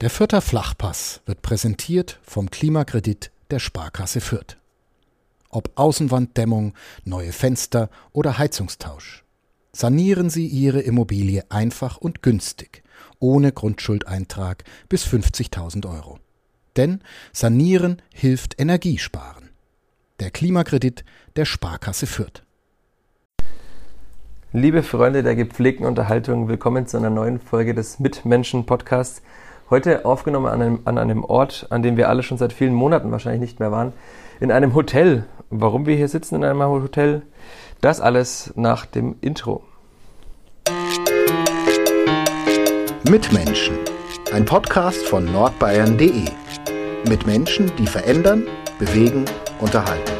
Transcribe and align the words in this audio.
Der 0.00 0.08
Fürther 0.08 0.40
Flachpass 0.40 1.20
wird 1.26 1.42
präsentiert 1.42 2.20
vom 2.22 2.50
Klimakredit 2.50 3.30
der 3.50 3.58
Sparkasse 3.58 4.22
Fürth. 4.22 4.56
Ob 5.50 5.72
Außenwanddämmung, 5.74 6.72
neue 7.04 7.32
Fenster 7.32 7.90
oder 8.12 8.38
Heizungstausch. 8.38 9.24
Sanieren 9.72 10.30
Sie 10.30 10.46
Ihre 10.46 10.80
Immobilie 10.80 11.44
einfach 11.50 11.98
und 11.98 12.22
günstig, 12.22 12.82
ohne 13.18 13.52
Grundschuldeintrag 13.52 14.64
bis 14.88 15.04
50.000 15.04 15.86
Euro. 15.86 16.18
Denn 16.78 17.02
Sanieren 17.34 18.00
hilft 18.14 18.58
Energiesparen. 18.58 19.50
Der 20.18 20.30
Klimakredit 20.30 21.04
der 21.36 21.44
Sparkasse 21.44 22.06
Fürth. 22.06 22.42
Liebe 24.52 24.82
Freunde 24.82 25.22
der 25.22 25.36
gepflegten 25.36 25.84
Unterhaltung, 25.84 26.48
willkommen 26.48 26.86
zu 26.86 26.96
einer 26.96 27.10
neuen 27.10 27.38
Folge 27.38 27.74
des 27.74 28.00
Mitmenschen-Podcasts. 28.00 29.20
Heute 29.70 30.04
aufgenommen 30.04 30.46
an 30.46 30.60
einem, 30.60 30.80
an 30.84 30.98
einem 30.98 31.22
Ort, 31.22 31.68
an 31.70 31.84
dem 31.84 31.96
wir 31.96 32.08
alle 32.08 32.24
schon 32.24 32.38
seit 32.38 32.52
vielen 32.52 32.74
Monaten 32.74 33.12
wahrscheinlich 33.12 33.40
nicht 33.40 33.60
mehr 33.60 33.70
waren. 33.70 33.92
In 34.40 34.50
einem 34.50 34.74
Hotel. 34.74 35.26
Warum 35.48 35.86
wir 35.86 35.94
hier 35.94 36.08
sitzen 36.08 36.34
in 36.34 36.44
einem 36.44 36.60
Hotel, 36.60 37.22
das 37.80 38.00
alles 38.00 38.52
nach 38.56 38.84
dem 38.84 39.14
Intro. 39.20 39.62
Mitmenschen. 43.08 43.78
Ein 44.32 44.44
Podcast 44.44 45.06
von 45.06 45.30
nordbayern.de. 45.30 46.24
Mit 47.08 47.28
Menschen, 47.28 47.70
die 47.78 47.86
verändern, 47.86 48.48
bewegen, 48.80 49.24
unterhalten. 49.60 50.10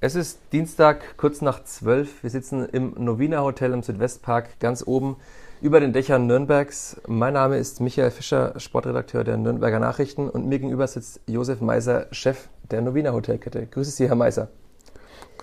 Es 0.00 0.14
ist 0.14 0.38
Dienstag, 0.52 1.18
kurz 1.18 1.42
nach 1.42 1.64
zwölf. 1.64 2.22
Wir 2.22 2.30
sitzen 2.30 2.66
im 2.66 2.94
Novina 2.96 3.42
Hotel 3.42 3.74
im 3.74 3.82
Südwestpark, 3.82 4.58
ganz 4.58 4.82
oben 4.86 5.16
über 5.60 5.80
den 5.80 5.92
Dächern 5.92 6.26
Nürnbergs. 6.26 7.00
Mein 7.06 7.34
Name 7.34 7.58
ist 7.58 7.80
Michael 7.80 8.10
Fischer, 8.10 8.54
Sportredakteur 8.58 9.24
der 9.24 9.36
Nürnberger 9.36 9.78
Nachrichten 9.78 10.28
und 10.28 10.46
mir 10.46 10.58
gegenüber 10.58 10.86
sitzt 10.86 11.20
Josef 11.26 11.60
Meiser, 11.60 12.06
Chef 12.12 12.48
der 12.70 12.80
Novina 12.80 13.12
Hotelkette. 13.12 13.66
Grüße 13.66 13.90
Sie, 13.90 14.08
Herr 14.08 14.14
Meiser. 14.14 14.48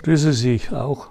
Grüße 0.03 0.33
Sie 0.33 0.61
auch. 0.71 1.09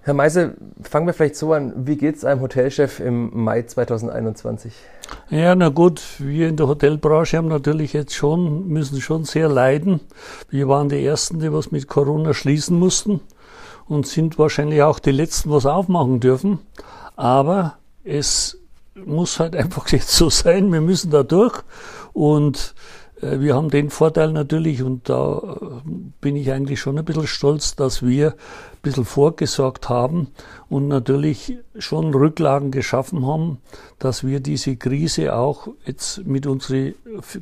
Herr 0.00 0.14
Meiser, 0.14 0.52
fangen 0.82 1.06
wir 1.06 1.14
vielleicht 1.14 1.36
so 1.36 1.52
an. 1.52 1.72
Wie 1.86 1.96
geht 1.96 2.16
es 2.16 2.24
einem 2.24 2.40
Hotelchef 2.40 3.00
im 3.00 3.30
Mai 3.32 3.62
2021? 3.62 4.74
Ja, 5.30 5.54
na 5.54 5.70
gut, 5.70 6.02
wir 6.18 6.48
in 6.48 6.56
der 6.56 6.68
Hotelbranche 6.68 7.38
haben 7.38 7.48
natürlich 7.48 7.94
jetzt 7.94 8.14
schon, 8.14 8.68
müssen 8.68 9.00
schon 9.00 9.24
sehr 9.24 9.48
leiden. 9.48 10.00
Wir 10.50 10.68
waren 10.68 10.88
die 10.88 11.04
Ersten, 11.04 11.40
die 11.40 11.52
was 11.52 11.70
mit 11.70 11.88
Corona 11.88 12.34
schließen 12.34 12.78
mussten 12.78 13.20
und 13.86 14.06
sind 14.06 14.38
wahrscheinlich 14.38 14.82
auch 14.82 14.98
die 14.98 15.10
Letzten, 15.10 15.50
was 15.50 15.64
aufmachen 15.64 16.20
dürfen. 16.20 16.58
Aber 17.16 17.78
es 18.04 18.58
muss 18.94 19.40
halt 19.40 19.56
einfach 19.56 19.88
jetzt 19.88 20.10
so 20.10 20.30
sein, 20.30 20.72
wir 20.72 20.80
müssen 20.80 21.10
da 21.10 21.22
durch 21.22 21.62
und 22.12 22.74
äh, 23.20 23.40
wir 23.40 23.54
haben 23.54 23.70
den 23.70 23.90
Vorteil 23.90 24.32
natürlich, 24.32 24.82
und 24.82 25.08
da 25.08 25.38
äh, 25.38 25.90
bin 26.20 26.36
ich 26.36 26.52
eigentlich 26.52 26.80
schon 26.80 26.98
ein 26.98 27.04
bisschen 27.04 27.26
stolz, 27.26 27.74
dass 27.76 28.02
wir 28.02 28.32
ein 28.32 28.82
bisschen 28.82 29.04
vorgesorgt 29.04 29.88
haben 29.88 30.28
und 30.68 30.88
natürlich 30.88 31.56
schon 31.78 32.14
Rücklagen 32.14 32.70
geschaffen 32.70 33.26
haben, 33.26 33.58
dass 33.98 34.24
wir 34.24 34.40
diese 34.40 34.76
Krise 34.76 35.34
auch 35.34 35.68
jetzt 35.86 36.24
mit 36.26 36.46
unseren 36.46 36.94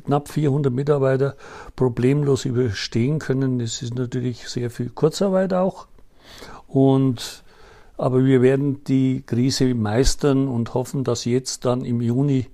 knapp 0.05 0.29
400 0.29 0.71
Mitarbeitern 0.71 1.33
problemlos 1.75 2.45
überstehen 2.45 3.19
können. 3.19 3.59
Es 3.59 3.81
ist 3.81 3.95
natürlich 3.95 4.47
sehr 4.47 4.69
viel 4.69 4.89
Kurzarbeit 4.89 5.53
auch. 5.53 5.87
Und 6.67 7.42
aber 7.97 8.25
wir 8.25 8.41
werden 8.41 8.83
die 8.85 9.23
Krise 9.25 9.73
meistern 9.73 10.47
und 10.47 10.73
hoffen, 10.73 11.03
dass 11.03 11.25
jetzt 11.25 11.65
dann 11.65 11.85
im 11.85 12.01
Juni 12.01 12.47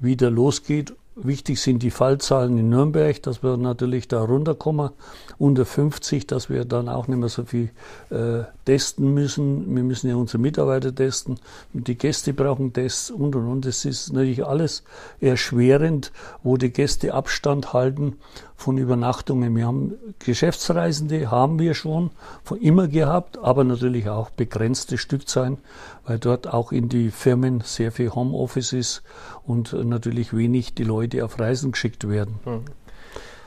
wieder 0.00 0.30
losgeht. 0.30 0.94
Wichtig 1.16 1.60
sind 1.60 1.82
die 1.82 1.92
Fallzahlen 1.92 2.58
in 2.58 2.70
Nürnberg, 2.70 3.22
dass 3.22 3.42
wir 3.42 3.56
natürlich 3.56 4.08
da 4.08 4.22
runterkommen, 4.22 4.90
unter 5.38 5.64
50, 5.64 6.26
dass 6.26 6.50
wir 6.50 6.64
dann 6.64 6.88
auch 6.88 7.06
nicht 7.06 7.18
mehr 7.18 7.28
so 7.28 7.44
viel 7.44 7.70
äh, 8.10 8.42
testen 8.64 9.12
müssen. 9.12 9.74
Wir 9.74 9.82
müssen 9.82 10.08
ja 10.08 10.16
unsere 10.16 10.38
Mitarbeiter 10.38 10.94
testen, 10.94 11.38
die 11.72 11.96
Gäste 11.96 12.32
brauchen 12.32 12.72
Tests 12.72 13.10
und 13.10 13.34
und 13.36 13.46
und. 13.46 13.64
Das 13.66 13.84
ist 13.84 14.12
natürlich 14.12 14.44
alles 14.44 14.82
erschwerend, 15.20 16.12
wo 16.42 16.56
die 16.56 16.70
Gäste 16.70 17.14
Abstand 17.14 17.72
halten 17.72 18.16
von 18.56 18.78
Übernachtungen. 18.78 19.54
Wir 19.54 19.66
haben 19.66 19.94
Geschäftsreisende, 20.18 21.30
haben 21.30 21.58
wir 21.58 21.74
schon 21.74 22.10
von 22.42 22.58
immer 22.60 22.88
gehabt, 22.88 23.38
aber 23.38 23.64
natürlich 23.64 24.08
auch 24.08 24.30
begrenzte 24.30 24.98
Stückzahlen, 24.98 25.58
weil 26.06 26.18
dort 26.18 26.52
auch 26.52 26.72
in 26.72 26.88
die 26.88 27.10
Firmen 27.10 27.60
sehr 27.60 27.92
viel 27.92 28.10
Homeoffice 28.10 28.72
ist 28.72 29.02
und 29.44 29.72
natürlich 29.72 30.34
wenig 30.34 30.74
die 30.74 30.84
Leute 30.84 31.24
auf 31.24 31.38
Reisen 31.38 31.72
geschickt 31.72 32.08
werden. 32.08 32.36
Mhm. 32.44 32.64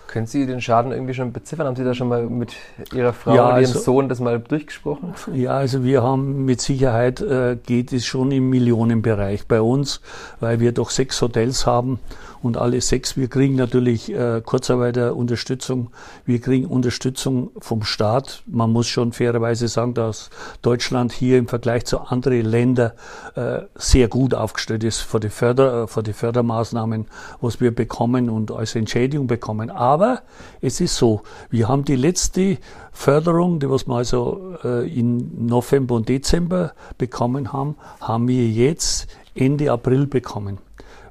Können 0.07 0.25
Sie 0.25 0.45
den 0.45 0.61
Schaden 0.61 0.91
irgendwie 0.91 1.13
schon 1.13 1.33
beziffern? 1.33 1.67
Haben 1.67 1.75
Sie 1.75 1.83
da 1.83 1.93
schon 1.93 2.07
mal 2.07 2.23
mit 2.23 2.53
Ihrer 2.93 3.11
Frau 3.11 3.35
ja, 3.35 3.43
und 3.43 3.49
Ihrem 3.49 3.57
also, 3.57 3.79
Sohn 3.79 4.09
das 4.09 4.19
mal 4.19 4.39
durchgesprochen? 4.39 5.13
Ja, 5.33 5.51
also 5.51 5.83
wir 5.83 6.01
haben 6.01 6.45
mit 6.45 6.61
Sicherheit 6.61 7.19
äh, 7.19 7.57
geht 7.65 7.91
es 7.91 8.05
schon 8.05 8.31
im 8.31 8.49
Millionenbereich 8.49 9.47
bei 9.47 9.61
uns, 9.61 10.01
weil 10.39 10.59
wir 10.59 10.71
doch 10.71 10.91
sechs 10.91 11.21
Hotels 11.21 11.65
haben 11.65 11.99
und 12.41 12.57
alle 12.57 12.81
sechs. 12.81 13.17
Wir 13.17 13.27
kriegen 13.27 13.55
natürlich 13.55 14.13
äh, 14.13 14.41
Kurzarbeiterunterstützung. 14.43 15.89
Wir 16.25 16.39
kriegen 16.39 16.65
Unterstützung 16.65 17.51
vom 17.59 17.83
Staat. 17.83 18.43
Man 18.45 18.71
muss 18.71 18.87
schon 18.87 19.13
fairerweise 19.13 19.67
sagen, 19.67 19.93
dass 19.93 20.29
Deutschland 20.61 21.11
hier 21.11 21.37
im 21.37 21.47
Vergleich 21.47 21.85
zu 21.85 21.99
anderen 21.99 22.45
Ländern 22.45 22.91
äh, 23.35 23.59
sehr 23.75 24.07
gut 24.07 24.33
aufgestellt 24.33 24.83
ist 24.83 25.01
für 25.01 25.19
die, 25.19 25.29
Förder, 25.29 25.83
äh, 25.83 25.87
für 25.87 26.03
die 26.03 26.13
Fördermaßnahmen, 26.13 27.07
was 27.41 27.59
wir 27.61 27.73
bekommen 27.73 28.29
und 28.29 28.51
als 28.51 28.75
Entschädigung 28.75 29.27
bekommen. 29.27 29.69
Aber 29.69 30.21
es 30.61 30.81
ist 30.81 30.95
so, 30.95 31.21
wir 31.49 31.67
haben 31.67 31.85
die 31.85 31.95
letzte 31.95 32.57
Förderung, 32.91 33.59
die 33.59 33.69
was 33.69 33.87
wir 33.87 33.95
also 33.95 34.55
äh, 34.63 34.87
in 34.87 35.45
November 35.45 35.95
und 35.95 36.09
Dezember 36.09 36.73
bekommen 36.97 37.53
haben, 37.53 37.75
haben 38.01 38.27
wir 38.27 38.47
jetzt 38.47 39.07
Ende 39.35 39.71
April 39.71 40.07
bekommen. 40.07 40.57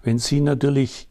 Wenn 0.03 0.19
Sie 0.19 0.41
natürlich 0.41 1.09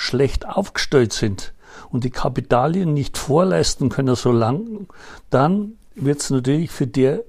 schlecht 0.00 0.48
aufgestellt 0.48 1.12
sind 1.12 1.52
und 1.90 2.04
die 2.04 2.10
Kapitalien 2.10 2.94
nicht 2.94 3.18
vorleisten 3.18 3.90
können 3.90 4.14
so 4.14 4.32
lang, 4.32 4.86
dann 5.28 5.72
wird 5.94 6.20
es 6.20 6.30
natürlich 6.30 6.70
für 6.70 6.86
der 6.86 7.22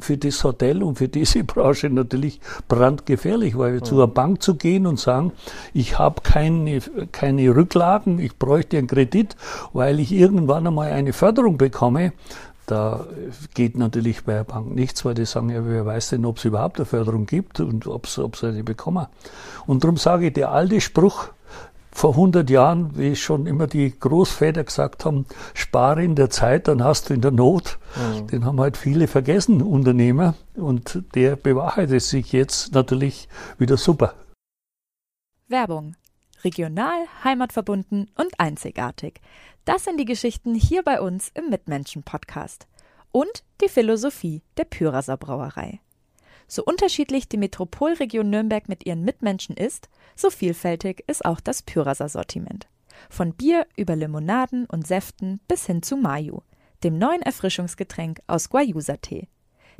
für 0.00 0.16
das 0.16 0.42
Hotel 0.42 0.82
und 0.82 0.96
für 0.96 1.08
diese 1.08 1.44
Branche 1.44 1.88
natürlich 1.90 2.40
brandgefährlich, 2.66 3.56
weil 3.56 3.74
ja. 3.74 3.82
zu 3.82 3.96
einer 3.96 4.08
Bank 4.08 4.42
zu 4.42 4.56
gehen 4.56 4.86
und 4.86 4.98
sagen, 4.98 5.32
ich 5.74 5.98
habe 5.98 6.22
keine, 6.22 6.80
keine 7.12 7.54
Rücklagen, 7.54 8.18
ich 8.18 8.36
bräuchte 8.36 8.78
einen 8.78 8.88
Kredit, 8.88 9.36
weil 9.74 10.00
ich 10.00 10.10
irgendwann 10.10 10.66
einmal 10.66 10.90
eine 10.90 11.12
Förderung 11.12 11.58
bekomme, 11.58 12.14
da 12.66 13.06
geht 13.54 13.76
natürlich 13.76 14.24
bei 14.24 14.32
der 14.32 14.44
Bank 14.44 14.74
nichts, 14.74 15.04
weil 15.04 15.14
die 15.14 15.26
sagen, 15.26 15.50
ja, 15.50 15.64
wer 15.64 15.84
weiß 15.84 16.10
denn, 16.10 16.24
ob 16.24 16.38
es 16.38 16.44
überhaupt 16.46 16.78
eine 16.78 16.86
Förderung 16.86 17.26
gibt 17.26 17.60
und 17.60 17.86
ob 17.86 18.06
sie 18.06 18.30
eine 18.42 18.64
bekommen. 18.64 19.06
Und 19.66 19.84
darum 19.84 19.98
sage 19.98 20.28
ich, 20.28 20.32
der 20.32 20.52
alte 20.52 20.80
Spruch, 20.80 21.28
vor 21.92 22.12
100 22.12 22.48
Jahren, 22.50 22.96
wie 22.96 23.14
schon 23.14 23.46
immer 23.46 23.66
die 23.66 23.98
Großväter 23.98 24.64
gesagt 24.64 25.04
haben, 25.04 25.26
spare 25.54 26.02
in 26.02 26.14
der 26.14 26.30
Zeit, 26.30 26.68
dann 26.68 26.82
hast 26.82 27.10
du 27.10 27.14
in 27.14 27.20
der 27.20 27.30
Not. 27.30 27.78
Mhm. 27.96 28.26
Den 28.28 28.44
haben 28.44 28.60
halt 28.60 28.76
viele 28.76 29.06
vergessen, 29.06 29.62
Unternehmer. 29.62 30.34
Und 30.54 31.02
der 31.14 31.36
bewahrheitet 31.36 32.02
sich 32.02 32.32
jetzt 32.32 32.74
natürlich 32.74 33.28
wieder 33.58 33.76
super. 33.76 34.14
Werbung. 35.48 35.94
Regional, 36.44 37.06
heimatverbunden 37.22 38.10
und 38.16 38.40
einzigartig. 38.40 39.20
Das 39.64 39.84
sind 39.84 40.00
die 40.00 40.04
Geschichten 40.04 40.54
hier 40.54 40.82
bei 40.82 41.00
uns 41.00 41.30
im 41.34 41.50
Mitmenschen-Podcast. 41.50 42.66
Und 43.12 43.44
die 43.60 43.68
Philosophie 43.68 44.42
der 44.56 44.64
Pyraser 44.64 45.16
Brauerei. 45.16 45.80
So 46.54 46.62
unterschiedlich 46.62 47.30
die 47.30 47.38
Metropolregion 47.38 48.28
Nürnberg 48.28 48.68
mit 48.68 48.84
ihren 48.84 49.04
Mitmenschen 49.04 49.56
ist, 49.56 49.88
so 50.14 50.28
vielfältig 50.28 51.02
ist 51.06 51.24
auch 51.24 51.40
das 51.40 51.62
Pyraser 51.62 52.10
Sortiment. 52.10 52.68
Von 53.08 53.32
Bier 53.32 53.66
über 53.74 53.96
Limonaden 53.96 54.66
und 54.66 54.86
Säften 54.86 55.40
bis 55.48 55.64
hin 55.64 55.82
zu 55.82 55.96
Mayu, 55.96 56.42
dem 56.84 56.98
neuen 56.98 57.22
Erfrischungsgetränk 57.22 58.20
aus 58.26 58.50
Guayusa-Tee. 58.50 59.28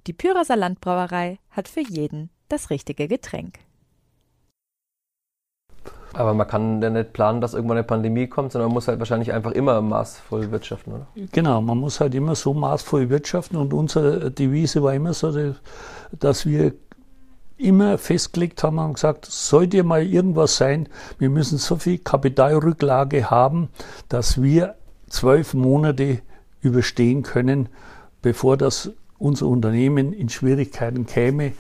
Die 0.07 0.15
Pyraser 0.15 0.57
Landbrauerei 0.57 1.41
hat 1.51 1.69
für 1.69 1.83
jeden 1.83 2.31
das 2.49 2.71
richtige 2.71 3.07
Getränk. 3.07 3.59
Aber 6.15 6.35
man 6.35 6.47
kann 6.47 6.83
ja 6.83 6.91
nicht 6.91 7.13
planen, 7.13 7.41
dass 7.41 7.55
irgendwann 7.55 7.79
eine 7.79 7.85
Pandemie 7.85 8.27
kommt, 8.27 8.53
sondern 8.53 8.69
man 8.69 8.75
muss 8.75 8.89
halt 8.89 8.99
wahrscheinlich 8.99 9.33
einfach 9.33 9.53
immer 9.53 9.81
maßvoll 9.81 10.51
wirtschaften, 10.51 10.93
oder? 10.93 11.07
Genau, 11.33 11.63
man 11.63 11.79
muss 11.79 12.01
halt 12.01 12.15
immer 12.15 12.35
so 12.35 12.53
maßvoll 12.53 13.09
wirtschaften 13.09 13.57
und 13.57 13.73
unsere 13.73 14.31
Devise 14.31 14.83
war 14.83 14.95
immer 14.95 15.15
so, 15.15 15.55
dass 16.13 16.45
wir 16.45 16.75
immer 17.57 17.97
festgelegt 17.97 18.63
haben 18.63 18.79
und 18.79 18.95
gesagt, 18.95 19.27
sollte 19.27 19.83
mal 19.85 20.03
irgendwas 20.03 20.57
sein, 20.57 20.89
wir 21.19 21.31
müssen 21.31 21.59
so 21.59 21.77
viel 21.77 21.99
Kapitalrücklage 21.99 23.31
haben, 23.31 23.69
dass 24.09 24.43
wir 24.43 24.75
zwölf 25.09 25.55
Monate 25.55 26.21
überstehen 26.61 27.23
können, 27.23 27.69
bevor 28.21 28.57
das 28.57 28.91
unser 29.19 29.47
Unternehmen 29.47 30.13
in 30.13 30.29
Schwierigkeiten 30.29 31.07
käme 31.07 31.53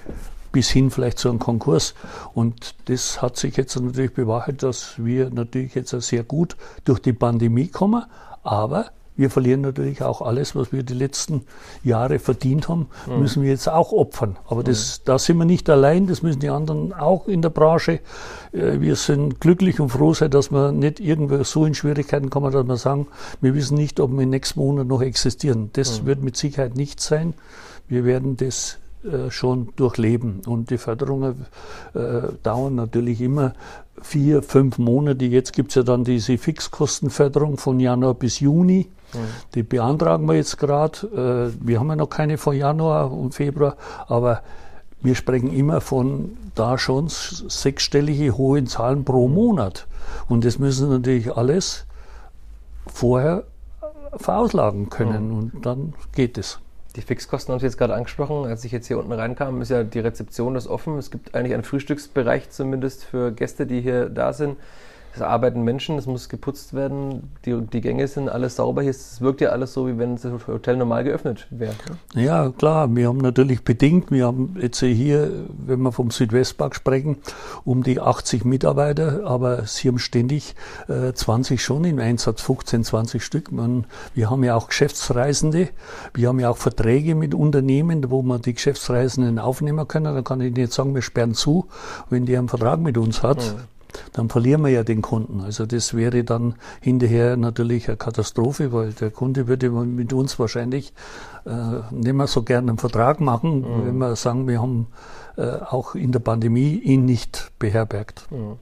bis 0.53 0.71
hin 0.71 0.91
vielleicht 0.91 1.19
zu 1.19 1.29
einem 1.29 1.39
Konkurs. 1.39 1.95
Und 2.35 2.75
das 2.85 3.21
hat 3.21 3.37
sich 3.37 3.57
jetzt 3.57 3.75
natürlich 3.81 4.15
bewahrheitet, 4.15 4.63
dass 4.63 4.95
wir 4.99 5.31
natürlich 5.31 5.75
jetzt 5.75 5.91
sehr 5.91 6.23
gut 6.23 6.57
durch 6.85 7.01
die 7.01 7.13
Pandemie 7.13 7.69
kommen, 7.69 8.05
aber 8.43 8.91
wir 9.15 9.31
verlieren 9.31 9.61
natürlich 9.61 10.03
auch 10.03 10.23
alles, 10.23 10.57
was 10.57 10.73
wir 10.73 10.83
die 10.83 10.95
letzten 10.95 11.43
Jahre 11.85 12.19
verdient 12.19 12.69
haben, 12.69 12.89
mhm. 13.07 13.21
müssen 13.21 13.43
wir 13.43 13.51
jetzt 13.51 13.69
auch 13.69 13.93
opfern. 13.93 14.39
Aber 14.47 14.63
das, 14.63 14.99
mhm. 14.99 15.03
da 15.05 15.19
sind 15.19 15.39
wir 15.39 15.45
nicht 15.45 15.69
allein, 15.69 16.07
das 16.07 16.23
müssen 16.23 16.41
die 16.41 16.49
anderen 16.49 16.93
auch 16.95 17.29
in 17.29 17.43
der 17.43 17.51
Branche. 17.51 18.01
Äh, 18.53 18.81
wir 18.81 18.97
sind 18.97 19.41
glücklich 19.41 19.81
und 19.81 19.91
froh 19.91 20.15
sein, 20.15 20.31
dass 20.31 20.51
wir 20.51 20.73
nicht 20.73 20.99
irgendwo 20.99 21.45
so 21.45 21.67
in 21.67 21.75
Schwierigkeiten 21.75 22.31
kommen, 22.31 22.53
dass 22.53 22.67
wir 22.67 22.77
sagen, 22.77 23.07
wir 23.41 23.55
wissen 23.55 23.77
nicht, 23.77 24.01
ob 24.01 24.13
wir 24.13 24.23
im 24.23 24.31
nächsten 24.31 24.61
Monat 24.61 24.87
noch 24.87 25.03
existieren. 25.03 25.71
Das 25.75 26.03
mhm. 26.03 26.07
wird 26.07 26.23
mit 26.23 26.37
Sicherheit 26.37 26.77
nicht 26.77 27.01
sein. 27.01 27.35
Wir 27.89 28.05
werden 28.05 28.39
das 28.39 28.79
schon 29.31 29.69
durchleben. 29.77 30.43
Und 30.47 30.71
die 30.71 30.79
Förderungen 30.79 31.47
äh, 31.95 32.23
dauern 32.43 32.75
natürlich 32.75 33.21
immer 33.21 33.55
vier, 34.01 34.43
fünf 34.43 34.79
Monate. 34.79 35.25
Jetzt 35.25 35.53
gibt 35.53 35.71
es 35.71 35.75
ja 35.77 35.83
dann 35.83 36.05
diese 36.05 36.39
Fixkostenförderung 36.39 37.57
von 37.57 37.81
Januar 37.81 38.15
bis 38.15 38.41
Juni. 38.41 38.89
Mhm. 39.13 39.19
Die 39.55 39.63
beantragen 39.63 40.27
wir 40.27 40.35
jetzt 40.35 40.59
gerade. 40.59 41.53
Äh, 41.53 41.67
wir 41.67 41.81
haben 41.81 41.89
ja 41.89 41.97
noch 41.97 42.11
keine 42.11 42.39
von 42.39 42.57
Januar 42.57 43.13
und 43.13 43.35
Februar, 43.35 43.77
aber 44.07 44.43
wir 45.01 45.15
sprechen 45.15 45.53
immer 45.53 45.81
von 45.81 46.37
da 46.55 46.79
schon 46.79 47.09
sechsstellige 47.09 48.37
hohen 48.37 48.67
Zahlen 48.67 49.05
pro 49.05 49.29
Monat. 49.29 49.87
Und 50.29 50.45
das 50.45 50.59
müssen 50.59 50.91
natürlich 50.91 51.37
alles 51.37 51.87
vorher 52.87 53.45
verauslagen 54.17 54.91
können 54.91 55.29
mhm. 55.29 55.39
und 55.39 55.67
dann 55.67 55.95
geht 56.15 56.39
es. 56.39 56.61
Die 56.97 57.01
Fixkosten 57.01 57.53
haben 57.53 57.61
Sie 57.61 57.67
jetzt 57.67 57.79
gerade 57.79 57.95
angesprochen. 57.95 58.45
Als 58.45 58.65
ich 58.65 58.73
jetzt 58.73 58.87
hier 58.87 58.99
unten 58.99 59.13
reinkam, 59.13 59.63
ist 59.63 59.71
ja 59.71 59.83
die 59.83 60.01
Rezeption 60.01 60.57
ist 60.57 60.67
offen. 60.67 60.99
Es 60.99 61.11
gibt 61.11 61.35
eigentlich 61.35 61.55
einen 61.55 61.65
Frühstücksbereich 61.65 62.51
zumindest 62.51 63.05
für 63.05 63.33
Gäste, 63.33 63.67
die 63.67 63.81
hier 63.81 64.09
da 64.09 64.33
sind. 64.33 64.59
Es 65.15 65.21
arbeiten 65.21 65.63
Menschen, 65.63 65.99
es 65.99 66.07
muss 66.07 66.29
geputzt 66.29 66.73
werden, 66.73 67.31
die, 67.45 67.61
die 67.61 67.81
Gänge 67.83 68.09
sind 68.09 68.29
alles 68.29 68.57
sauber. 68.57 68.83
Hier 68.83 68.91
es 68.91 69.21
wirkt 69.21 69.41
ja 69.41 69.51
alles 69.51 69.75
so, 69.75 69.87
wie 69.87 69.99
wenn 69.99 70.17
das 70.17 70.47
Hotel 70.47 70.77
normal 70.77 71.05
geöffnet 71.05 71.47
wäre. 71.51 71.75
Ja, 72.15 72.51
klar, 72.51 72.95
wir 72.95 73.09
haben 73.09 73.19
natürlich 73.19 73.63
bedingt, 73.63 74.11
wir 74.11 74.27
haben 74.27 74.57
jetzt 74.61 74.81
hier, 74.81 75.31
wenn 75.67 75.81
wir 75.81 75.93
vom 75.93 76.11
Südwestpark 76.11 76.75
sprechen, 76.75 77.19
um 77.65 77.83
die 77.83 78.01
80 78.01 78.45
Mitarbeiter, 78.45 79.23
aber 79.25 79.67
sie 79.67 79.89
haben 79.89 79.99
ständig 79.99 80.55
äh, 80.89 81.13
20 81.13 81.63
schon 81.63 81.85
im 81.85 81.99
Einsatz, 81.99 82.41
15, 82.43 82.85
20 82.85 83.23
Stück. 83.23 83.53
Man, 83.53 83.87
wir 84.15 84.31
haben 84.31 84.45
ja 84.45 84.55
auch 84.55 84.69
Geschäftsreisende, 84.69 85.69
wir 86.15 86.29
haben 86.29 86.41
ja 86.41 86.51
auch 86.51 86.57
Verträge 86.57 87.15
mit 87.15 87.35
Unternehmen, 87.35 88.11
wo 88.11 88.23
man 88.23 88.41
die 88.41 88.55
Geschäftsreisenden 88.55 89.39
aufnehmen 89.39 89.87
können. 89.87 90.15
Da 90.15 90.23
kann 90.23 90.41
ich 90.41 90.55
nicht 90.55 90.73
sagen, 90.73 90.95
wir 90.95 91.03
sperren 91.03 91.35
zu, 91.35 91.67
wenn 92.09 92.25
der 92.25 92.39
einen 92.39 92.49
Vertrag 92.49 92.81
mit 92.81 92.97
uns 92.97 93.23
hat. 93.23 93.39
Mhm 93.39 93.72
dann 94.13 94.29
verlieren 94.29 94.63
wir 94.63 94.71
ja 94.71 94.83
den 94.85 95.03
Kunden. 95.03 95.41
Also 95.41 95.67
das 95.67 95.95
wäre 95.95 96.25
dann 96.25 96.55
hinterher 96.81 97.37
natürlich 97.37 97.89
eine 97.89 97.97
Katastrophe, 97.97 98.73
weil 98.73 98.93
der 98.93 99.11
Kunde 99.11 99.49
würde 99.49 99.71
mit 99.71 100.13
uns 100.13 100.39
wahrscheinlich 100.39 100.93
äh, 101.45 101.51
nicht 101.91 102.15
mehr 102.15 102.27
so 102.27 102.43
gerne 102.43 102.71
einen 102.71 102.79
Vertrag 102.79 103.21
machen, 103.21 103.61
mhm. 103.61 103.87
wenn 103.87 103.99
wir 103.99 104.17
sagen, 104.17 104.47
wir 104.49 104.61
haben 104.61 104.89
äh, 105.37 105.43
auch 105.43 105.95
in 105.95 106.13
der 106.13 106.21
Pandemie 106.21 106.75
ihn 106.79 107.05
nicht 107.05 107.53
beherbergt. 107.59 108.27
Mhm. 108.31 108.59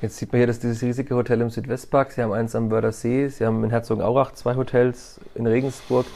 Jetzt 0.00 0.18
sieht 0.18 0.30
man 0.30 0.38
hier, 0.38 0.46
dass 0.46 0.60
dieses 0.60 0.80
riesige 0.82 1.16
Hotel 1.16 1.40
im 1.40 1.50
Südwestpark, 1.50 2.12
Sie 2.12 2.22
haben 2.22 2.32
eins 2.32 2.54
am 2.54 2.70
Wörthersee, 2.70 3.28
Sie 3.28 3.44
haben 3.44 3.64
in 3.64 3.70
Herzogenaurach 3.70 4.32
zwei 4.32 4.54
Hotels, 4.54 5.20
in 5.34 5.44
Regensburg 5.46 6.06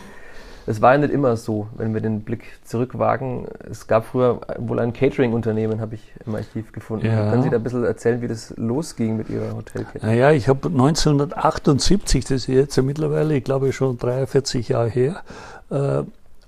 es 0.67 0.81
war 0.81 0.93
ja 0.93 0.99
nicht 0.99 1.13
immer 1.13 1.37
so, 1.37 1.69
wenn 1.77 1.95
wir 1.95 2.01
den 2.01 2.23
Blick 2.23 2.45
zurückwagen. 2.65 3.47
Es 3.71 3.87
gab 3.87 4.07
früher 4.07 4.41
wohl 4.59 4.79
ein 4.79 4.93
Catering-Unternehmen, 4.93 5.81
habe 5.81 5.97
ich 5.97 6.13
im 6.25 6.35
Archiv 6.35 6.73
gefunden. 6.73 7.07
Ja. 7.07 7.31
Können 7.31 7.43
Sie 7.43 7.51
da 7.51 7.57
ein 7.57 7.63
bisschen 7.63 7.85
erzählen, 7.85 8.21
wie 8.23 8.29
das 8.29 8.55
losging 8.57 9.17
mit 9.17 9.29
Ihrer 9.29 9.57
Hotelkette? 9.57 10.05
Naja, 10.05 10.31
ich 10.31 10.49
habe 10.49 10.69
1978, 10.69 12.25
das 12.25 12.33
ist 12.33 12.47
jetzt 12.49 12.83
mittlerweile, 12.83 13.37
ich 13.37 13.45
glaube 13.45 13.73
schon 13.73 13.99
43 13.99 14.69
Jahre 14.69 14.89
her, 14.89 15.23
äh, 15.71 16.03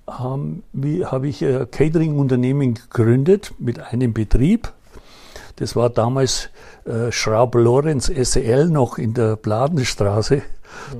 habe 0.06 0.62
hab 1.04 1.24
ich 1.24 1.44
ein 1.44 1.70
Catering-Unternehmen 1.70 2.74
gegründet 2.74 3.54
mit 3.58 3.80
einem 3.80 4.12
Betrieb. 4.12 4.72
Das 5.56 5.76
war 5.76 5.88
damals 5.88 6.50
äh, 6.84 7.10
Schraub-Lorenz 7.10 8.08
SL 8.08 8.68
noch 8.68 8.98
in 8.98 9.14
der 9.14 9.36
Bladenstraße. 9.36 10.42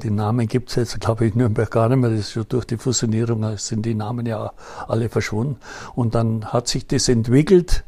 Den 0.03 0.17
Namen 0.17 0.47
gibt 0.47 0.71
es 0.71 0.77
jetzt, 0.77 1.01
glaube 1.01 1.27
ich, 1.27 1.33
in 1.33 1.39
Nürnberg 1.39 1.71
gar 1.71 1.89
nicht 1.89 1.99
mehr. 1.99 2.11
Das 2.11 2.21
ist 2.21 2.33
schon 2.33 2.47
durch 2.49 2.65
die 2.65 2.77
Fusionierung 2.77 3.57
sind 3.57 3.87
die 3.87 3.95
Namen 3.95 4.27
ja 4.27 4.53
alle 4.87 5.09
verschwunden. 5.09 5.57
Und 5.95 6.15
dann 6.15 6.47
hat 6.47 6.69
sich 6.69 6.87
das 6.87 7.09
entwickelt. 7.09 7.85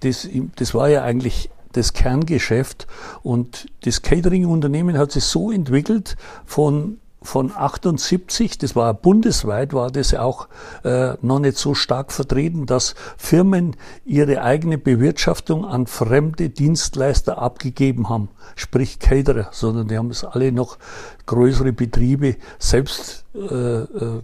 Das, 0.00 0.28
das 0.56 0.74
war 0.74 0.88
ja 0.88 1.02
eigentlich 1.02 1.50
das 1.72 1.92
Kerngeschäft. 1.92 2.86
Und 3.22 3.66
das 3.84 4.02
Catering-Unternehmen 4.02 4.96
hat 4.98 5.12
sich 5.12 5.24
so 5.24 5.50
entwickelt 5.50 6.16
von 6.46 6.99
von 7.22 7.52
78, 7.54 8.58
das 8.58 8.74
war 8.74 8.94
bundesweit, 8.94 9.74
war 9.74 9.90
das 9.90 10.14
auch 10.14 10.48
äh, 10.84 11.14
noch 11.20 11.38
nicht 11.38 11.58
so 11.58 11.74
stark 11.74 12.12
vertreten, 12.12 12.66
dass 12.66 12.94
Firmen 13.18 13.76
ihre 14.04 14.42
eigene 14.42 14.78
Bewirtschaftung 14.78 15.64
an 15.64 15.86
fremde 15.86 16.48
Dienstleister 16.48 17.38
abgegeben 17.38 18.08
haben, 18.08 18.28
sprich 18.56 18.98
Caterer, 18.98 19.48
sondern 19.52 19.88
die 19.88 19.98
haben 19.98 20.10
es 20.10 20.24
alle 20.24 20.50
noch 20.50 20.78
größere 21.30 21.72
Betriebe 21.72 22.34
selbst 22.58 23.24
äh, 23.36 23.44
äh, 23.44 24.22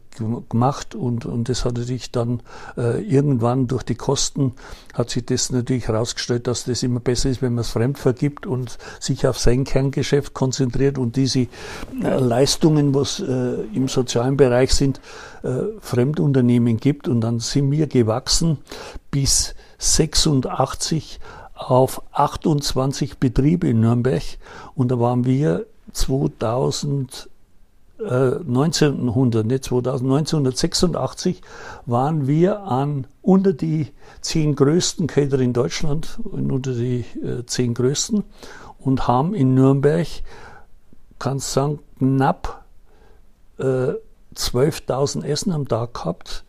gemacht 0.48 0.96
und, 0.96 1.24
und 1.24 1.48
das 1.48 1.64
hat 1.64 1.78
natürlich 1.78 2.10
dann 2.10 2.42
äh, 2.76 3.00
irgendwann 3.00 3.68
durch 3.68 3.84
die 3.84 3.94
Kosten 3.94 4.54
hat 4.92 5.10
sich 5.10 5.24
das 5.24 5.52
natürlich 5.52 5.86
herausgestellt, 5.86 6.48
dass 6.48 6.64
das 6.64 6.82
immer 6.82 6.98
besser 6.98 7.30
ist, 7.30 7.42
wenn 7.42 7.54
man 7.54 7.60
es 7.60 7.70
fremd 7.70 7.96
vergibt 7.96 8.44
und 8.44 8.76
sich 8.98 9.24
auf 9.24 9.38
sein 9.38 9.62
Kerngeschäft 9.62 10.34
konzentriert 10.34 10.98
und 10.98 11.14
diese 11.14 11.42
äh, 11.42 11.46
Leistungen, 12.18 12.92
was 12.92 13.20
äh, 13.20 13.54
im 13.72 13.86
sozialen 13.86 14.36
Bereich 14.36 14.74
sind, 14.74 15.00
äh, 15.44 15.60
Fremdunternehmen 15.78 16.78
gibt 16.78 17.06
und 17.06 17.20
dann 17.20 17.38
sind 17.38 17.70
wir 17.70 17.86
gewachsen 17.86 18.58
bis 19.12 19.54
86 19.78 21.20
auf 21.54 22.02
28 22.10 23.18
Betriebe 23.18 23.68
in 23.68 23.78
Nürnberg 23.78 24.24
und 24.74 24.90
da 24.90 24.98
waren 24.98 25.24
wir 25.24 25.66
2000, 25.96 27.30
äh, 27.98 28.04
1900, 28.04 29.46
nicht 29.46 29.64
2000, 29.64 30.10
1986 30.10 31.40
waren 31.86 32.26
wir 32.26 32.60
an 32.60 33.06
unter 33.22 33.52
die 33.52 33.88
zehn 34.20 34.54
größten 34.54 35.06
Caterer 35.06 35.40
in 35.40 35.54
Deutschland, 35.54 36.18
unter 36.22 36.74
die 36.74 37.04
äh, 37.22 37.46
zehn 37.46 37.72
größten 37.72 38.24
und 38.78 39.08
haben 39.08 39.34
in 39.34 39.54
Nürnberg, 39.54 40.06
kannst 41.18 41.52
sagen, 41.52 41.80
knapp 41.98 42.64
äh, 43.58 43.94
12.000 44.34 45.24
Essen 45.24 45.52
am 45.52 45.66
Tag 45.66 45.94
gehabt 45.94 46.44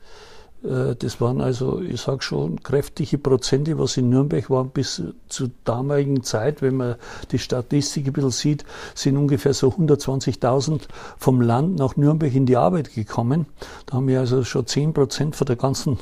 das 0.64 1.22
waren 1.22 1.40
also, 1.40 1.82
ich 1.82 2.02
sage 2.02 2.24
schon, 2.24 2.62
kräftige 2.64 3.20
Prozente, 3.20 3.78
was 3.78 3.96
in 3.96 4.10
Nürnberg 4.10 4.50
waren 4.50 4.70
bis 4.70 5.04
zur 5.30 5.52
damaligen 5.64 6.24
Zeit, 6.24 6.62
wenn 6.62 6.78
man 6.78 6.96
die 7.32 7.38
Statistik 7.38 8.08
ein 8.08 8.14
bisschen 8.14 8.32
sieht, 8.32 8.66
sind 8.96 9.18
ungefähr 9.18 9.54
so 9.54 9.70
120.000 9.70 10.82
vom 11.18 11.42
Land 11.42 11.78
nach 11.78 11.96
Nürnberg 11.96 12.34
in 12.34 12.48
die 12.48 12.58
Arbeit 12.58 12.94
gekommen. 12.94 13.46
Da 13.86 13.98
haben 13.98 14.08
wir 14.08 14.20
also 14.20 14.44
schon 14.44 14.66
10 14.66 14.94
Prozent 14.94 15.36
von 15.36 15.46
der 15.46 15.58
ganzen 15.58 16.00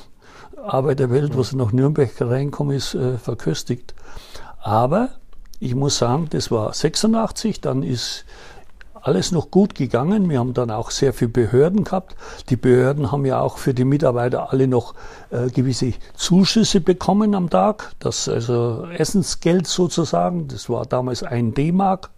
Arbeit 0.66 1.00
der 1.00 1.12
Welt, 1.12 1.38
was 1.38 1.54
nach 1.54 1.72
Nürnberg 1.72 2.10
reinkommen 2.20 2.76
ist, 2.76 2.96
äh, 2.96 3.18
verköstigt. 3.18 3.94
Aber 4.62 5.10
ich 5.60 5.76
muss 5.76 5.98
sagen, 5.98 6.28
das 6.30 6.50
war 6.50 6.74
86, 6.74 7.62
dann 7.62 7.84
ist 7.84 8.26
alles 9.06 9.32
noch 9.32 9.52
gut 9.52 9.76
gegangen. 9.76 10.30
Wir 10.32 10.40
haben 10.40 10.56
dann 10.56 10.72
auch 10.72 10.90
sehr 10.90 11.14
viele 11.14 11.30
Behörden 11.30 11.84
gehabt. 11.84 12.16
Die 12.50 12.56
Behörden 12.56 13.12
haben 13.12 13.24
ja 13.26 13.40
auch 13.40 13.60
für 13.60 13.76
die 13.76 13.86
Mitarbeiter 13.86 14.52
alle 14.52 14.68
noch 14.68 14.96
äh, 15.36 15.50
gewisse 15.50 15.94
Zuschüsse 16.16 16.80
bekommen 16.80 17.36
am 17.36 17.50
Tag. 17.50 17.94
Das 18.00 18.30
also 18.30 18.86
Essensgeld 18.98 19.68
sozusagen. 19.68 20.48
Das 20.48 20.70
war 20.70 20.86
damals 20.86 21.24
ein 21.24 21.54
D-Mark. 21.54 22.12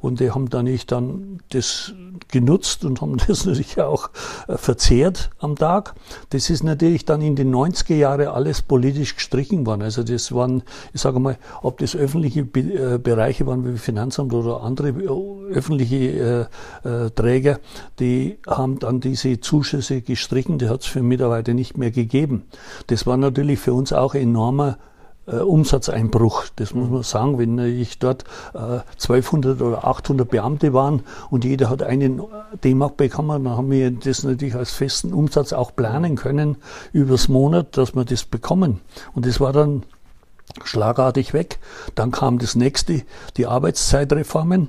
Und 0.00 0.20
die 0.20 0.30
haben 0.30 0.50
dann 0.50 0.64
nicht 0.66 0.92
dann 0.92 1.40
das 1.50 1.92
genutzt 2.28 2.84
und 2.84 3.00
haben 3.00 3.16
das 3.28 3.44
natürlich 3.46 3.80
auch 3.80 4.10
äh, 4.48 4.56
verzehrt 4.56 5.30
am 5.38 5.56
Tag. 5.56 5.94
Das 6.30 6.50
ist 6.50 6.64
natürlich 6.64 7.04
dann 7.04 7.22
in 7.22 7.36
den 7.36 7.54
90er 7.54 7.94
Jahren 7.94 8.26
alles 8.26 8.62
politisch 8.62 9.14
gestrichen 9.14 9.66
worden. 9.66 9.82
Also 9.82 10.02
das 10.02 10.32
waren, 10.32 10.62
ich 10.92 11.00
sage 11.00 11.20
mal, 11.20 11.38
ob 11.62 11.78
das 11.78 11.94
öffentliche 11.94 12.40
äh, 12.40 12.98
Bereiche 12.98 13.46
waren 13.46 13.64
wie 13.64 13.78
Finanzamt 13.78 14.32
oder 14.32 14.62
andere 14.62 14.94
öffentliche 15.50 16.48
Träger, 17.14 17.60
die 17.98 18.38
haben 18.46 18.78
dann 18.78 19.00
diese 19.00 19.40
Zuschüsse 19.40 20.00
gestrichen. 20.00 20.58
Die 20.58 20.68
hat 20.68 20.80
es 20.80 20.86
für 20.86 21.02
Mitarbeiter 21.02 21.54
nicht 21.54 21.76
mehr 21.76 21.90
gegeben. 21.90 22.44
Das 22.86 23.06
war 23.06 23.16
natürlich 23.16 23.60
für 23.60 23.74
uns 23.74 23.92
auch 23.92 24.14
enormer 24.14 24.78
äh, 25.26 25.36
Umsatzeinbruch. 25.36 26.44
Das 26.56 26.74
muss 26.74 26.90
man 26.90 27.02
sagen, 27.02 27.38
wenn 27.38 27.58
ich 27.58 27.98
dort 27.98 28.24
äh, 28.52 28.80
1200 28.92 29.62
oder 29.62 29.86
800 29.86 30.28
Beamte 30.28 30.72
waren 30.72 31.02
und 31.30 31.44
jeder 31.44 31.70
hat 31.70 31.82
einen 31.82 32.22
D-Mark 32.62 32.96
bekommen, 32.96 33.44
dann 33.44 33.56
haben 33.56 33.70
wir 33.70 33.90
das 33.90 34.22
natürlich 34.22 34.54
als 34.54 34.72
festen 34.72 35.12
Umsatz 35.12 35.52
auch 35.52 35.74
planen 35.74 36.16
können 36.16 36.56
übers 36.92 37.28
Monat, 37.28 37.76
dass 37.76 37.94
wir 37.94 38.04
das 38.04 38.24
bekommen. 38.24 38.80
Und 39.14 39.26
das 39.26 39.40
war 39.40 39.52
dann 39.52 39.84
schlagartig 40.62 41.32
weg. 41.32 41.58
Dann 41.94 42.10
kam 42.10 42.38
das 42.38 42.54
nächste, 42.54 43.02
die 43.36 43.46
Arbeitszeitreformen. 43.46 44.68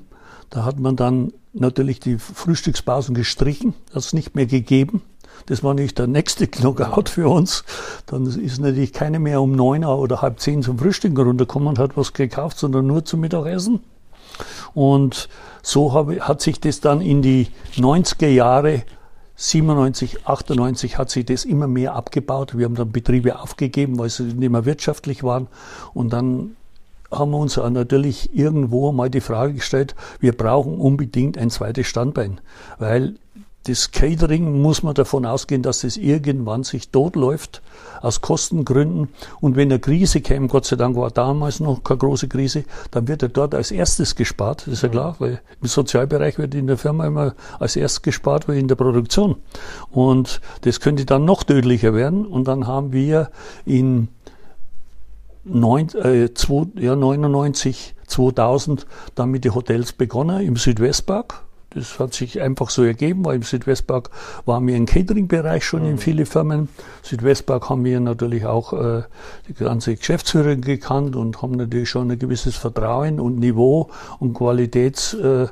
Da 0.49 0.63
hat 0.63 0.79
man 0.79 0.95
dann 0.95 1.33
natürlich 1.53 1.99
die 1.99 2.17
Frühstückspausen 2.17 3.15
gestrichen, 3.15 3.73
hat 3.93 4.13
nicht 4.13 4.35
mehr 4.35 4.45
gegeben. 4.45 5.01
Das 5.45 5.63
war 5.63 5.73
nicht 5.73 5.97
der 5.99 6.07
nächste 6.07 6.47
Knockout 6.49 7.09
für 7.09 7.29
uns. 7.29 7.63
Dann 8.05 8.25
ist 8.25 8.59
natürlich 8.59 8.93
keiner 8.93 9.19
mehr 9.19 9.41
um 9.41 9.51
neun 9.51 9.85
oder 9.85 10.21
halb 10.21 10.39
zehn 10.39 10.63
zum 10.63 10.79
Frühstück 10.79 11.17
runtergekommen 11.17 11.67
und 11.67 11.79
hat 11.79 11.97
was 11.97 12.13
gekauft, 12.13 12.57
sondern 12.57 12.87
nur 12.87 13.05
zum 13.05 13.21
Mittagessen. 13.21 13.79
Und 14.73 15.29
so 15.61 15.93
habe, 15.93 16.19
hat 16.21 16.41
sich 16.41 16.59
das 16.59 16.81
dann 16.81 17.01
in 17.01 17.21
die 17.21 17.47
90er 17.77 18.27
Jahre 18.27 18.83
97, 19.37 20.25
98 20.27 20.97
hat 20.97 21.09
sich 21.09 21.25
das 21.25 21.43
immer 21.43 21.67
mehr 21.67 21.93
abgebaut. 21.93 22.57
Wir 22.57 22.65
haben 22.65 22.75
dann 22.75 22.91
Betriebe 22.91 23.39
aufgegeben, 23.39 23.99
weil 23.99 24.09
sie 24.09 24.23
nicht 24.23 24.49
mehr 24.49 24.65
wirtschaftlich 24.65 25.23
waren. 25.23 25.47
Und 25.93 26.13
dann 26.13 26.55
haben 27.11 27.31
wir 27.31 27.37
uns 27.37 27.57
natürlich 27.57 28.35
irgendwo 28.35 28.91
mal 28.91 29.09
die 29.09 29.21
Frage 29.21 29.53
gestellt, 29.53 29.95
wir 30.19 30.35
brauchen 30.35 30.79
unbedingt 30.79 31.37
ein 31.37 31.49
zweites 31.49 31.87
Standbein, 31.87 32.39
weil 32.79 33.15
das 33.67 33.91
Catering 33.91 34.61
muss 34.61 34.83
man 34.83 34.93
davon 34.93 35.25
ausgehen, 35.25 35.63
dass 35.63 35.83
es 35.83 35.97
irgendwann 35.97 36.63
sich 36.63 36.89
totläuft 36.89 37.63
aus 37.99 38.21
Kostengründen. 38.21 39.09
Und 39.41 39.55
wenn 39.55 39.71
eine 39.71 39.79
Krise 39.79 40.21
käme, 40.21 40.47
Gott 40.47 40.65
sei 40.65 40.75
Dank 40.75 40.95
war 40.95 41.09
damals 41.09 41.59
noch 41.59 41.83
keine 41.83 41.97
große 41.97 42.27
Krise, 42.27 42.65
dann 42.91 43.07
wird 43.07 43.23
er 43.23 43.29
dort 43.29 43.55
als 43.55 43.71
erstes 43.71 44.15
gespart. 44.15 44.67
Das 44.67 44.75
ist 44.75 44.83
ja 44.83 44.89
klar, 44.89 45.15
weil 45.17 45.41
im 45.61 45.67
Sozialbereich 45.67 46.37
wird 46.37 46.53
in 46.53 46.67
der 46.67 46.77
Firma 46.77 47.07
immer 47.07 47.33
als 47.59 47.75
erstes 47.75 48.03
gespart, 48.03 48.47
wie 48.47 48.59
in 48.59 48.67
der 48.67 48.75
Produktion. 48.75 49.37
Und 49.89 50.41
das 50.61 50.79
könnte 50.79 51.05
dann 51.05 51.25
noch 51.25 51.43
tödlicher 51.43 51.95
werden. 51.95 52.27
Und 52.27 52.47
dann 52.47 52.67
haben 52.67 52.93
wir 52.93 53.31
in 53.65 54.09
neun, 55.43 55.89
äh, 55.95 56.33
zwei, 56.35 56.67
ja, 56.75 56.95
99, 56.95 57.95
2000 58.05 58.85
dann 59.15 59.31
mit 59.31 59.43
den 59.43 59.55
Hotels 59.55 59.91
begonnen 59.91 60.41
im 60.41 60.55
Südwestpark 60.55 61.44
das 61.75 61.99
hat 61.99 62.13
sich 62.13 62.41
einfach 62.41 62.69
so 62.69 62.83
ergeben, 62.83 63.25
weil 63.25 63.35
im 63.35 63.43
Südwestpark 63.43 64.09
waren 64.45 64.65
wir 64.65 64.75
im 64.75 64.85
Catering-Bereich 64.85 65.63
schon 65.63 65.83
mhm. 65.83 65.89
in 65.91 65.97
viele 65.97 66.25
Firmen. 66.25 66.69
Südwestpark 67.03 67.69
haben 67.69 67.83
wir 67.83 67.99
natürlich 67.99 68.45
auch 68.45 68.73
äh, 68.73 69.03
die 69.47 69.53
ganze 69.53 69.95
Geschäftsführerin 69.95 70.61
gekannt 70.61 71.15
und 71.15 71.41
haben 71.41 71.53
natürlich 71.53 71.89
schon 71.89 72.09
ein 72.09 72.17
gewisses 72.17 72.55
Vertrauen 72.55 73.19
und 73.19 73.39
Niveau 73.39 73.89
und 74.19 74.33
Qualitäts, 74.33 75.13
äh, 75.13 75.43
äh, 75.43 75.47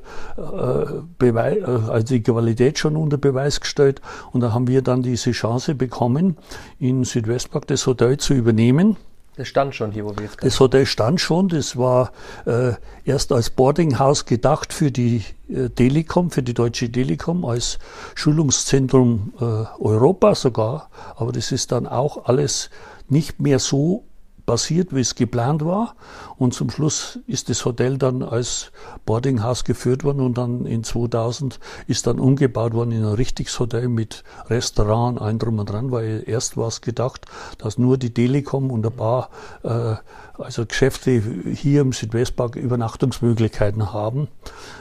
Beweis, 1.18 1.58
äh, 1.58 1.92
also 1.92 2.06
die 2.08 2.24
Qualität 2.24 2.80
schon 2.80 2.96
unter 2.96 3.18
Beweis 3.18 3.60
gestellt. 3.60 4.02
Und 4.32 4.42
da 4.42 4.54
haben 4.54 4.68
wir 4.68 4.82
dann 4.82 5.04
diese 5.04 5.32
Chance 5.32 5.76
bekommen, 5.76 6.38
in 6.80 7.04
Südwestpark 7.04 7.68
das 7.68 7.86
Hotel 7.86 8.18
zu 8.18 8.34
übernehmen. 8.34 8.96
Das 9.36 9.48
stand 9.48 9.74
schon 9.74 9.92
hier, 9.92 10.06
wo 10.06 10.16
wir 10.16 10.26
jetzt 10.26 10.44
Das 10.44 10.60
Hotel 10.60 10.86
stand 10.86 11.20
schon. 11.20 11.50
Das 11.50 11.76
war 11.76 12.12
äh, 12.46 12.74
erst 13.04 13.32
als 13.32 13.50
Boardinghaus 13.50 14.26
gedacht 14.26 14.74
für 14.74 14.92
die 14.92 15.24
äh, 15.50 15.70
Telekom, 15.70 16.30
für 16.30 16.44
die 16.44 16.54
Deutsche 16.54 16.92
Telekom, 16.92 17.44
als 17.44 17.80
Schulungszentrum 18.14 19.34
äh, 19.40 19.44
Europa 19.44 20.36
sogar. 20.36 20.90
Aber 21.16 21.32
das 21.32 21.52
ist 21.52 21.72
dann 21.72 21.88
auch 21.88 22.26
alles 22.26 22.70
nicht 23.10 23.40
mehr 23.40 23.58
so 23.60 24.04
passiert, 24.46 24.94
wie 24.94 25.02
es 25.02 25.16
geplant 25.16 25.64
war. 25.64 25.96
Und 26.38 26.54
zum 26.54 26.70
Schluss 26.70 27.20
ist 27.28 27.50
das 27.50 27.64
Hotel 27.66 27.98
dann 27.98 28.24
als 28.24 28.72
Boardinghaus 29.06 29.64
geführt 29.64 30.04
worden 30.04 30.22
und 30.22 30.38
dann 30.38 30.66
in 30.66 30.84
2000 30.84 31.60
ist 31.88 32.08
dann 32.08 32.20
umgebaut 32.20 32.74
worden 32.74 32.92
in 32.92 33.06
ein 33.06 33.14
richtiges 33.14 33.60
Hotel 33.60 33.88
mit 33.88 34.24
Restaurant, 34.50 35.22
ein 35.22 35.40
drum 35.40 35.60
und 35.60 35.70
dran, 35.70 35.92
weil 35.92 36.24
erst 36.26 36.58
war 36.58 36.68
es 36.68 36.82
gedacht, 36.82 37.26
dass 37.58 37.78
nur 37.78 37.98
die 37.98 38.14
Telekom 38.14 38.72
und 38.72 38.86
ein 38.86 38.92
paar 38.92 39.30
äh, 39.64 39.96
also 40.38 40.66
Geschäfte 40.66 41.22
hier 41.54 41.82
im 41.82 41.94
Südwestpark 41.94 42.56
Übernachtungsmöglichkeiten 42.56 43.94
haben, 43.94 44.28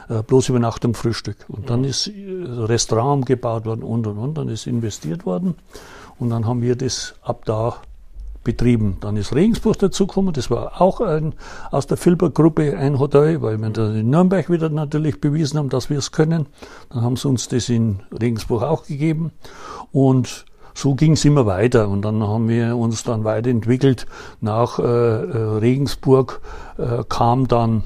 äh, 0.09 0.23
bloß 0.23 0.49
Übernachtung, 0.49 0.95
Frühstück. 0.95 1.45
Und 1.47 1.69
dann 1.69 1.83
ist 1.83 2.07
äh, 2.07 2.11
Restaurant 2.47 3.21
umgebaut 3.21 3.65
worden 3.65 3.83
und 3.83 4.07
und 4.07 4.17
und, 4.17 4.37
dann 4.37 4.49
ist 4.49 4.67
investiert 4.67 5.25
worden 5.25 5.55
und 6.19 6.29
dann 6.29 6.45
haben 6.45 6.61
wir 6.61 6.75
das 6.75 7.15
ab 7.21 7.43
da 7.45 7.77
betrieben. 8.43 8.97
Dann 9.01 9.17
ist 9.17 9.33
Regensburg 9.33 9.79
dazugekommen, 9.79 10.33
das 10.33 10.49
war 10.49 10.81
auch 10.81 11.01
ein, 11.01 11.33
aus 11.71 11.87
der 11.87 11.97
Filber-Gruppe 11.97 12.77
ein 12.77 12.99
Hotel, 12.99 13.41
weil 13.41 13.57
wir 13.57 13.69
dann 13.69 13.95
in 13.95 14.09
Nürnberg 14.09 14.49
wieder 14.49 14.69
natürlich 14.69 15.21
bewiesen 15.21 15.59
haben, 15.59 15.69
dass 15.69 15.89
wir 15.89 15.97
es 15.97 16.11
können. 16.11 16.47
Dann 16.89 17.01
haben 17.01 17.15
sie 17.15 17.27
uns 17.27 17.47
das 17.47 17.69
in 17.69 18.01
Regensburg 18.11 18.63
auch 18.63 18.85
gegeben 18.85 19.31
und 19.91 20.45
so 20.75 20.95
ging 20.95 21.13
es 21.13 21.23
immer 21.23 21.45
weiter 21.45 21.87
und 21.87 22.01
dann 22.01 22.23
haben 22.23 22.49
wir 22.49 22.75
uns 22.75 23.03
dann 23.03 23.23
weiterentwickelt. 23.23 24.07
Nach 24.41 24.79
äh, 24.79 24.83
äh 24.83 25.57
Regensburg 25.59 26.41
äh, 26.77 27.03
kam 27.07 27.47
dann 27.47 27.83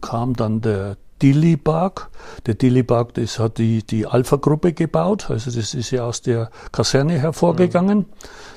kam 0.00 0.34
dann 0.34 0.60
der 0.60 0.96
Dillibag. 1.22 2.08
Der 2.46 2.54
Dillibag, 2.54 3.14
das 3.14 3.38
hat 3.38 3.58
die, 3.58 3.82
die 3.82 4.06
Alpha-Gruppe 4.06 4.72
gebaut, 4.72 5.30
also 5.30 5.50
das 5.50 5.74
ist 5.74 5.90
ja 5.90 6.04
aus 6.04 6.22
der 6.22 6.50
Kaserne 6.72 7.18
hervorgegangen. 7.18 7.98
Mhm. 7.98 8.06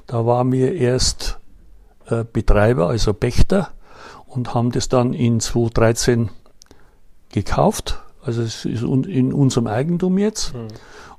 Da 0.08 0.26
waren 0.26 0.52
wir 0.52 0.74
erst 0.74 1.40
äh, 2.08 2.24
Betreiber, 2.32 2.88
also 2.88 3.14
Pächter, 3.14 3.70
und 4.28 4.54
haben 4.54 4.72
das 4.72 4.90
dann 4.90 5.14
in 5.14 5.40
2013 5.40 6.30
gekauft. 7.30 8.02
Also 8.24 8.42
es 8.42 8.66
ist 8.66 8.82
in 8.82 9.34
unserem 9.34 9.68
Eigentum 9.68 10.18
jetzt. 10.18 10.54
Mhm. 10.54 10.68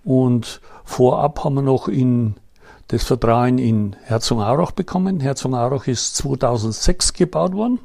Und 0.04 0.60
vorab 0.84 1.44
haben 1.44 1.54
wir 1.54 1.62
noch 1.62 1.88
in 1.88 2.34
das 2.88 3.04
Vertrauen 3.04 3.58
in 3.58 3.96
Herzogenaurach 4.04 4.72
bekommen. 4.72 5.20
Herzogenaurach 5.20 5.86
ist 5.86 6.16
2006 6.16 7.12
gebaut 7.12 7.54
worden. 7.54 7.80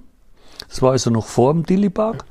Das 0.70 0.82
war 0.82 0.92
also 0.92 1.10
noch 1.10 1.26
vor 1.26 1.54
dem 1.54 1.66
Dillibag. 1.66 2.26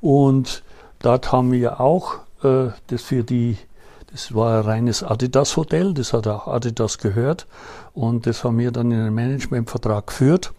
Und 0.00 0.62
dort 1.04 1.32
haben 1.32 1.52
wir 1.52 1.80
auch 1.80 2.16
äh, 2.42 2.68
das 2.88 3.02
für 3.02 3.24
die 3.24 3.58
das 4.14 4.32
war 4.32 4.60
ein 4.60 4.64
reines 4.64 5.02
Adidas-Hotel, 5.02 5.92
das 5.92 6.12
hat 6.12 6.28
auch 6.28 6.46
Adidas 6.46 6.98
gehört. 6.98 7.48
Und 7.94 8.28
das 8.28 8.44
haben 8.44 8.58
wir 8.58 8.70
dann 8.70 8.92
in 8.92 9.00
einen 9.00 9.12
Managementvertrag 9.12 10.06
geführt. 10.06 10.52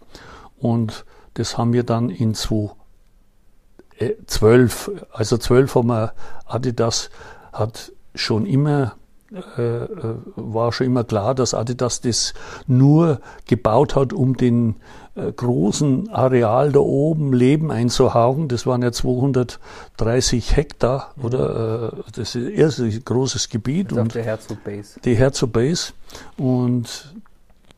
Und 0.60 1.06
das 1.36 1.58
haben 1.58 1.72
wir 1.72 1.84
dann 1.84 2.10
in 2.10 2.34
2012, 2.34 4.92
also 5.14 5.38
12 5.38 5.74
haben 5.74 5.88
wir, 5.88 6.12
Adidas 6.46 7.10
hat 7.54 7.94
schon 8.14 8.46
immer 8.46 8.96
äh, 9.32 9.62
äh, 9.62 9.88
war 10.36 10.72
schon 10.72 10.88
immer 10.88 11.04
klar, 11.04 11.34
dass 11.34 11.54
Adidas 11.54 12.02
das 12.02 12.34
nur 12.68 13.22
gebaut 13.48 13.96
hat, 13.96 14.14
um 14.14 14.38
den 14.38 14.76
äh, 15.16 15.32
großen 15.32 16.10
Areal 16.10 16.72
da 16.72 16.80
oben 16.80 17.34
Leben 17.34 17.72
einzuhauchen. 17.72 18.48
Das 18.50 18.68
waren 18.68 18.84
ja 18.84 18.92
230 18.92 20.56
Hektar, 20.56 21.14
oder? 21.22 21.94
Äh, 21.94 22.12
das 22.16 22.36
ist 22.36 22.80
ein 22.80 23.02
großes 23.04 23.50
Gebiet. 23.50 23.88
Das 23.88 23.98
ist 23.98 24.02
und 24.04 24.16
der 24.16 24.24
Herzog 24.24 24.64
Base. 24.64 25.00
Die 25.04 25.16
Herzog 25.16 25.54
Base. 25.54 25.94
Und 26.38 27.16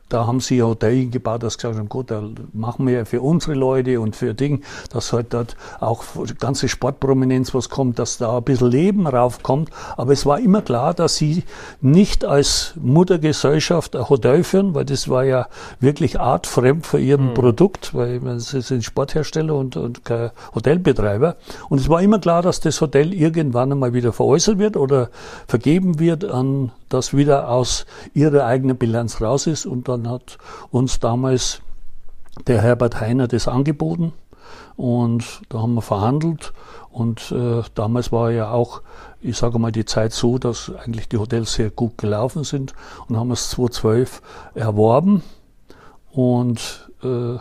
da 0.09 0.25
haben 0.25 0.39
sie 0.39 0.61
ein 0.61 0.67
Hotel 0.67 1.09
gebaut, 1.09 1.43
das 1.43 1.57
gesagt 1.57 1.77
haben, 1.77 1.89
gut, 1.89 2.11
da 2.11 2.23
machen 2.53 2.87
wir 2.87 2.93
ja 2.93 3.05
für 3.05 3.21
unsere 3.21 3.53
Leute 3.53 3.99
und 3.99 4.15
für 4.15 4.33
Ding, 4.33 4.63
dass 4.91 5.11
halt 5.11 5.33
dort 5.33 5.57
auch 5.79 6.03
ganze 6.39 6.69
Sportprominenz 6.69 7.53
was 7.53 7.69
kommt, 7.69 7.99
dass 7.99 8.17
da 8.17 8.37
ein 8.37 8.43
bisschen 8.43 8.71
Leben 8.71 9.07
raufkommt. 9.07 9.69
Aber 9.97 10.13
es 10.13 10.25
war 10.25 10.39
immer 10.39 10.61
klar, 10.61 10.93
dass 10.93 11.15
sie 11.17 11.43
nicht 11.81 12.23
als 12.23 12.73
Muttergesellschaft 12.81 13.95
ein 13.95 14.09
Hotel 14.09 14.43
führen, 14.43 14.73
weil 14.73 14.85
das 14.85 15.09
war 15.09 15.25
ja 15.25 15.47
wirklich 15.79 16.19
artfremd 16.19 16.85
für 16.85 16.99
ihren 16.99 17.29
mhm. 17.29 17.33
Produkt, 17.33 17.93
weil 17.93 18.39
sie 18.39 18.61
sind 18.61 18.83
Sporthersteller 18.83 19.55
und, 19.55 19.75
und 19.75 20.05
kein 20.05 20.31
Hotelbetreiber. 20.55 21.35
Und 21.69 21.79
es 21.79 21.89
war 21.89 22.01
immer 22.01 22.19
klar, 22.19 22.41
dass 22.41 22.59
das 22.61 22.79
Hotel 22.79 23.13
irgendwann 23.13 23.71
einmal 23.71 23.93
wieder 23.93 24.13
veräußert 24.13 24.57
wird 24.57 24.77
oder 24.77 25.09
vergeben 25.47 25.99
wird 25.99 26.23
an 26.23 26.71
das 26.89 27.15
wieder 27.15 27.49
aus 27.49 27.85
ihrer 28.13 28.45
eigenen 28.45 28.77
Bilanz 28.77 29.21
raus 29.21 29.47
ist. 29.47 29.65
Und 29.65 29.87
dann 29.87 29.96
hat 30.05 30.37
uns 30.69 30.99
damals 30.99 31.61
der 32.45 32.61
Herbert 32.61 32.99
Heiner 32.99 33.27
das 33.27 33.47
angeboten. 33.47 34.13
Und 34.75 35.41
da 35.49 35.61
haben 35.61 35.73
wir 35.73 35.81
verhandelt. 35.81 36.53
Und 36.91 37.31
äh, 37.31 37.63
damals 37.73 38.11
war 38.11 38.31
ja 38.31 38.51
auch, 38.51 38.81
ich 39.21 39.37
sage 39.37 39.59
mal, 39.59 39.71
die 39.71 39.85
Zeit 39.85 40.13
so, 40.13 40.37
dass 40.37 40.71
eigentlich 40.71 41.07
die 41.09 41.17
Hotels 41.17 41.53
sehr 41.53 41.69
gut 41.69 41.97
gelaufen 41.97 42.43
sind. 42.43 42.73
Und 43.07 43.17
haben 43.17 43.31
es 43.31 43.49
2012 43.51 44.21
erworben. 44.53 45.23
Und, 46.11 46.89
äh, 47.01 47.37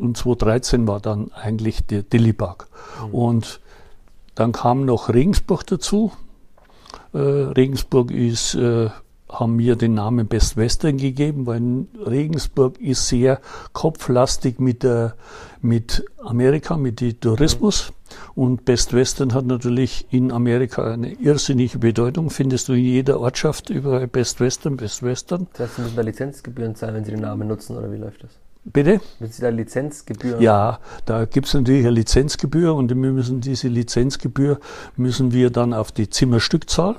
und 0.00 0.16
2013 0.16 0.86
war 0.86 1.00
dann 1.00 1.32
eigentlich 1.32 1.86
der 1.86 2.02
Dillibag. 2.02 2.68
Mhm. 3.06 3.14
Und 3.14 3.60
dann 4.34 4.52
kam 4.52 4.84
noch 4.84 5.08
Regensburg 5.08 5.66
dazu. 5.66 6.12
Äh, 7.12 7.18
Regensburg 7.18 8.10
ist 8.10 8.54
äh, 8.54 8.90
haben 9.30 9.58
wir 9.58 9.76
den 9.76 9.94
Namen 9.94 10.26
Best 10.26 10.56
Western 10.56 10.96
gegeben, 10.96 11.46
weil 11.46 11.86
Regensburg 12.04 12.80
ist 12.80 13.08
sehr 13.08 13.40
kopflastig 13.72 14.58
mit, 14.58 14.82
der, 14.82 15.14
mit 15.60 16.04
Amerika, 16.22 16.76
mit 16.76 17.00
dem 17.00 17.18
Tourismus. 17.20 17.92
Und 18.34 18.64
Best 18.64 18.92
Western 18.92 19.34
hat 19.34 19.46
natürlich 19.46 20.06
in 20.10 20.32
Amerika 20.32 20.92
eine 20.92 21.12
irrsinnige 21.12 21.78
Bedeutung. 21.78 22.30
Findest 22.30 22.68
du 22.68 22.72
in 22.72 22.84
jeder 22.84 23.20
Ortschaft 23.20 23.70
überall 23.70 24.08
Best 24.08 24.40
Western, 24.40 24.76
Best 24.76 25.02
Western. 25.02 25.46
Das 25.52 25.70
heißt, 25.70 25.78
müssen 25.78 25.96
da 25.96 26.02
Lizenzgebühren 26.02 26.74
zahlen, 26.74 26.96
wenn 26.96 27.04
Sie 27.04 27.12
den 27.12 27.20
Namen 27.20 27.46
nutzen, 27.46 27.76
oder 27.76 27.92
wie 27.92 27.98
läuft 27.98 28.24
das? 28.24 28.30
Bitte? 28.64 29.00
Müssen 29.20 29.32
Sie 29.32 29.42
da 29.42 29.48
Lizenzgebühren? 29.48 30.42
Ja, 30.42 30.80
da 31.06 31.24
gibt 31.24 31.46
es 31.46 31.54
natürlich 31.54 31.86
eine 31.86 31.94
Lizenzgebühr 31.94 32.74
und 32.74 32.90
wir 32.90 32.96
müssen 32.96 33.40
diese 33.40 33.68
Lizenzgebühr 33.68 34.58
müssen 34.96 35.32
wir 35.32 35.50
dann 35.50 35.72
auf 35.72 35.92
die 35.92 36.10
Zimmerstückzahl 36.10 36.96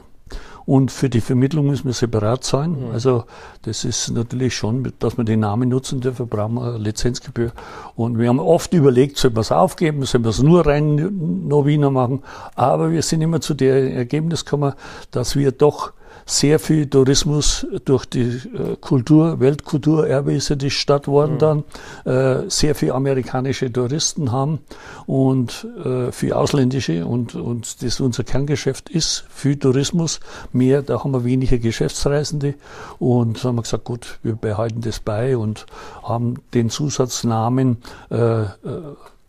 und 0.72 0.90
für 0.90 1.10
die 1.10 1.20
Vermittlung 1.20 1.68
müssen 1.68 1.84
wir 1.84 1.94
separat 1.94 2.46
zahlen. 2.46 2.88
Mhm. 2.88 2.92
Also 2.94 3.25
das 3.63 3.84
ist 3.84 4.10
natürlich 4.12 4.56
schon, 4.56 4.94
dass 5.00 5.18
wir 5.18 5.25
den 5.25 5.42
Namen 5.42 5.68
nutzen 5.68 6.00
dürfen, 6.00 6.30
brauchen 6.30 6.54
wir 6.54 6.63
eine 6.63 6.78
Lizenzgebühr. 6.78 7.51
Und 7.98 8.18
wir 8.18 8.30
haben 8.30 8.40
oft 8.40 8.74
überlegt, 8.74 9.18
sollen 9.18 9.36
wir 9.36 9.42
es 9.42 9.51
aufgeben, 9.51 10.06
sollen 10.06 10.24
wir 10.24 10.30
es 10.30 10.42
nur 10.42 10.66
rein 10.66 11.46
Noviner 11.50 11.92
machen. 11.92 12.24
Aber 12.56 12.90
wir 12.90 13.01
sind 13.01 13.20
immer 13.20 13.42
zu 13.42 13.54
der 13.54 13.94
Ergebnis 13.94 14.46
gekommen, 14.46 14.72
dass 15.12 15.36
wir 15.36 15.51
doch 15.51 15.92
sehr 16.25 16.60
viel 16.60 16.88
Tourismus 16.88 17.66
durch 17.86 18.06
die 18.06 18.22
äh, 18.22 18.75
Kultur, 18.80 19.40
Weltkulturerbe 19.40 20.34
ist 20.34 20.50
ja 20.50 20.56
die 20.56 20.70
Stadt 20.70 21.08
worden 21.08 21.36
mhm. 21.36 21.40
dann, 21.40 21.63
äh, 22.06 22.50
sehr 22.50 22.75
viel 22.75 22.92
amerikanische 22.92 23.72
Touristen 23.72 24.32
haben 24.32 24.60
und 25.06 25.68
äh, 25.84 26.12
viel 26.12 26.34
ausländische 26.34 27.06
und, 27.06 27.36
und 27.36 27.84
das 27.84 28.00
unser 28.00 28.24
Kerngeschäft 28.24 28.90
ist, 28.90 29.25
viel 29.30 29.58
Tourismus, 29.58 30.20
mehr, 30.51 30.82
da 30.82 31.04
haben 31.04 31.12
wir 31.12 31.24
weniger 31.24 31.58
Geschäftsreisende 31.58 32.56
und 33.00 33.44
haben 33.44 33.56
wir 33.56 33.63
gesagt, 33.63 33.84
gut, 33.84 34.20
wir 34.24 34.36
behalten 34.36 34.82
das 34.82 35.00
bei 35.00 35.38
und 35.38 35.66
haben 36.04 36.36
den 36.54 36.70
Zusatznamen 36.70 37.78
äh, 38.10 38.42
äh 38.42 38.48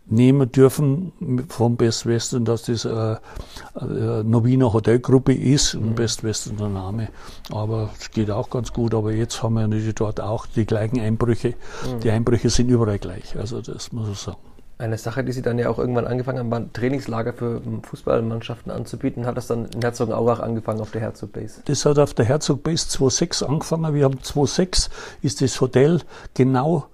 nehmen 0.05 0.51
dürfen 0.51 1.45
vom 1.49 1.77
Best 1.77 2.05
Western, 2.05 2.45
dass 2.45 2.63
das 2.63 2.85
eine, 2.85 3.19
eine 3.73 4.23
Noviner 4.23 4.73
Hotelgruppe 4.73 5.33
ist 5.33 5.75
mhm. 5.75 5.95
Best 5.95 6.23
Western 6.23 6.57
der 6.57 6.69
Name. 6.69 7.09
Aber 7.51 7.89
es 7.99 8.11
geht 8.11 8.29
auch 8.29 8.49
ganz 8.49 8.73
gut. 8.73 8.93
Aber 8.93 9.11
jetzt 9.11 9.41
haben 9.41 9.53
wir 9.53 9.67
natürlich 9.67 9.95
dort 9.95 10.19
auch 10.19 10.45
die 10.45 10.65
gleichen 10.65 10.99
Einbrüche. 10.99 11.49
Mhm. 11.49 11.99
Die 12.01 12.11
Einbrüche 12.11 12.49
sind 12.49 12.69
überall 12.69 12.99
gleich. 12.99 13.37
Also 13.37 13.61
das 13.61 13.91
muss 13.91 14.09
ich 14.09 14.17
sagen. 14.17 14.37
Eine 14.79 14.97
Sache, 14.97 15.23
die 15.23 15.31
Sie 15.31 15.43
dann 15.43 15.59
ja 15.59 15.69
auch 15.69 15.77
irgendwann 15.77 16.07
angefangen 16.07 16.39
haben, 16.39 16.51
waren 16.51 16.73
Trainingslager 16.73 17.31
für 17.33 17.61
Fußballmannschaften 17.83 18.71
anzubieten. 18.71 19.25
Hat 19.25 19.37
das 19.37 19.47
dann 19.47 19.67
in 19.67 19.81
Herzogenaurach 19.81 20.39
angefangen 20.39 20.81
auf 20.81 20.91
der 20.91 20.99
Herzog 20.99 21.31
Base? 21.31 21.61
Das 21.65 21.85
hat 21.85 21.99
auf 21.99 22.13
der 22.15 22.25
Herzog 22.25 22.63
Base 22.63 22.87
2.6 22.89 23.45
angefangen. 23.45 23.93
Wir 23.93 24.03
haben 24.03 24.17
2.6 24.17 24.89
ist 25.21 25.41
das 25.41 25.61
Hotel 25.61 26.01
genau 26.33 26.87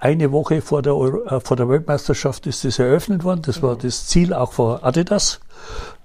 eine 0.00 0.32
Woche 0.32 0.62
vor 0.62 0.82
der, 0.82 0.94
äh, 0.94 1.40
vor 1.40 1.56
der 1.56 1.68
Weltmeisterschaft 1.68 2.46
ist 2.46 2.64
das 2.64 2.78
eröffnet 2.78 3.22
worden. 3.22 3.42
Das 3.44 3.62
war 3.62 3.76
das 3.76 4.06
Ziel 4.06 4.32
auch 4.32 4.52
vor 4.52 4.82
Adidas. 4.82 5.40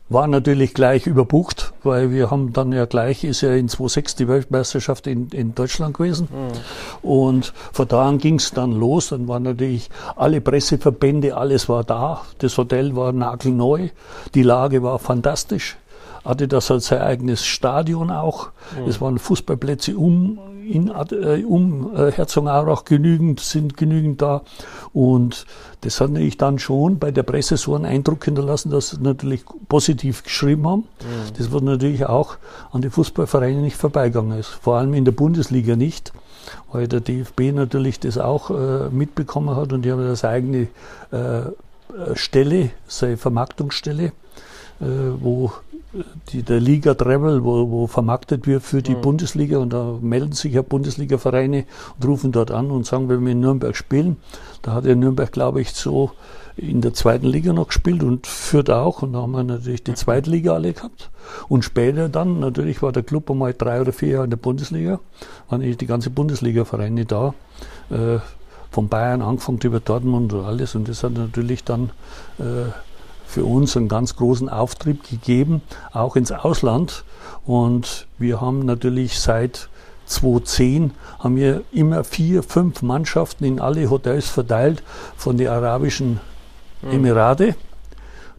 War 0.08 0.28
natürlich 0.28 0.76
gleich 0.76 1.08
überbucht, 1.08 1.74
weil 1.82 2.12
wir 2.12 2.30
haben 2.30 2.54
dann 2.54 2.72
ja 2.72 2.86
gleich, 2.86 3.24
ist 3.24 3.42
ja 3.42 3.54
in 3.54 3.70
2006 3.70 4.16
die 4.16 4.28
Weltmeisterschaft 4.28 5.08
in, 5.08 5.30
in 5.30 5.56
Deutschland 5.56 5.98
gewesen. 5.98 6.28
Mhm. 6.32 7.10
Und 7.10 7.54
von 7.72 7.88
da 7.88 8.08
an 8.08 8.20
ging 8.20 8.36
es 8.36 8.52
dann 8.52 8.74
los. 8.74 9.10
Dann 9.10 9.28
waren 9.28 9.44
natürlich 9.44 9.90
alle 10.16 10.42
Presseverbände, 10.42 11.36
alles 11.36 11.70
war 11.70 11.84
da. 11.84 12.22
Das 12.38 12.56
Hotel 12.58 12.96
war 12.96 13.14
nagelneu. 13.14 13.90
Die 14.36 14.44
Lage 14.44 14.84
war 14.84 15.00
fantastisch. 15.00 15.78
Adidas 16.26 16.70
hat 16.70 16.82
sein 16.82 17.02
eigenes 17.02 17.46
Stadion 17.46 18.12
auch. 18.12 18.50
Mhm. 18.78 18.90
Es 18.90 19.00
waren 19.00 19.18
Fußballplätze 19.18 19.98
um 19.98 20.38
in, 20.72 20.90
äh, 20.90 21.44
um 21.44 21.96
äh, 21.96 22.12
Herzogenaurach 22.12 22.86
genügend, 22.86 23.40
sind 23.40 23.78
genügend 23.78 24.22
da. 24.22 24.42
Und 24.94 25.46
das 25.82 26.02
hat 26.02 26.12
natürlich 26.12 26.38
dann 26.38 26.60
schon 26.60 27.00
bei 27.00 27.12
der 27.12 27.24
Presse 27.24 27.58
so 27.58 27.76
einen 27.76 27.86
Eindruck 27.86 28.26
hinterlassen, 28.26 28.72
dass 28.72 28.90
sie 28.90 29.02
natürlich 29.02 29.44
positiv 29.68 30.24
geschrieben 30.24 30.68
haben. 30.68 30.82
Mhm. 30.82 31.34
Das 31.38 31.52
wird 31.52 31.64
natürlich 31.64 32.06
auch 32.06 32.38
an 32.72 32.82
die 32.82 32.90
Fußballvereine 32.90 33.62
nicht 33.62 33.78
vorbeigegangen 33.78 34.40
ist. 34.40 34.48
Vor 34.48 34.78
allem 34.78 34.94
in 34.94 35.06
der 35.06 35.12
Bundesliga 35.12 35.76
nicht, 35.76 36.12
weil 36.72 36.88
der 36.88 37.02
DFB 37.02 37.54
natürlich 37.54 38.00
das 38.00 38.18
auch 38.18 38.50
äh, 38.50 38.90
mitbekommen 38.90 39.56
hat 39.56 39.74
und 39.74 39.84
die 39.84 39.92
haben 39.92 40.06
das 40.06 40.24
eigene 40.24 40.68
äh, 41.12 41.42
Stelle, 42.16 42.72
seine 42.88 43.18
Vermarktungsstelle, 43.18 44.06
äh, 44.06 44.12
wo 45.20 45.52
die, 46.30 46.44
der 46.44 46.60
Liga 46.60 46.94
Travel, 46.94 47.44
wo, 47.44 47.70
wo 47.70 47.88
vermarktet 47.88 48.48
wird 48.48 48.64
für 48.64 48.82
die 48.82 48.96
mhm. 48.96 49.02
Bundesliga 49.02 49.58
und 49.58 49.72
da 49.72 49.98
melden 50.02 50.34
sich 50.34 50.54
ja 50.54 50.62
Bundesliga-Vereine 50.62 51.66
und 52.00 52.08
rufen 52.08 52.32
dort 52.32 52.52
an 52.52 52.72
und 52.72 52.86
sagen, 52.86 53.10
wenn 53.10 53.24
wir 53.24 53.32
in 53.32 53.40
Nürnberg 53.40 53.76
spielen, 53.76 54.18
da 54.62 54.74
hat 54.74 54.86
ja 54.86 54.96
Nürnberg, 54.96 55.32
glaube 55.32 55.62
ich, 55.62 55.72
so 55.72 56.12
in 56.58 56.82
der 56.82 56.94
zweiten 56.94 57.28
Liga 57.28 57.52
noch 57.54 57.68
gespielt 57.68 58.02
und 58.04 58.28
führt 58.28 58.70
auch 58.70 59.02
und 59.02 59.14
da 59.14 59.22
haben 59.22 59.32
wir 59.32 59.44
natürlich 59.44 59.84
die 59.84 59.94
zweite 59.94 60.30
Liga 60.30 60.54
alle 60.54 60.74
gehabt 60.74 61.10
und 61.50 61.64
später 61.64 62.08
dann, 62.08 62.40
natürlich 62.40 62.82
war 62.82 62.92
der 62.92 63.04
Club 63.04 63.30
einmal 63.30 63.54
drei 63.54 63.82
oder 63.82 63.92
vier 63.92 64.10
Jahre 64.10 64.24
in 64.26 64.30
der 64.30 64.38
Bundesliga, 64.38 65.00
waren 65.50 65.62
die 65.62 65.86
ganze 65.86 66.10
Bundesliga-Vereine 66.10 67.06
da, 67.06 67.34
äh, 67.90 68.20
von 68.72 68.90
Bayern 68.90 69.22
angefangen 69.22 69.60
über 69.64 69.80
Dortmund 69.80 70.34
und 70.34 70.46
alles 70.46 70.76
und 70.76 70.88
das 70.88 71.04
hat 71.04 71.14
natürlich 71.14 71.64
dann 71.64 71.92
äh, 72.40 72.72
für 73.36 73.44
uns 73.44 73.76
einen 73.76 73.90
ganz 73.90 74.16
großen 74.16 74.48
Auftrieb 74.48 75.10
gegeben, 75.10 75.62
auch 75.92 76.16
ins 76.16 76.32
Ausland. 76.32 77.04
Und 77.46 78.08
wir 78.18 78.40
haben 78.40 78.66
natürlich 78.66 79.20
seit 79.20 79.68
2010 80.06 80.92
haben 81.20 81.36
wir 81.36 81.64
immer 81.74 82.06
vier, 82.06 82.44
fünf 82.44 82.82
Mannschaften 82.82 83.44
in 83.44 83.60
alle 83.60 83.90
Hotels 83.90 84.30
verteilt 84.30 84.84
von 85.18 85.36
den 85.36 85.50
Arabischen 85.50 86.22
hm. 86.82 86.92
Emirate. 86.92 87.56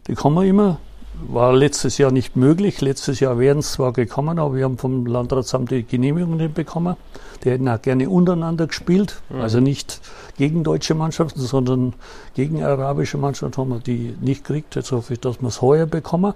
Die 0.07 0.15
kommen 0.15 0.47
immer. 0.47 0.79
War 1.27 1.53
letztes 1.53 1.97
Jahr 1.97 2.11
nicht 2.11 2.35
möglich. 2.35 2.81
Letztes 2.81 3.19
Jahr 3.19 3.39
wären 3.39 3.59
es 3.59 3.73
zwar 3.73 3.93
gekommen, 3.93 4.39
aber 4.39 4.55
wir 4.55 4.65
haben 4.65 4.77
vom 4.77 5.05
Landratsamt 5.05 5.71
die 5.71 5.83
Genehmigung 5.83 6.37
nicht 6.37 6.53
bekommen. 6.53 6.95
Die 7.43 7.51
hätten 7.51 7.67
auch 7.69 7.81
gerne 7.81 8.09
untereinander 8.09 8.67
gespielt, 8.67 9.21
mhm. 9.29 9.41
also 9.41 9.59
nicht 9.59 10.01
gegen 10.37 10.63
deutsche 10.63 10.95
Mannschaften, 10.95 11.39
sondern 11.39 11.93
gegen 12.35 12.63
arabische 12.63 13.17
Mannschaften 13.17 13.57
haben 13.57 13.69
wir 13.69 13.79
die 13.79 14.15
nicht 14.21 14.43
gekriegt. 14.43 14.75
Jetzt 14.75 14.91
hoffe 14.91 15.13
ich, 15.13 15.19
dass 15.19 15.41
wir 15.41 15.47
es 15.47 15.61
heuer 15.61 15.85
bekommen. 15.85 16.33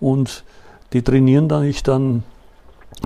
Und 0.00 0.44
die 0.92 1.02
trainieren 1.02 1.48
dann 1.48 1.64
ich 1.64 1.82
dann 1.82 2.22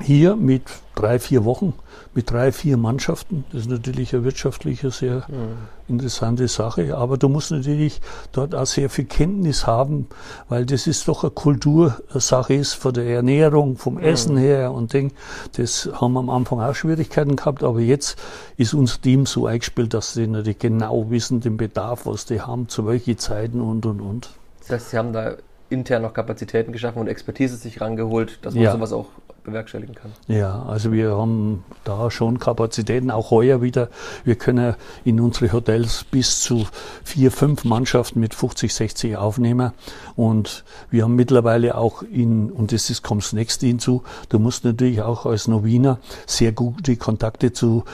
hier 0.03 0.37
mit 0.37 0.63
drei, 0.95 1.19
vier 1.19 1.45
Wochen 1.45 1.75
mit 2.19 2.33
drei, 2.33 2.51
vier 2.51 2.77
Mannschaften. 2.77 3.45
Das 3.53 3.61
ist 3.61 3.71
natürlich 3.71 4.13
eine 4.13 4.25
wirtschaftliche 4.25 4.91
sehr 4.91 5.25
mhm. 5.29 5.57
interessante 5.87 6.49
Sache. 6.49 6.97
Aber 6.97 7.17
du 7.17 7.29
musst 7.29 7.53
natürlich 7.53 8.01
dort 8.33 8.57
auch 8.57 8.67
sehr 8.67 8.91
viel 8.91 9.05
Kenntnis 9.05 9.69
haben, 9.69 10.09
weil 10.49 10.67
das 10.67 10.89
ist 10.89 11.07
doch 11.07 11.23
eine 11.23 11.31
Kultursache 11.31 12.55
ist 12.55 12.75
von 12.75 12.93
der 12.95 13.05
Ernährung, 13.05 13.77
vom 13.77 13.95
mhm. 13.95 14.01
Essen 14.01 14.37
her 14.37 14.73
und 14.73 14.93
Ding. 14.93 15.13
Das 15.57 15.89
haben 15.93 16.15
wir 16.15 16.19
am 16.19 16.31
Anfang 16.31 16.61
auch 16.61 16.75
Schwierigkeiten 16.75 17.37
gehabt, 17.37 17.63
aber 17.63 17.79
jetzt 17.79 18.19
ist 18.57 18.75
unser 18.75 19.01
Team 19.01 19.25
so 19.25 19.47
eingespielt, 19.47 19.95
dass 19.95 20.15
sie 20.15 20.27
natürlich 20.27 20.59
genau 20.59 21.11
wissen, 21.11 21.41
den 21.41 21.57
Bedarf, 21.57 22.07
was 22.07 22.25
die 22.25 22.41
haben, 22.41 22.69
zu 22.69 22.85
welchen 22.87 23.17
Zeiten 23.19 23.61
und 23.61 23.87
und 23.87 24.01
und. 24.01 24.31
Das 24.61 24.71
heißt, 24.71 24.91
Sie 24.91 24.99
haben 24.99 25.13
da 25.13 25.37
intern 25.71 26.03
noch 26.03 26.15
Kapazitäten 26.15 26.73
geschaffen 26.73 26.99
und 26.99 27.07
Expertise 27.07 27.57
sich 27.57 27.81
rangeholt, 27.81 28.39
dass 28.43 28.55
man 28.55 28.65
ja. 28.65 28.73
sowas 28.73 28.93
auch 28.93 29.07
bewerkstelligen 29.49 29.95
kann. 29.95 30.13
Ja, 30.27 30.63
also 30.63 30.93
wir 30.93 31.17
haben 31.17 31.65
da 31.85 32.11
schon 32.11 32.39
Kapazitäten, 32.39 33.11
auch 33.11 33.31
heuer 33.31 33.63
wieder. 33.63 33.89
Wir 34.25 34.37
können 34.37 34.75
in 35.05 35.21
unsere 35.21 35.53
Hotels 35.53 36.05
bis 36.05 36.41
zu 36.41 36.67
vier, 37.05 37.31
fünf 37.31 37.65
Mannschaften 37.65 38.21
mit 38.21 38.35
50, 38.35 38.73
60 38.73 39.17
aufnehmen. 39.17 39.73
Und 40.17 40.65
wir 40.91 41.05
haben 41.05 41.17
mittlerweile 41.17 41.77
auch 41.77 42.03
in, 42.03 42.51
und 42.51 42.73
das 42.73 42.91
ist, 42.91 43.03
kommt 43.03 43.23
das 43.23 43.33
nächste 43.33 43.67
hinzu, 43.67 44.03
du 44.29 44.39
musst 44.39 44.65
natürlich 44.65 45.03
auch 45.03 45.27
als 45.27 45.49
Noviner 45.49 45.99
sehr 46.27 46.53
gute 46.53 46.97
Kontakte 46.97 47.53
zu 47.53 47.85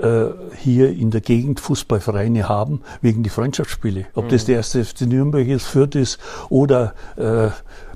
äh, 0.00 0.26
hier 0.56 0.90
in 0.90 1.10
der 1.10 1.20
Gegend 1.20 1.60
Fußballvereine 1.60 2.48
haben, 2.48 2.82
wegen 3.00 3.22
die 3.22 3.30
Freundschaftsspiele. 3.30 4.06
Ob 4.14 4.24
mhm. 4.24 4.28
das 4.30 4.44
der 4.44 4.56
erste 4.56 4.84
FC 4.84 5.02
Nürnberg 5.02 5.46
ist, 5.46 5.66
Fürth 5.66 5.94
ist 5.94 6.18
oder 6.48 6.94
äh, 7.16 7.50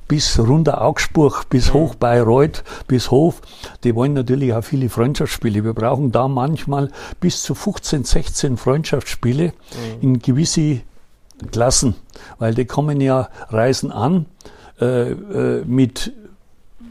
bis 0.09 0.38
runter 0.38 0.83
Augsburg, 0.83 1.49
bis 1.51 1.73
hoch 1.75 1.94
Bayreuth, 1.94 2.64
bis 2.87 3.11
Hof. 3.11 3.40
Die 3.85 3.94
wollen 3.94 4.14
natürlich 4.14 4.53
auch 4.55 4.64
viele 4.64 4.88
Freundschaftsspiele. 4.88 5.62
Wir 5.62 5.75
brauchen 5.75 6.11
da 6.11 6.27
manchmal 6.27 6.90
bis 7.21 7.42
zu 7.42 7.55
15, 7.55 8.05
16 8.05 8.57
Freundschaftsspiele 8.57 9.49
mhm. 9.49 10.01
in 10.01 10.18
gewisse 10.18 10.81
Klassen, 11.53 11.94
weil 12.38 12.55
die 12.55 12.64
kommen 12.64 13.01
ja, 13.01 13.29
reisen 13.51 13.92
an 13.92 14.27
äh, 14.81 15.12
äh, 15.12 15.64
mit 15.64 16.12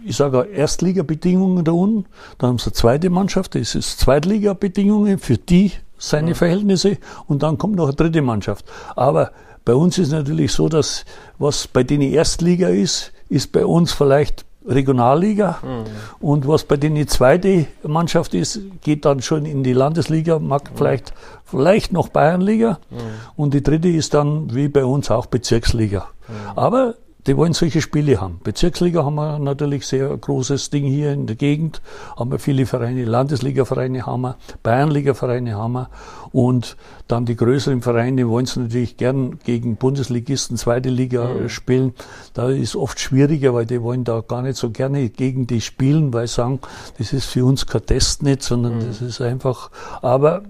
ich 0.05 0.15
sage 0.15 0.47
Erstligabedingungen 0.53 1.65
da 1.65 1.73
unten, 1.73 2.05
dann 2.37 2.51
haben 2.51 2.59
sie 2.59 2.67
eine 2.67 2.73
zweite 2.73 3.09
Mannschaft, 3.09 3.55
das 3.55 3.75
ist 3.75 3.99
Zweitligabedingungen 3.99 5.17
für 5.19 5.37
die 5.37 5.73
seine 5.97 6.33
Verhältnisse 6.33 6.97
und 7.27 7.43
dann 7.43 7.57
kommt 7.57 7.75
noch 7.75 7.87
eine 7.87 7.95
dritte 7.95 8.21
Mannschaft. 8.21 8.65
Aber 8.95 9.31
bei 9.67 9.75
uns 9.75 9.97
ist 9.97 10.13
natürlich 10.13 10.53
so, 10.53 10.69
dass 10.69 11.03
was 11.39 11.67
bei 11.67 11.83
denen 11.83 12.13
Erstliga 12.13 12.69
ist, 12.69 13.11
ist 13.27 13.51
bei 13.51 13.65
uns 13.65 13.91
vielleicht 13.91 14.45
Regionalliga. 14.65 15.59
Mhm. 15.61 16.25
Und 16.25 16.47
was 16.47 16.63
bei 16.63 16.77
denen 16.77 16.95
die 16.95 17.05
zweite 17.05 17.65
Mannschaft 17.83 18.33
ist, 18.33 18.61
geht 18.81 19.03
dann 19.03 19.21
schon 19.21 19.45
in 19.45 19.63
die 19.63 19.73
Landesliga, 19.73 20.39
mag 20.39 20.71
mhm. 20.71 20.77
vielleicht, 20.77 21.13
vielleicht 21.43 21.91
noch 21.91 22.07
Bayernliga. 22.07 22.79
Mhm. 22.89 22.95
Und 23.35 23.53
die 23.53 23.61
dritte 23.61 23.89
ist 23.89 24.13
dann, 24.13 24.55
wie 24.55 24.69
bei 24.69 24.85
uns, 24.85 25.11
auch 25.11 25.25
Bezirksliga. 25.25 26.07
Mhm. 26.29 26.33
Aber 26.55 26.95
die 27.27 27.35
wollen 27.35 27.53
solche 27.53 27.81
Spiele 27.81 28.21
haben. 28.21 28.39
Bezirksliga 28.43 29.03
haben 29.03 29.15
wir 29.15 29.37
natürlich 29.37 29.85
sehr 29.85 30.15
großes 30.15 30.69
Ding 30.69 30.85
hier 30.85 31.11
in 31.11 31.27
der 31.27 31.35
Gegend, 31.35 31.81
haben 32.15 32.31
wir 32.31 32.39
viele 32.39 32.65
Vereine, 32.65 33.03
Landesliga-Vereine 33.03 34.05
haben 34.05 34.21
wir, 34.21 34.37
Bayernliga-Vereine 34.63 35.55
haben 35.55 35.73
wir 35.73 35.89
und 36.31 36.77
dann 37.07 37.25
die 37.25 37.35
größeren 37.35 37.81
Vereine 37.81 38.27
wollen 38.29 38.45
es 38.45 38.55
natürlich 38.55 38.97
gern 38.97 39.39
gegen 39.43 39.75
Bundesligisten 39.75 40.57
zweite 40.57 40.89
Liga 40.89 41.27
mhm. 41.27 41.49
spielen. 41.49 41.93
Da 42.33 42.49
ist 42.49 42.75
oft 42.75 42.99
schwieriger, 42.99 43.53
weil 43.53 43.65
die 43.65 43.81
wollen 43.81 44.03
da 44.03 44.21
gar 44.25 44.41
nicht 44.41 44.57
so 44.57 44.69
gerne 44.69 45.09
gegen 45.09 45.47
die 45.47 45.61
spielen, 45.61 46.13
weil 46.13 46.27
sie 46.27 46.35
sagen, 46.35 46.59
das 46.97 47.13
ist 47.13 47.25
für 47.25 47.45
uns 47.45 47.65
kein 47.65 47.85
Test 47.85 48.23
nicht, 48.23 48.41
sondern 48.41 48.77
mhm. 48.77 48.87
das 48.87 49.01
ist 49.01 49.21
einfach, 49.21 49.69
aber 50.01 50.43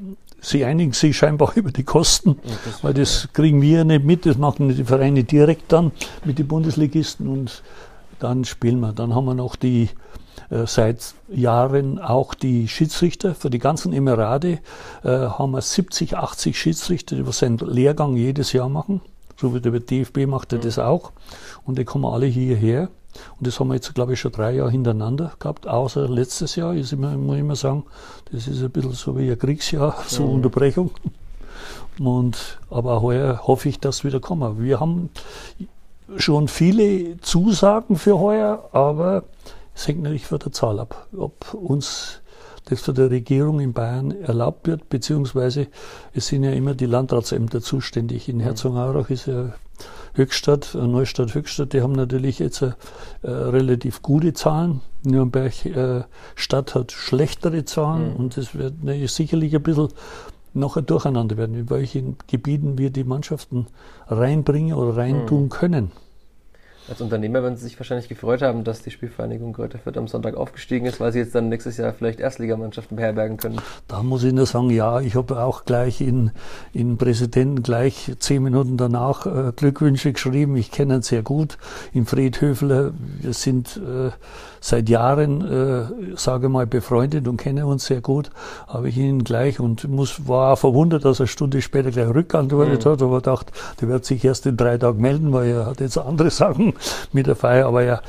Sie 0.48 0.64
einigen 0.64 0.94
sich 0.94 1.18
scheinbar 1.18 1.52
über 1.56 1.72
die 1.72 1.84
Kosten, 1.84 2.40
das 2.64 2.82
weil 2.82 2.94
das 2.94 3.28
kriegen 3.34 3.62
wir 3.62 3.84
nicht 3.84 4.06
mit, 4.06 4.26
das 4.26 4.38
machen 4.38 4.70
die 4.70 4.86
Vereine 4.86 5.26
direkt 5.26 5.74
dann 5.74 5.92
mit 6.24 6.40
den 6.40 6.48
Bundesligisten 6.48 7.28
und 7.28 7.64
dann 8.20 8.46
spielen 8.46 8.80
wir. 8.80 8.94
Dann 8.94 9.14
haben 9.14 9.26
wir 9.26 9.34
noch 9.34 9.58
die 9.58 9.90
äh, 10.50 10.66
seit 10.66 11.16
Jahren 11.28 12.00
auch 12.00 12.34
die 12.34 12.70
Schiedsrichter 12.70 13.36
für 13.36 13.50
die 13.50 13.60
ganzen 13.60 13.92
Emirate 13.92 14.60
äh, 15.04 15.10
haben 15.10 15.52
wir 15.52 15.62
70, 15.62 16.16
80 16.16 16.58
Schiedsrichter, 16.58 17.18
die 17.18 17.32
seinen 17.34 17.58
Lehrgang 17.58 18.16
jedes 18.16 18.54
Jahr 18.54 18.70
machen. 18.70 19.02
So 19.36 19.54
wie 19.54 19.60
der 19.60 19.78
DFB 19.78 20.28
macht 20.28 20.54
er 20.54 20.60
das 20.60 20.80
auch. 20.80 21.12
Und 21.66 21.78
die 21.78 21.84
kommen 21.84 22.06
alle 22.06 22.26
hierher. 22.26 22.88
Und 23.38 23.48
das 23.48 23.60
haben 23.60 23.68
wir 23.68 23.76
jetzt, 23.76 23.94
glaube 23.94 24.14
ich, 24.14 24.20
schon 24.20 24.32
drei 24.32 24.54
Jahre 24.54 24.72
hintereinander 24.72 25.34
gehabt, 25.40 25.68
außer 25.68 26.08
letztes 26.08 26.56
Jahr, 26.56 26.74
ist 26.74 26.94
immer, 26.94 27.16
muss 27.18 27.36
ich 27.36 27.42
immer 27.42 27.56
sagen, 27.56 27.86
das 28.32 28.48
ist 28.48 28.62
ein 28.62 28.70
bisschen 28.70 28.94
so 28.94 29.18
wie 29.18 29.32
ein 29.32 29.40
Kriegsjahr, 29.40 29.96
so 30.08 30.24
mhm. 30.24 30.34
Unterbrechung. 30.36 30.92
Und, 32.00 32.60
aber 32.70 33.02
heuer 33.02 33.42
hoffe 33.48 33.70
ich, 33.70 33.80
dass 33.80 34.04
wieder 34.04 34.20
kommen. 34.20 34.62
Wir 34.62 34.80
haben 34.80 35.10
schon 36.16 36.48
viele 36.48 37.20
Zusagen 37.22 37.98
für 37.98 38.20
heuer, 38.20 38.70
aber 38.72 39.24
es 39.76 39.88
hängt 39.88 40.04
natürlich 40.04 40.26
von 40.26 40.40
der 40.40 40.52
Zahl 40.52 40.80
ab, 40.80 41.08
ob 41.18 41.54
uns 41.54 42.22
das 42.66 42.82
von 42.82 42.96
der 42.96 43.10
Regierung 43.10 43.60
in 43.60 43.74
Bayern 43.74 44.12
erlaubt 44.12 44.68
wird, 44.68 44.90
beziehungsweise 44.90 45.68
es 46.14 46.28
sind 46.28 46.44
ja 46.44 46.52
immer 46.52 46.76
die 46.76 46.86
Landratsämter 46.86 47.62
zuständig. 47.62 48.28
In 48.28 48.38
mhm. 48.38 48.42
Herzogenaurach 48.42 49.10
ist 49.10 49.28
ja 49.28 49.54
Höchstadt, 50.14 50.76
äh, 50.76 50.86
Neustadt 50.86 51.34
Höchstadt, 51.34 51.74
die 51.74 51.82
haben 51.82 51.94
natürlich 51.94 52.40
jetzt 52.40 52.62
äh, 52.62 52.74
relativ 53.24 54.02
gute 54.02 54.34
Zahlen. 54.34 54.82
Nürnberg 55.04 55.66
äh, 55.66 56.04
Stadt 56.36 56.76
hat 56.76 56.92
schlechtere 56.92 57.66
Zahlen 57.66 58.12
mhm. 58.12 58.16
und 58.18 58.38
es 58.38 58.56
wird 58.56 58.84
ne, 58.84 59.08
sicherlich 59.08 59.56
ein 59.56 59.64
bisschen 59.64 59.90
noch 60.54 60.76
ein 60.78 60.86
Durcheinander 60.86 61.38
werden, 61.38 61.56
in 61.56 61.70
welchen 61.70 62.18
Gebieten 62.28 62.78
wir 62.78 62.90
die 62.90 63.04
Mannschaften 63.04 63.68
reinbringen 64.08 64.74
oder 64.74 64.98
reintun 64.98 65.44
mhm. 65.44 65.50
können. 65.50 65.92
Als 66.90 67.02
Unternehmer 67.02 67.44
werden 67.44 67.58
Sie 67.58 67.66
sich 67.66 67.78
wahrscheinlich 67.78 68.08
gefreut 68.08 68.42
haben, 68.42 68.64
dass 68.64 68.82
die 68.82 68.92
Spielvereinigung 68.92 69.52
Greuther 69.52 69.78
Fürth 69.78 69.98
am 69.98 70.08
Sonntag 70.08 70.36
aufgestiegen 70.36 70.86
ist, 70.86 71.02
weil 71.02 71.12
Sie 71.12 71.20
jetzt 71.20 71.36
dann 71.36 71.50
nächstes 71.50 71.76
Jahr 71.76 71.92
vielleicht 71.94 72.22
Erstligamannschaften 72.22 72.96
beherbergen 72.96 73.36
können. 73.36 73.60
Da 73.90 74.04
muss 74.04 74.24
ich 74.24 74.32
nur 74.32 74.46
sagen, 74.46 74.70
ja, 74.70 75.02
ich 75.02 75.16
habe 75.16 75.44
auch 75.44 75.66
gleich 75.66 76.00
in, 76.00 76.32
in 76.72 76.98
Präsidenten 76.98 77.62
gleich 77.62 78.14
zehn 78.20 78.42
Minuten 78.42 78.78
danach 78.78 79.26
äh, 79.26 79.52
Glückwünsche 79.54 80.14
geschrieben. 80.14 80.56
Ich 80.56 80.72
kenne 80.72 80.96
ihn 80.96 81.02
sehr 81.02 81.24
gut. 81.24 81.58
In 81.92 82.06
Friedhöfler, 82.06 82.94
wir 83.22 83.34
sind 83.34 83.78
äh, 83.78 84.12
seit 84.60 84.90
Jahren, 84.90 85.42
äh, 85.42 86.16
sage 86.16 86.50
mal, 86.50 86.66
befreundet 86.66 87.28
und 87.28 87.38
kennen 87.38 87.64
uns 87.64 87.86
sehr 87.86 88.02
gut. 88.02 88.30
Habe 88.68 88.90
ich 88.90 88.98
ihn 88.98 89.24
gleich 89.24 89.60
und 89.60 89.88
muss, 89.88 90.28
war 90.28 90.54
auch 90.54 90.60
verwundert, 90.60 91.06
dass 91.06 91.20
er 91.20 91.24
eine 91.24 91.28
Stunde 91.28 91.62
später 91.62 91.92
gleich 91.92 92.14
rückantwortet 92.14 92.86
mhm. 92.86 92.90
hat, 92.90 93.02
aber 93.02 93.22
dachte, 93.22 93.54
der 93.82 93.88
wird 93.90 94.06
sich 94.06 94.24
erst 94.24 94.46
in 94.46 94.58
drei 94.58 94.78
Tagen 94.78 95.02
melden, 95.02 95.34
weil 95.34 95.50
er 95.50 95.66
hat 95.66 95.80
jetzt 95.80 95.98
andere 95.98 96.30
Sachen 96.38 96.74
mit 97.14 97.28
der 97.28 97.36
Feier, 97.36 97.68
aber 97.68 97.84
ja, 97.84 98.02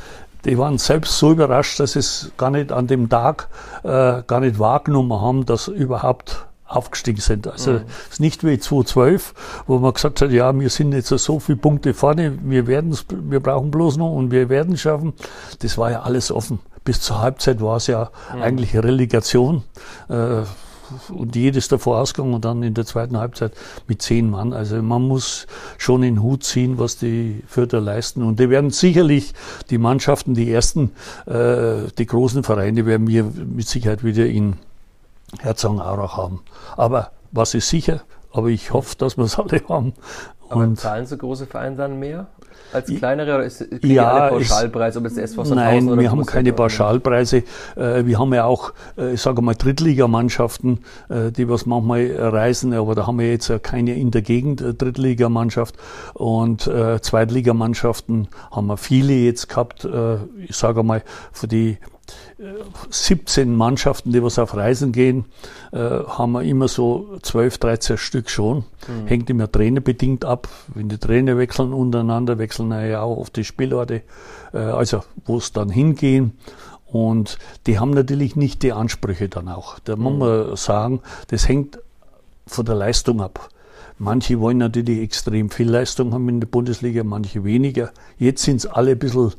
die 0.45 0.57
waren 0.57 0.79
selbst 0.79 1.19
so 1.19 1.33
überrascht, 1.33 1.81
dass 1.81 1.93
sie 1.93 1.99
es 1.99 2.31
gar 2.37 2.51
nicht 2.51 2.73
an 2.73 2.87
dem 2.87 3.09
Tag 3.09 3.49
äh, 3.83 4.23
gar 4.27 4.41
nicht 4.41 4.59
wahrgenommen 4.59 5.21
haben, 5.21 5.47
dass 5.47 5.69
überhaupt 5.69 6.48
aufgestiegen 6.69 7.21
sind. 7.21 7.49
Also 7.49 7.73
mhm. 7.73 7.85
es 8.07 8.15
ist 8.15 8.21
nicht 8.21 8.45
wie 8.45 8.59
2012, 8.59 9.35
wo 9.67 9.79
man 9.79 9.93
gesagt 9.95 10.21
hat, 10.21 10.31
ja, 10.31 10.59
wir 10.59 10.71
sind 10.71 10.93
jetzt 10.93 11.09
so 11.09 11.41
viele 11.41 11.59
Punkte 11.59 11.95
vorne, 11.95 12.39
wir 12.43 12.67
werden 12.67 12.97
wir 13.11 13.41
brauchen 13.41 13.71
bloß 13.71 13.97
noch 13.97 14.13
und 14.13 14.31
wir 14.31 14.49
werden 14.49 14.75
es 14.75 14.83
schaffen. 14.83 15.15
Das 15.61 15.79
war 15.79 15.91
ja 15.91 16.03
alles 16.03 16.31
offen. 16.31 16.61
Bis 16.85 17.01
zur 17.01 17.21
Halbzeit 17.21 17.61
war 17.61 17.77
es 17.77 17.87
ja 17.87 18.11
mhm. 18.35 18.43
eigentlich 18.43 18.77
Relegation. 18.77 19.65
Äh, 20.09 20.43
und 21.11 21.37
jedes 21.37 21.69
davor 21.69 21.99
ausgegangen 21.99 22.35
und 22.35 22.45
dann 22.45 22.63
in 22.63 22.75
der 22.75 22.87
zweiten 22.87 23.19
Halbzeit 23.19 23.53
mit 23.87 24.03
zehn 24.03 24.31
Mann. 24.31 24.53
Also 24.53 24.83
man 24.83 25.03
muss 25.03 25.47
schon 25.77 26.03
in 26.03 26.15
den 26.15 26.23
Hut 26.23 26.45
ziehen, 26.45 26.79
was 26.79 26.97
die 26.97 27.43
Fürther 27.47 27.81
leisten. 27.81 28.23
Und 28.23 28.41
die 28.41 28.51
werden 28.51 28.71
sicherlich 28.71 29.35
die 29.71 29.79
Mannschaften, 29.79 30.35
die 30.35 30.51
ersten, 30.51 30.93
äh, 31.27 31.91
die 31.99 32.07
großen 32.07 32.43
Vereine 32.43 32.87
werden 32.87 33.07
wir 33.07 33.25
mit 33.25 33.69
Sicherheit 33.69 34.05
wieder 34.05 34.27
in 34.27 34.57
Herzogenaurach 35.41 36.17
haben. 36.17 36.43
Aber 36.77 37.13
was 37.33 37.55
ist 37.55 37.69
sicher? 37.69 38.03
Aber 38.33 38.49
ich 38.49 38.73
hoffe, 38.73 38.97
dass 38.97 39.17
wir 39.17 39.25
es 39.25 39.39
alle 39.39 39.63
haben. 39.69 39.95
Aber 40.49 40.63
und 40.63 40.79
zahlen 40.79 41.07
so 41.07 41.17
große 41.17 41.47
Vereine 41.47 41.77
dann 41.77 41.99
mehr? 41.99 42.29
als 42.73 42.87
kleinere 42.87 43.35
oder 43.35 43.45
ist, 43.45 43.65
ja, 43.83 44.11
alle 44.11 44.31
Pauschalpreise, 44.31 44.99
ob 44.99 45.07
es 45.07 45.17
SV 45.17 45.45
Nein, 45.55 45.89
oder 45.89 46.01
wir 46.01 46.11
haben 46.11 46.27
keine 46.27 46.53
Pauschalpreise. 46.53 47.39
Äh, 47.77 48.05
wir 48.05 48.19
haben 48.19 48.35
ja 48.35 48.45
auch, 48.45 48.73
äh, 48.97 49.15
ich 49.15 49.23
sage 49.23 49.43
mal, 49.43 49.55
Drittligamannschaften, 49.55 50.81
äh, 51.09 51.31
die 51.33 51.49
was 51.49 51.67
manchmal 51.67 52.15
reisen, 52.17 52.73
aber 52.75 52.95
da 52.95 53.07
haben 53.07 53.19
wir 53.19 53.31
jetzt 53.31 53.51
keine 53.63 53.95
in 53.95 54.11
der 54.11 54.23
Gegend 54.23 54.63
Drittligamannschaft 54.79 55.77
und 56.15 56.63
Zweitligamannschaften 56.63 58.29
haben 58.51 58.67
wir 58.67 58.77
viele 58.77 59.13
jetzt 59.13 59.49
gehabt. 59.49 59.89
Ich 60.47 60.57
sage 60.57 60.83
mal, 60.83 61.03
für 61.33 61.49
die 61.49 61.79
17 62.91 63.55
Mannschaften, 63.55 64.13
die 64.13 64.23
was 64.23 64.39
auf 64.39 64.55
Reisen 64.55 64.93
gehen, 64.93 65.25
äh, 65.73 65.79
haben 65.79 66.33
wir 66.33 66.43
immer 66.43 66.69
so 66.69 67.19
12, 67.23 67.59
13 67.59 67.99
Stück 67.99 68.31
schon. 68.31 68.65
Mhm. 68.87 69.07
Hängt 69.07 69.31
immer 69.31 69.51
trainerbedingt 69.51 70.25
ab. 70.25 70.49
Wenn 70.75 70.89
die 70.89 70.99
Trainer 70.99 71.37
wechseln 71.37 71.73
untereinander, 71.73 72.39
wechseln 72.39 72.71
ja 72.71 73.03
auch 73.03 73.19
auf 73.19 73.31
die 73.31 73.45
Spielorte, 73.45 74.03
äh, 74.53 74.59
also 74.59 75.03
wo 75.25 75.39
es 75.39 75.53
dann 75.53 75.71
hingehen. 75.71 76.39
Und 76.87 77.39
die 77.67 77.79
haben 77.79 77.91
natürlich 77.91 78.37
nicht 78.37 78.63
die 78.63 78.73
Ansprüche 78.73 79.29
dann 79.29 79.49
auch. 79.49 79.79
Da 79.81 79.97
mhm. 79.97 80.03
muss 80.03 80.19
man 80.19 80.57
sagen, 80.57 81.01
das 81.29 81.49
hängt 81.49 81.79
von 82.47 82.65
der 82.65 82.77
Leistung 82.77 83.21
ab. 83.21 83.51
Manche 84.01 84.39
wollen 84.39 84.59
natürlich 84.59 85.01
extrem 85.01 85.51
viel 85.51 85.69
Leistung 85.69 86.15
haben 86.15 86.29
in 86.29 86.39
der 86.39 86.47
Bundesliga, 86.47 87.03
manche 87.03 87.43
weniger. 87.43 87.91
Jetzt 88.17 88.45
sind 88.45 88.59
es 88.59 88.67
alle 88.67 88.93
ein 88.93 88.99
bisschen 88.99 89.33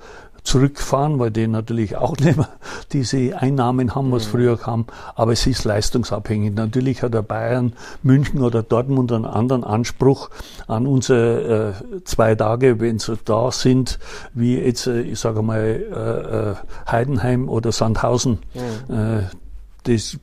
zurückfahren, 0.43 1.19
weil 1.19 1.31
die 1.31 1.47
natürlich 1.47 1.95
auch 1.95 2.17
nicht 2.17 2.37
mehr 2.37 2.49
diese 2.91 3.37
Einnahmen 3.37 3.95
haben, 3.95 4.11
was 4.11 4.27
mhm. 4.27 4.31
früher 4.31 4.57
kam. 4.57 4.85
Aber 5.15 5.33
es 5.33 5.45
ist 5.47 5.63
leistungsabhängig. 5.63 6.53
Natürlich 6.53 7.03
hat 7.03 7.13
der 7.13 7.21
Bayern, 7.21 7.73
München 8.03 8.41
oder 8.41 8.63
Dortmund 8.63 9.11
einen 9.11 9.25
anderen 9.25 9.63
Anspruch 9.63 10.29
an 10.67 10.87
unsere 10.87 11.75
äh, 11.93 12.03
zwei 12.03 12.35
Tage, 12.35 12.79
wenn 12.79 12.99
sie 12.99 13.17
da 13.25 13.51
sind, 13.51 13.99
wie 14.33 14.57
jetzt, 14.57 14.87
äh, 14.87 15.01
ich 15.01 15.19
sage 15.19 15.41
mal, 15.41 15.59
äh, 15.59 16.51
äh 16.51 16.55
Heidenheim 16.89 17.49
oder 17.49 17.71
Sandhausen. 17.71 18.39
Mhm. 18.53 18.95
Äh, 18.95 19.21
das 19.83 20.17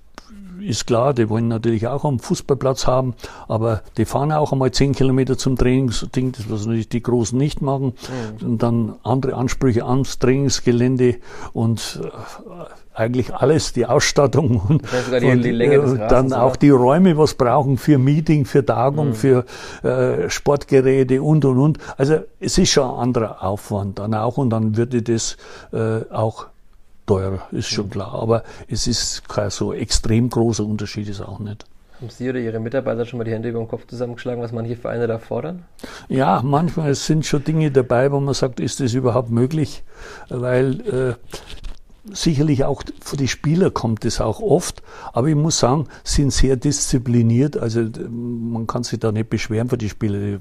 ist 0.66 0.86
klar, 0.86 1.14
die 1.14 1.28
wollen 1.28 1.48
natürlich 1.48 1.86
auch 1.86 2.04
einen 2.04 2.18
Fußballplatz 2.18 2.86
haben, 2.86 3.14
aber 3.48 3.82
die 3.96 4.04
fahren 4.04 4.32
auch 4.32 4.52
einmal 4.52 4.70
zehn 4.72 4.94
Kilometer 4.94 5.38
zum 5.38 5.56
Trainingsding, 5.56 6.32
das 6.32 6.50
was 6.50 6.66
natürlich 6.66 6.88
die 6.88 7.02
Großen 7.02 7.38
nicht 7.38 7.62
machen. 7.62 7.94
Mhm. 8.40 8.46
Und 8.46 8.62
dann 8.62 8.94
andere 9.02 9.34
Ansprüche 9.34 9.84
ans 9.84 10.18
Trainingsgelände 10.18 11.16
und 11.52 12.00
äh, 12.02 12.08
eigentlich 12.96 13.34
alles, 13.34 13.72
die 13.72 13.86
Ausstattung 13.86 14.60
und, 14.68 14.82
die, 15.20 15.26
und 15.26 15.42
die 15.42 15.50
äh, 15.50 16.08
dann 16.08 16.32
auch 16.32 16.56
die 16.56 16.70
Räume, 16.70 17.16
was 17.16 17.34
brauchen 17.34 17.76
für 17.76 17.98
Meeting, 17.98 18.44
für 18.44 18.64
Tagung, 18.64 19.08
mhm. 19.08 19.14
für 19.14 19.44
äh, 19.82 20.30
Sportgeräte 20.30 21.22
und 21.22 21.44
und 21.44 21.58
und. 21.58 21.78
Also 21.96 22.20
es 22.40 22.58
ist 22.58 22.70
schon 22.70 22.88
ein 22.90 22.96
anderer 22.96 23.42
Aufwand 23.42 23.98
dann 23.98 24.14
auch 24.14 24.38
und 24.38 24.50
dann 24.50 24.76
würde 24.76 25.02
das 25.02 25.36
äh, 25.72 26.00
auch 26.10 26.46
teurer, 27.06 27.46
ist 27.52 27.68
schon 27.68 27.90
klar. 27.90 28.14
Aber 28.14 28.42
es 28.68 28.86
ist 28.86 29.28
kein 29.28 29.50
so 29.50 29.72
extrem 29.72 30.28
großer 30.28 30.64
Unterschied, 30.64 31.08
ist 31.08 31.20
auch 31.20 31.38
nicht. 31.38 31.64
Haben 32.00 32.10
Sie 32.10 32.28
oder 32.28 32.38
Ihre 32.38 32.60
Mitarbeiter 32.60 33.06
schon 33.06 33.18
mal 33.18 33.24
die 33.24 33.32
Hände 33.32 33.48
über 33.48 33.58
den 33.58 33.68
Kopf 33.68 33.86
zusammengeschlagen, 33.86 34.42
was 34.42 34.52
manche 34.52 34.76
Vereine 34.76 35.06
da 35.06 35.18
fordern? 35.18 35.64
Ja, 36.08 36.42
manchmal 36.44 36.94
sind 36.94 37.24
schon 37.24 37.42
Dinge 37.42 37.70
dabei, 37.70 38.12
wo 38.12 38.20
man 38.20 38.34
sagt, 38.34 38.60
ist 38.60 38.80
das 38.80 38.92
überhaupt 38.92 39.30
möglich? 39.30 39.82
Weil 40.28 40.80
äh, 40.82 41.14
sicherlich 42.12 42.64
auch 42.64 42.82
für 43.00 43.16
die 43.16 43.28
Spieler 43.28 43.70
kommt 43.70 44.04
es 44.04 44.20
auch 44.20 44.40
oft, 44.40 44.82
aber 45.14 45.28
ich 45.28 45.34
muss 45.34 45.58
sagen, 45.58 45.88
sind 46.04 46.32
sehr 46.32 46.56
diszipliniert. 46.56 47.56
Also 47.56 47.88
man 48.10 48.66
kann 48.66 48.84
sich 48.84 49.00
da 49.00 49.10
nicht 49.10 49.30
beschweren 49.30 49.70
für 49.70 49.78
die 49.78 49.88
Spieler, 49.88 50.18
die 50.18 50.38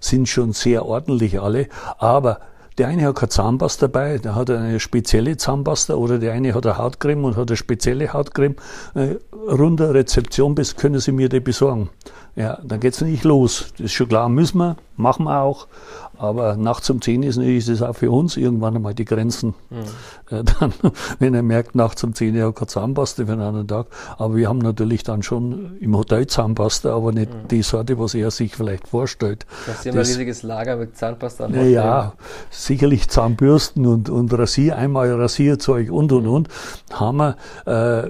sind 0.00 0.28
schon 0.28 0.52
sehr 0.52 0.84
ordentlich 0.86 1.40
alle. 1.40 1.68
Aber 1.98 2.40
der 2.78 2.88
eine 2.88 3.06
hat 3.06 3.16
keine 3.16 3.28
Zahnpasta 3.28 3.86
dabei, 3.86 4.18
der 4.18 4.34
hat 4.34 4.50
eine 4.50 4.80
spezielle 4.80 5.36
Zahnpasta 5.36 5.94
oder 5.94 6.18
der 6.18 6.32
eine 6.32 6.54
hat 6.54 6.66
eine 6.66 6.78
Hautcreme 6.78 7.24
und 7.24 7.36
hat 7.36 7.48
eine 7.48 7.56
spezielle 7.56 8.12
Hautcreme. 8.12 8.56
Äh, 8.94 9.16
runter 9.32 9.94
Rezeption 9.94 10.54
bis 10.54 10.76
können 10.76 10.98
Sie 10.98 11.12
mir 11.12 11.28
die 11.28 11.40
besorgen. 11.40 11.90
Ja, 12.36 12.58
dann 12.64 12.80
geht's 12.80 13.00
nicht 13.00 13.22
los. 13.22 13.66
Das 13.72 13.86
ist 13.86 13.92
schon 13.92 14.08
klar, 14.08 14.28
müssen 14.28 14.58
wir, 14.58 14.76
machen 14.96 15.24
wir 15.24 15.40
auch. 15.40 15.68
Aber 16.18 16.56
nachts 16.56 16.90
um 16.90 17.00
10 17.00 17.22
ist 17.22 17.38
ist 17.38 17.82
auch 17.82 17.94
für 17.94 18.10
uns 18.10 18.36
irgendwann 18.36 18.76
einmal 18.76 18.94
die 18.94 19.04
Grenzen. 19.04 19.54
Mhm. 19.70 20.36
Äh, 20.36 20.44
dann, 20.44 20.72
wenn 21.18 21.34
er 21.34 21.42
merkt, 21.42 21.74
nachts 21.74 22.04
um 22.04 22.14
10 22.14 22.36
Uhr 22.36 22.54
keine 22.54 22.66
Zahnpasta 22.66 23.26
für 23.26 23.32
einen 23.32 23.40
anderen 23.40 23.68
Tag. 23.68 23.86
Aber 24.18 24.36
wir 24.36 24.48
haben 24.48 24.58
natürlich 24.58 25.02
dann 25.02 25.22
schon 25.22 25.76
im 25.80 25.96
Hotel 25.96 26.26
Zahnpasta, 26.26 26.94
aber 26.94 27.12
nicht 27.12 27.32
mhm. 27.32 27.48
die 27.48 27.62
Sorte, 27.62 27.98
was 27.98 28.14
er 28.14 28.30
sich 28.30 28.56
vielleicht 28.56 28.88
vorstellt. 28.88 29.46
Das 29.66 29.80
ist 29.80 29.86
ein 29.86 29.98
riesiges 29.98 30.42
Lager 30.42 30.76
mit 30.76 30.96
Zahnpasta. 30.96 31.48
Ja, 31.48 31.62
ja, 31.62 32.12
sicherlich 32.50 33.08
Zahnbürsten 33.08 33.86
und, 33.86 34.08
und 34.08 34.32
Rasier, 34.32 34.76
einmal 34.76 35.12
Rasierzeug 35.12 35.90
und 35.90 36.12
und 36.12 36.26
und. 36.26 36.48
Haben 36.92 37.18
wir, 37.18 37.36
äh, 37.66 38.08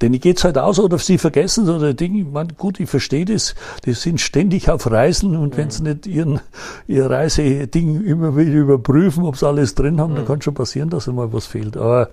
denn 0.00 0.20
geht's 0.20 0.44
halt 0.44 0.58
aus 0.58 0.78
oder 0.78 0.98
sie 0.98 1.18
vergessen 1.18 1.64
es 1.64 1.70
oder 1.70 1.94
Ding. 1.94 2.32
Man, 2.32 2.48
gut, 2.56 2.80
ich 2.80 2.88
verstehe 2.88 3.24
das. 3.24 3.54
Die 3.84 3.92
sind 3.92 4.20
ständig 4.20 4.70
auf 4.70 4.90
Reisen 4.90 5.36
und 5.36 5.54
mhm. 5.54 5.58
wenn 5.58 5.70
sie 5.70 5.82
nicht 5.82 6.06
ihren 6.06 6.40
ihr 6.90 7.08
Reiseding 7.08 8.04
immer 8.04 8.36
wieder 8.36 8.52
überprüfen, 8.52 9.24
ob 9.24 9.36
sie 9.36 9.46
alles 9.46 9.74
drin 9.74 10.00
haben, 10.00 10.12
mhm. 10.12 10.16
dann 10.16 10.26
kann 10.26 10.42
schon 10.42 10.54
passieren, 10.54 10.90
dass 10.90 11.08
einmal 11.08 11.32
was 11.32 11.46
fehlt. 11.46 11.76
Aber 11.76 12.10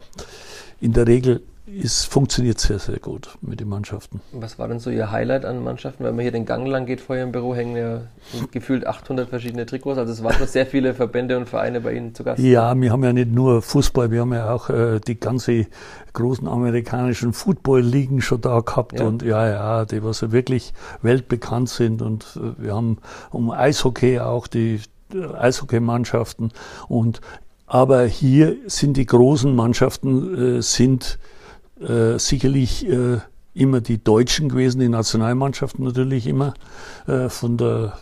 in 0.79 0.93
der 0.93 1.07
Regel 1.07 1.41
es 1.67 2.05
funktioniert 2.05 2.59
sehr, 2.59 2.79
sehr 2.79 2.99
gut 2.99 3.37
mit 3.41 3.59
den 3.59 3.67
Mannschaften. 3.67 4.21
Was 4.31 4.57
war 4.57 4.69
denn 4.69 4.79
so 4.79 4.89
Ihr 4.89 5.11
Highlight 5.11 5.43
an 5.43 5.63
Mannschaften? 5.63 6.05
Wenn 6.05 6.15
man 6.15 6.23
hier 6.23 6.31
den 6.31 6.45
Gang 6.45 6.65
lang 6.65 6.85
geht 6.85 7.01
vor 7.01 7.17
Ihrem 7.17 7.33
Büro, 7.33 7.53
hängen 7.53 7.75
ja 7.75 8.01
gefühlt 8.51 8.87
800 8.87 9.29
verschiedene 9.29 9.65
Trikots. 9.65 9.97
Also 9.97 10.13
es 10.13 10.23
waren 10.23 10.35
doch 10.39 10.47
sehr 10.47 10.65
viele 10.65 10.93
Verbände 10.93 11.37
und 11.37 11.49
Vereine 11.49 11.81
bei 11.81 11.93
Ihnen 11.93 12.15
zu 12.15 12.23
Gast. 12.23 12.41
Ja, 12.41 12.73
wir 12.79 12.91
haben 12.91 13.03
ja 13.03 13.11
nicht 13.11 13.31
nur 13.31 13.61
Fußball, 13.61 14.11
wir 14.11 14.21
haben 14.21 14.33
ja 14.33 14.53
auch 14.53 14.69
äh, 14.69 14.99
die 15.05 15.19
ganze 15.19 15.67
großen 16.13 16.47
amerikanischen 16.47 17.33
Football-Ligen 17.33 18.21
schon 18.21 18.39
da 18.39 18.61
gehabt. 18.61 18.99
Ja. 18.99 19.05
Und 19.05 19.21
ja, 19.23 19.47
ja, 19.47 19.85
die 19.85 20.03
was 20.03 20.31
wirklich 20.31 20.73
weltbekannt 21.01 21.69
sind. 21.69 22.01
Und 22.01 22.37
äh, 22.37 22.63
wir 22.63 22.75
haben 22.75 22.99
um 23.31 23.51
Eishockey 23.51 24.19
auch 24.19 24.47
die 24.47 24.79
Eishockeymannschaften. 25.37 26.53
Und 26.87 27.19
aber 27.65 28.05
hier 28.05 28.55
sind 28.67 28.95
die 28.95 29.05
großen 29.05 29.53
Mannschaften 29.53 30.57
äh, 30.57 30.61
sind 30.61 31.19
äh, 31.81 32.17
sicherlich 32.17 32.87
äh, 32.87 33.19
immer 33.53 33.81
die 33.81 34.03
Deutschen 34.03 34.49
gewesen, 34.49 34.79
die 34.79 34.89
Nationalmannschaften 34.89 35.83
natürlich 35.85 36.27
immer, 36.27 36.53
äh, 37.07 37.29
von 37.29 37.57
der 37.57 37.97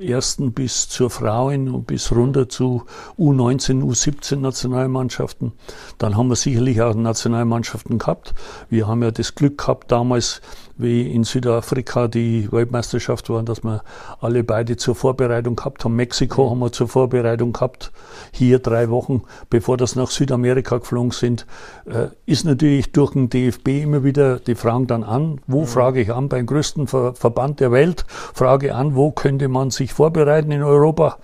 ersten 0.00 0.52
bis 0.52 0.88
zur 0.88 1.10
Frauen 1.10 1.68
und 1.68 1.86
bis 1.86 2.10
runter 2.12 2.48
zu 2.48 2.84
U19, 3.18 3.82
U17 3.82 4.36
Nationalmannschaften. 4.36 5.52
Dann 5.98 6.16
haben 6.16 6.28
wir 6.28 6.36
sicherlich 6.36 6.80
auch 6.80 6.94
Nationalmannschaften 6.94 7.98
gehabt. 7.98 8.34
Wir 8.68 8.88
haben 8.88 9.02
ja 9.02 9.10
das 9.10 9.34
Glück 9.34 9.58
gehabt 9.58 9.92
damals, 9.92 10.40
wie 10.80 11.10
in 11.10 11.24
Südafrika 11.24 12.08
die 12.08 12.50
Weltmeisterschaft 12.50 13.28
war, 13.30 13.42
dass 13.42 13.62
wir 13.62 13.82
alle 14.20 14.44
beide 14.44 14.76
zur 14.76 14.94
Vorbereitung 14.94 15.56
gehabt 15.56 15.84
haben. 15.84 15.96
Mexiko 15.96 16.50
haben 16.50 16.60
wir 16.60 16.72
zur 16.72 16.88
Vorbereitung 16.88 17.52
gehabt. 17.52 17.92
Hier 18.32 18.58
drei 18.58 18.90
Wochen, 18.90 19.22
bevor 19.48 19.76
das 19.76 19.96
nach 19.96 20.10
Südamerika 20.10 20.78
geflogen 20.78 21.10
sind, 21.10 21.46
äh, 21.86 22.08
ist 22.26 22.44
natürlich 22.44 22.92
durch 22.92 23.12
den 23.12 23.28
DFB 23.28 23.68
immer 23.82 24.04
wieder 24.04 24.38
die 24.38 24.54
Fragen 24.54 24.86
dann 24.86 25.04
an. 25.04 25.40
Wo 25.46 25.62
mhm. 25.62 25.66
frage 25.66 26.00
ich 26.00 26.12
an? 26.12 26.28
Beim 26.28 26.46
größten 26.46 26.86
Ver 26.86 27.14
Verband 27.14 27.60
der 27.60 27.72
Welt 27.72 28.04
frage 28.08 28.74
an, 28.74 28.94
wo 28.94 29.10
könnte 29.10 29.48
man 29.48 29.70
sich 29.70 29.92
vorbereiten 29.92 30.50
in 30.50 30.62
Europa? 30.62 31.18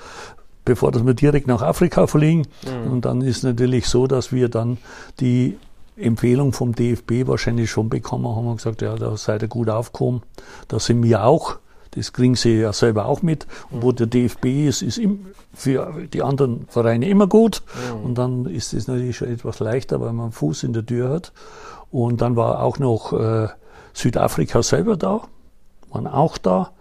bevor 0.67 0.91
dass 0.93 1.07
wir 1.07 1.15
direkt 1.15 1.47
nach 1.47 1.63
Afrika 1.63 2.07
fliegen. 2.07 2.43
Mhm. 2.65 2.93
Und 2.93 3.05
dann 3.05 3.23
ist 3.23 3.45
natürlich 3.45 3.87
so, 3.87 4.07
dass 4.07 4.33
wir 4.33 4.51
dann 4.51 4.77
die 5.21 5.57
Empfehlung 5.97 6.53
vom 6.53 6.75
DFB 6.75 7.27
wahrscheinlich 7.27 7.71
schon 7.71 7.89
bekommen 7.89 8.29
haben 8.29 8.47
und 8.47 8.57
gesagt, 8.57 8.83
ja, 8.83 8.95
da 8.97 9.17
seid 9.17 9.43
ihr 9.43 9.49
gut 9.49 9.71
aufgekommen. 9.71 10.23
Da 10.69 10.79
sind 10.79 11.03
wir 11.03 11.25
auch. 11.25 11.59
Das 11.93 12.13
kriegen 12.13 12.35
sie 12.35 12.61
ja 12.61 12.75
selber 12.75 13.07
auch 13.07 13.23
mit. 13.23 13.47
Und 13.71 13.83
wo 13.83 13.93
der 13.93 14.07
DFB 14.07 14.67
ist, 14.69 14.83
ist 14.83 15.01
für 15.55 16.07
die 16.13 16.23
anderen 16.23 16.67
Vereine 16.69 17.09
immer 17.09 17.27
gut. 17.27 17.63
Mhm. 17.95 18.05
Und 18.05 18.19
dann 18.19 18.47
ist 18.47 18.75
es 18.75 18.87
natürlich 18.87 19.17
schon 19.17 19.29
etwas 19.29 19.61
leichter, 19.61 20.01
weil 20.01 20.13
man 20.13 20.27
einen 20.27 20.33
Fuß 20.33 20.65
in 20.65 20.75
der 20.75 20.85
Tür 20.85 21.09
hat. 21.09 21.33
Und 21.91 22.21
dann 22.21 22.37
war 22.37 22.63
auch 22.63 22.79
noch 22.79 23.15
äh, 23.15 23.49
Südafrika 23.95 24.63
selber 24.63 24.99
da, 24.99 25.23
waren 25.91 26.07
auch 26.07 26.37
da. 26.37 26.73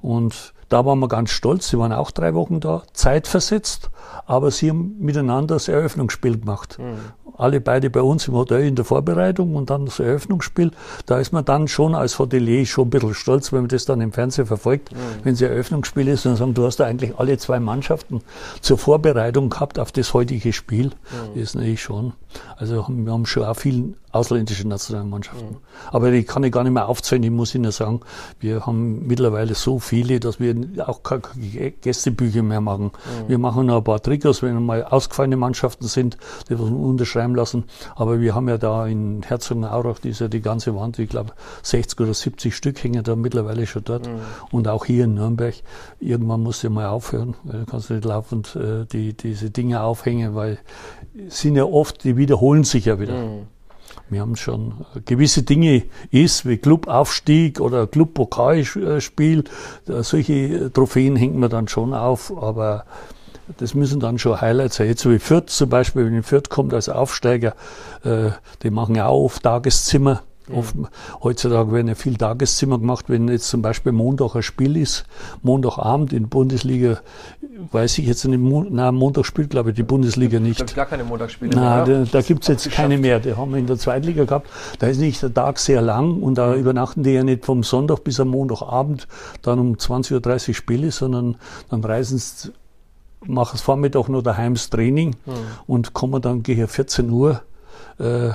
Und 0.00 0.53
da 0.74 0.84
waren 0.84 0.98
wir 0.98 1.08
ganz 1.08 1.30
stolz. 1.30 1.68
Sie 1.68 1.78
waren 1.78 1.92
auch 1.92 2.10
drei 2.10 2.34
Wochen 2.34 2.58
da, 2.58 2.82
zeitversetzt, 2.92 3.90
aber 4.26 4.50
sie 4.50 4.70
haben 4.70 4.96
miteinander 4.98 5.54
das 5.54 5.68
Eröffnungsspiel 5.68 6.40
gemacht. 6.40 6.78
Mhm 6.80 7.24
alle 7.36 7.60
beide 7.60 7.90
bei 7.90 8.00
uns 8.00 8.28
im 8.28 8.34
Hotel 8.34 8.66
in 8.66 8.76
der 8.76 8.84
Vorbereitung 8.84 9.56
und 9.56 9.70
dann 9.70 9.86
das 9.86 9.98
Eröffnungsspiel. 9.98 10.70
Da 11.06 11.18
ist 11.18 11.32
man 11.32 11.44
dann 11.44 11.68
schon 11.68 11.94
als 11.94 12.18
Hotelier 12.18 12.64
schon 12.66 12.86
ein 12.86 12.90
bisschen 12.90 13.14
stolz, 13.14 13.52
wenn 13.52 13.62
man 13.62 13.68
das 13.68 13.84
dann 13.84 14.00
im 14.00 14.12
Fernsehen 14.12 14.46
verfolgt, 14.46 14.92
mhm. 14.92 14.96
wenn 15.24 15.34
es 15.34 15.42
Eröffnungsspiel 15.42 16.08
ist 16.08 16.26
und 16.26 16.36
sagen, 16.36 16.54
du 16.54 16.64
hast 16.64 16.76
da 16.78 16.84
eigentlich 16.84 17.18
alle 17.18 17.36
zwei 17.38 17.60
Mannschaften 17.60 18.20
zur 18.60 18.78
Vorbereitung 18.78 19.50
gehabt 19.50 19.78
auf 19.78 19.92
das 19.92 20.14
heutige 20.14 20.52
Spiel. 20.52 20.86
Mhm. 20.86 20.90
Das 21.34 21.42
ist 21.42 21.54
natürlich 21.54 21.82
schon. 21.82 22.12
Also 22.56 22.86
wir 22.88 23.12
haben 23.12 23.26
schon 23.26 23.44
auch 23.44 23.56
viele 23.56 23.94
ausländische 24.14 24.66
Nationalmannschaften. 24.66 25.50
Mhm. 25.50 25.56
Aber 25.90 26.10
die 26.10 26.24
kann 26.24 26.44
ich 26.44 26.52
gar 26.52 26.62
nicht 26.62 26.72
mehr 26.72 26.88
aufzählen. 26.88 27.22
Ich 27.22 27.30
muss 27.30 27.54
Ihnen 27.54 27.72
sagen, 27.72 28.00
wir 28.38 28.64
haben 28.66 29.06
mittlerweile 29.06 29.54
so 29.54 29.78
viele, 29.78 30.20
dass 30.20 30.38
wir 30.38 30.54
auch 30.86 31.02
keine 31.02 31.22
Gästebücher 31.72 32.42
mehr 32.42 32.60
machen. 32.60 32.86
Mhm. 32.86 33.28
Wir 33.28 33.38
machen 33.38 33.66
noch 33.66 33.78
ein 33.78 33.84
paar 33.84 34.00
Trikots, 34.00 34.42
wenn 34.42 34.62
mal 34.64 34.84
ausgefallene 34.84 35.36
Mannschaften 35.36 35.86
sind, 35.86 36.16
die 36.48 36.58
wir 36.58 36.64
unterschreiben 36.64 37.34
lassen. 37.34 37.64
Aber 37.96 38.20
wir 38.20 38.34
haben 38.34 38.48
ja 38.48 38.58
da 38.58 38.86
in 38.86 39.22
Herzogenaurach, 39.22 39.98
die 39.98 40.10
ist 40.10 40.20
ja 40.20 40.28
die 40.28 40.40
ganze 40.40 40.76
Wand, 40.76 40.98
ich 40.98 41.08
glaube 41.08 41.32
60 41.62 42.00
oder 42.00 42.14
70 42.14 42.54
Stück 42.54 42.82
hängen 42.82 43.02
da 43.02 43.16
mittlerweile 43.16 43.66
schon 43.66 43.84
dort. 43.84 44.06
Mhm. 44.06 44.20
Und 44.52 44.68
auch 44.68 44.84
hier 44.84 45.04
in 45.04 45.14
Nürnberg. 45.14 45.54
Irgendwann 45.98 46.42
muss 46.42 46.62
ja 46.62 46.70
mal 46.70 46.86
aufhören, 46.86 47.34
weil 47.42 47.60
du 47.60 47.66
kannst 47.66 47.90
nicht 47.90 48.04
laufend 48.04 48.54
äh, 48.56 48.84
die, 48.84 49.14
diese 49.14 49.50
Dinge 49.50 49.82
aufhängen, 49.82 50.34
weil 50.34 50.58
sind 51.28 51.56
ja 51.56 51.64
oft, 51.64 52.04
die 52.04 52.16
wiederholen 52.16 52.64
sich 52.64 52.86
ja 52.86 52.98
wieder. 53.00 53.14
Wir 54.10 54.20
haben 54.20 54.36
schon 54.36 54.84
gewisse 55.06 55.42
Dinge 55.42 55.84
ist, 56.10 56.46
wie 56.46 56.58
Clubaufstieg 56.58 57.60
oder 57.60 57.86
Clubpokalspiel, 57.86 59.44
solche 59.86 60.70
Trophäen 60.72 61.16
hängt 61.16 61.36
man 61.36 61.50
dann 61.50 61.68
schon 61.68 61.94
auf, 61.94 62.36
aber 62.36 62.84
das 63.58 63.74
müssen 63.74 64.00
dann 64.00 64.18
schon 64.18 64.40
Highlights 64.40 64.76
sein. 64.76 64.88
Jetzt 64.88 65.02
so 65.02 65.10
wie 65.10 65.18
Fürth 65.18 65.50
zum 65.50 65.68
Beispiel, 65.68 66.06
wenn 66.06 66.22
Fürth 66.22 66.48
kommt 66.48 66.72
als 66.72 66.88
Aufsteiger, 66.88 67.54
äh, 68.04 68.30
die 68.62 68.70
machen 68.70 68.94
ja 68.94 69.06
auch 69.06 69.24
oft 69.24 69.42
Tageszimmer 69.42 70.22
Oft, 70.52 70.74
heutzutage 71.22 71.72
werden 71.72 71.88
ja 71.88 71.94
viel 71.94 72.16
Tageszimmer 72.16 72.78
gemacht, 72.78 73.06
wenn 73.08 73.28
jetzt 73.28 73.48
zum 73.48 73.62
Beispiel 73.62 73.92
Montag 73.92 74.34
ein 74.36 74.42
Spiel 74.42 74.76
ist, 74.76 75.06
Montagabend 75.42 76.12
in 76.12 76.28
Bundesliga, 76.28 77.00
weiß 77.72 77.96
ich 77.98 78.06
jetzt 78.06 78.24
nicht, 78.26 78.70
na 78.70 78.92
Montag 78.92 79.24
spielt 79.24 79.50
glaube 79.50 79.70
ich 79.70 79.76
die 79.76 79.82
Bundesliga 79.82 80.40
nicht. 80.40 80.60
Es 80.60 80.66
gibt 80.66 80.76
gar 80.76 80.86
keine 80.86 81.04
Montagsspiele 81.04 81.56
mehr. 81.56 81.84
Da, 81.84 82.04
da 82.04 82.20
gibt 82.20 82.42
es 82.42 82.48
jetzt 82.48 82.70
keine 82.70 82.98
mehr, 82.98 83.20
die 83.20 83.34
haben 83.34 83.52
wir 83.52 83.58
in 83.58 83.66
der 83.66 83.78
Zweitliga 83.78 84.24
gehabt. 84.24 84.48
Da 84.80 84.86
ist 84.86 84.98
nicht 84.98 85.22
der 85.22 85.32
Tag 85.32 85.58
sehr 85.58 85.80
lang 85.80 86.20
und 86.22 86.36
da 86.36 86.54
übernachten 86.54 87.02
die 87.02 87.12
ja 87.12 87.24
nicht 87.24 87.46
vom 87.46 87.62
Sonntag 87.62 88.04
bis 88.04 88.20
am 88.20 88.28
Montagabend 88.28 89.08
dann 89.40 89.58
um 89.58 89.74
20.30 89.76 90.48
Uhr 90.48 90.54
Spiele, 90.54 90.90
sondern 90.90 91.36
dann 91.70 91.82
reisen 91.82 92.18
sie 92.18 92.52
machen 93.26 93.54
es 93.54 93.62
Vormittag 93.62 94.08
nur 94.08 94.22
daheim 94.22 94.52
das 94.52 94.68
Training 94.68 95.16
hm. 95.24 95.34
und 95.66 95.94
kommen 95.94 96.20
dann 96.20 96.42
gegen 96.42 96.68
14 96.68 97.08
Uhr 97.08 97.40
äh, 97.98 98.32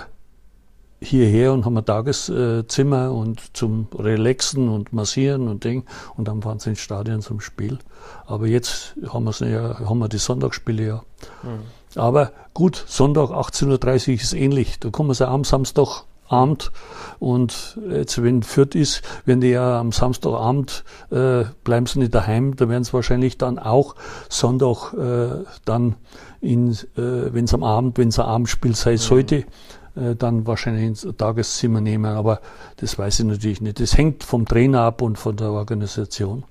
hierher 1.02 1.54
und 1.54 1.66
haben 1.66 1.78
ein 1.78 1.86
Tageszimmer 1.86 3.12
und 3.12 3.56
zum 3.56 3.88
Relaxen 3.98 4.70
und 4.70 4.92
Massieren 4.94 5.48
und 5.48 5.64
Ding 5.64 5.86
und 6.16 6.28
dann 6.28 6.42
fahren 6.42 6.60
sie 6.60 6.72
ins 6.72 6.80
Stadion 6.80 7.22
zum 7.22 7.40
Spiel. 7.40 7.80
Aber 8.26 8.48
jetzt 8.48 8.96
haben, 9.12 9.26
wir's 9.26 9.40
ja, 9.40 9.80
haben 9.80 10.00
wir 10.00 10.10
die 10.10 10.18
Sonntagsspiele 10.18 10.86
ja. 10.86 11.04
Mhm. 11.44 12.00
Aber 12.00 12.32
gut, 12.54 12.84
Sonntag 12.88 13.30
18.30 13.30 14.08
Uhr 14.10 14.14
ist 14.16 14.34
ähnlich. 14.34 14.80
Da 14.80 14.90
kommen 14.90 15.14
sie 15.14 15.28
am 15.28 15.44
Samstagabend 15.44 16.72
und 17.18 17.80
jetzt, 17.90 18.22
wenn 18.22 18.44
Fürth 18.44 18.76
ist, 18.76 19.02
wenn 19.26 19.42
die 19.42 19.50
ja 19.50 19.80
am 19.80 19.92
Samstagabend 19.92 20.84
äh, 21.12 21.46
bleiben 21.64 21.86
sie 21.86 22.00
nicht 22.00 22.14
daheim, 22.14 22.56
da 22.56 22.70
werden 22.70 22.84
sie 22.84 22.94
wahrscheinlich 22.94 23.38
dann 23.38 23.58
auch 23.58 23.96
Sonntag 24.28 24.94
äh, 24.94 25.44
dann 25.66 25.96
in, 26.42 26.72
äh, 26.72 27.34
wenn 27.34 27.46
es 27.46 27.54
am 27.54 27.64
Abend, 27.64 27.98
wenn 27.98 28.10
es 28.10 28.20
ein 28.20 28.26
Abendspiel 28.26 28.76
sein 28.76 28.98
sollte, 28.98 29.38
mhm 29.38 29.79
äh, 30.00 30.16
dann 30.16 30.48
wahrscheinlich 30.48 30.86
ins 30.86 31.08
Tageszimmer 31.18 31.82
nehmen. 31.82 32.06
Aber 32.06 32.42
das 32.78 32.98
weiß 32.98 33.20
ich 33.20 33.26
natürlich 33.26 33.62
nicht. 33.62 33.80
Das 33.80 33.98
hängt 33.98 34.24
vom 34.24 34.46
Trainer 34.46 34.82
ab 34.82 35.02
und 35.02 35.18
von 35.18 35.36
der 35.36 35.52
Organisation. 35.52 36.44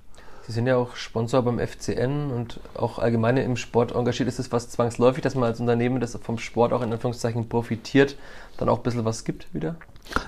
Sie 0.49 0.55
sind 0.55 0.67
ja 0.67 0.79
auch 0.79 0.97
Sponsor 0.97 1.43
beim 1.43 1.59
FCN 1.59 2.31
und 2.31 2.59
auch 2.75 2.99
allgemein 2.99 3.37
im 3.37 3.59
Sport 3.59 3.95
engagiert. 3.95 4.31
Ist 4.31 4.39
es 4.39 4.51
was 4.51 4.71
zwangsläufig, 4.71 5.23
dass 5.23 5.35
man 5.35 5.45
als 5.45 5.61
Unternehmen, 5.61 6.01
das 6.01 6.19
vom 6.23 6.39
Sport 6.39 6.73
auch 6.73 6.81
in 6.81 6.91
Anführungszeichen 6.91 7.51
profitiert, 7.51 8.17
dann 8.57 8.71
auch 8.71 8.79
ein 8.79 8.83
bisschen 8.83 9.05
was 9.05 9.25
gibt 9.25 9.53
wieder? 9.53 9.77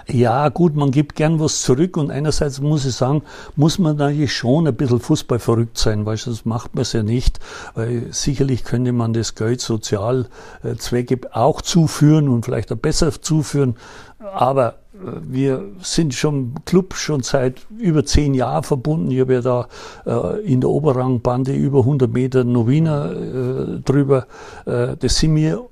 Ja, 0.07 0.51
gut, 0.51 0.77
man 0.77 0.91
gibt 0.91 1.15
gern 1.15 1.41
was 1.41 1.63
zurück 1.63 1.97
und 1.97 2.11
einerseits 2.11 2.61
muss 2.61 2.85
ich 2.85 2.95
sagen, 2.95 3.23
muss 3.57 3.79
man 3.79 3.97
natürlich 3.97 4.35
schon 4.35 4.69
ein 4.69 4.75
bisschen 4.75 5.01
Fußball 5.01 5.39
verrückt 5.39 5.79
sein, 5.79 6.05
weil 6.05 6.19
sonst 6.19 6.45
macht 6.45 6.75
man 6.75 6.83
es 6.83 6.93
ja 6.93 7.03
nicht, 7.03 7.39
weil 7.75 8.09
sicherlich 8.11 8.65
könnte 8.65 8.93
man 8.93 9.15
das 9.15 9.35
Geld 9.35 9.63
Sozialzwecke 9.63 11.21
auch 11.33 11.63
zuführen 11.63 12.29
und 12.29 12.45
vielleicht 12.45 12.71
auch 12.73 12.77
besser 12.77 13.11
zuführen, 13.23 13.77
aber 14.19 14.81
wir 15.23 15.65
sind 15.81 16.15
schon 16.15 16.55
Club 16.65 16.95
schon 16.95 17.23
seit 17.23 17.67
über 17.79 18.05
zehn 18.05 18.35
Jahren 18.35 18.63
verbunden. 18.63 19.11
Ich 19.11 19.21
habe 19.21 19.35
ja 19.35 19.41
da 19.41 19.69
äh, 20.07 20.41
in 20.41 20.61
der 20.61 20.71
Oberrangbande 20.71 21.53
über 21.53 21.81
100 21.81 22.13
Meter 22.13 22.45
Novina 22.45 23.13
äh, 23.13 23.81
drüber. 23.85 24.27
Äh, 24.67 24.97
das 24.99 25.17
sind 25.17 25.35
mir 25.35 25.65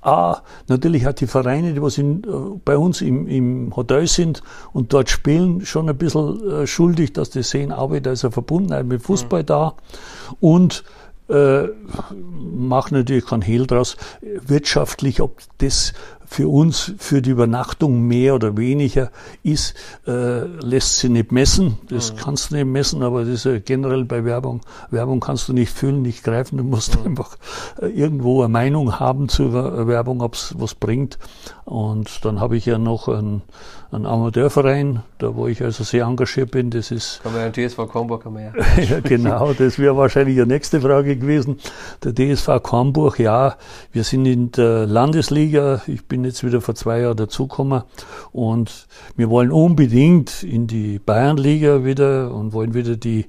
A, 0.00 0.42
natürlich 0.68 1.04
hat 1.04 1.20
die 1.20 1.26
Vereine, 1.26 1.74
die 1.74 1.82
was 1.82 1.98
in, 1.98 2.22
äh, 2.22 2.26
bei 2.64 2.78
uns 2.78 3.00
im, 3.00 3.26
im 3.26 3.74
Hotel 3.74 4.06
sind 4.06 4.42
und 4.72 4.92
dort 4.92 5.10
spielen, 5.10 5.66
schon 5.66 5.88
ein 5.88 5.98
bisschen 5.98 6.50
äh, 6.50 6.66
schuldig, 6.66 7.14
dass 7.14 7.30
die 7.30 7.42
sehen, 7.42 7.72
aber 7.72 8.00
da 8.00 8.12
ist 8.12 8.24
eine 8.24 8.30
Verbundenheit 8.30 8.86
mit 8.86 9.02
Fußball 9.02 9.42
mhm. 9.42 9.46
da. 9.46 9.74
Und 10.40 10.84
äh, 11.28 11.64
mache 12.56 12.94
natürlich 12.94 13.26
keinen 13.26 13.42
Hehl 13.42 13.66
draus. 13.66 13.96
Wirtschaftlich, 14.22 15.20
ob 15.20 15.38
das 15.58 15.92
für 16.28 16.48
uns, 16.48 16.92
für 16.98 17.22
die 17.22 17.30
Übernachtung 17.30 18.02
mehr 18.02 18.34
oder 18.34 18.56
weniger 18.56 19.10
ist, 19.42 19.74
äh, 20.06 20.44
lässt 20.44 20.98
sich 20.98 21.10
nicht 21.10 21.32
messen. 21.32 21.78
Das 21.88 22.12
mhm. 22.12 22.16
kannst 22.16 22.50
du 22.50 22.56
nicht 22.56 22.66
messen, 22.66 23.02
aber 23.02 23.20
das 23.20 23.30
ist 23.30 23.44
ja 23.44 23.58
generell 23.58 24.04
bei 24.04 24.24
Werbung. 24.24 24.60
Werbung 24.90 25.20
kannst 25.20 25.48
du 25.48 25.52
nicht 25.52 25.72
fühlen, 25.72 26.02
nicht 26.02 26.22
greifen. 26.22 26.58
Du 26.58 26.64
musst 26.64 26.98
mhm. 26.98 27.06
einfach 27.06 27.36
äh, 27.80 27.86
irgendwo 27.86 28.42
eine 28.42 28.48
Meinung 28.48 29.00
haben 29.00 29.28
zur 29.28 29.52
Werbung, 29.86 30.20
ob 30.20 30.34
es 30.34 30.54
was 30.58 30.74
bringt. 30.74 31.18
Und 31.68 32.24
dann 32.24 32.40
habe 32.40 32.56
ich 32.56 32.64
ja 32.64 32.78
noch 32.78 33.08
einen, 33.08 33.42
einen 33.90 34.06
Amateurverein, 34.06 35.02
da 35.18 35.34
wo 35.34 35.48
ich 35.48 35.62
also 35.62 35.84
sehr 35.84 36.04
engagiert 36.04 36.50
bin. 36.50 36.70
Das 36.70 36.90
ist. 36.90 37.20
Kann 37.22 37.34
man 37.34 37.42
ja 37.42 37.68
TSV 37.68 37.86
Kornburg 37.88 38.24
haben 38.24 38.36
wir 38.36 38.52
ja. 38.56 38.82
ja, 38.82 39.00
genau. 39.00 39.52
Das 39.52 39.78
wäre 39.78 39.94
wahrscheinlich 39.94 40.36
die 40.36 40.46
nächste 40.46 40.80
Frage 40.80 41.16
gewesen. 41.16 41.58
Der 42.02 42.14
DSV 42.14 42.62
Kornburg, 42.62 43.18
ja, 43.18 43.56
wir 43.92 44.04
sind 44.04 44.24
in 44.24 44.50
der 44.52 44.86
Landesliga. 44.86 45.82
Ich 45.86 46.06
bin 46.06 46.17
jetzt 46.24 46.44
wieder 46.44 46.60
vor 46.60 46.74
zwei 46.74 47.00
Jahren 47.00 47.16
dazugekommen 47.16 47.82
und 48.32 48.86
wir 49.16 49.30
wollen 49.30 49.52
unbedingt 49.52 50.42
in 50.42 50.66
die 50.66 50.98
Bayernliga 50.98 51.84
wieder 51.84 52.34
und 52.34 52.52
wollen 52.52 52.74
wieder 52.74 52.96
die 52.96 53.26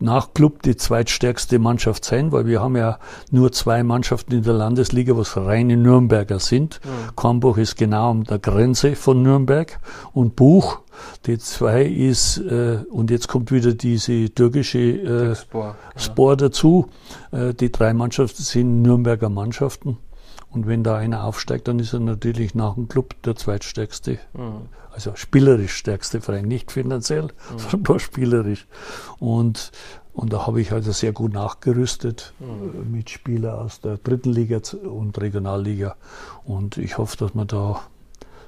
nach 0.00 0.32
Club 0.32 0.62
die 0.62 0.76
zweitstärkste 0.76 1.58
Mannschaft 1.58 2.04
sein, 2.04 2.32
weil 2.32 2.46
wir 2.46 2.60
haben 2.62 2.76
ja 2.76 2.98
nur 3.30 3.52
zwei 3.52 3.82
Mannschaften 3.82 4.32
in 4.32 4.42
der 4.42 4.54
Landesliga, 4.54 5.16
was 5.16 5.36
reine 5.36 5.76
Nürnberger 5.76 6.40
sind. 6.40 6.80
Mhm. 6.82 7.16
Kornbuch 7.16 7.58
ist 7.58 7.76
genau 7.76 8.10
an 8.10 8.24
der 8.24 8.38
Grenze 8.38 8.96
von 8.96 9.22
Nürnberg 9.22 9.78
und 10.12 10.36
Buch, 10.36 10.80
die 11.26 11.38
zwei 11.38 11.84
ist, 11.84 12.38
äh, 12.38 12.78
und 12.90 13.10
jetzt 13.10 13.28
kommt 13.28 13.52
wieder 13.52 13.74
diese 13.74 14.30
türkische 14.30 14.78
äh, 14.78 15.34
Spor, 15.34 15.76
Spor 15.96 16.36
dazu. 16.36 16.88
Äh, 17.30 17.54
die 17.54 17.70
drei 17.70 17.92
Mannschaften 17.92 18.42
sind 18.42 18.82
Nürnberger 18.82 19.28
Mannschaften. 19.28 19.98
Und 20.50 20.66
wenn 20.66 20.82
da 20.82 20.96
einer 20.96 21.24
aufsteigt, 21.24 21.68
dann 21.68 21.78
ist 21.78 21.92
er 21.92 22.00
natürlich 22.00 22.54
nach 22.54 22.74
dem 22.74 22.88
Club 22.88 23.14
der 23.22 23.36
zweitstärkste, 23.36 24.18
mhm. 24.32 24.68
also 24.92 25.12
spielerisch 25.14 25.74
stärkste 25.74 26.20
Verein, 26.20 26.46
nicht 26.46 26.72
finanziell, 26.72 27.24
mhm. 27.52 27.58
sondern 27.58 27.82
nur 27.82 28.00
spielerisch. 28.00 28.66
Und, 29.18 29.70
und 30.12 30.32
da 30.32 30.46
habe 30.46 30.60
ich 30.60 30.72
also 30.72 30.90
sehr 30.90 31.12
gut 31.12 31.32
nachgerüstet 31.32 32.34
mhm. 32.40 32.46
Äh, 32.46 32.96
mit 32.96 33.10
Spielern 33.10 33.60
aus 33.60 33.80
der 33.80 33.98
dritten 33.98 34.30
Liga 34.30 34.60
und 34.82 35.20
Regionalliga. 35.20 35.96
Und 36.44 36.78
ich 36.78 36.98
hoffe, 36.98 37.16
dass 37.16 37.34
wir 37.34 37.44
da 37.44 37.80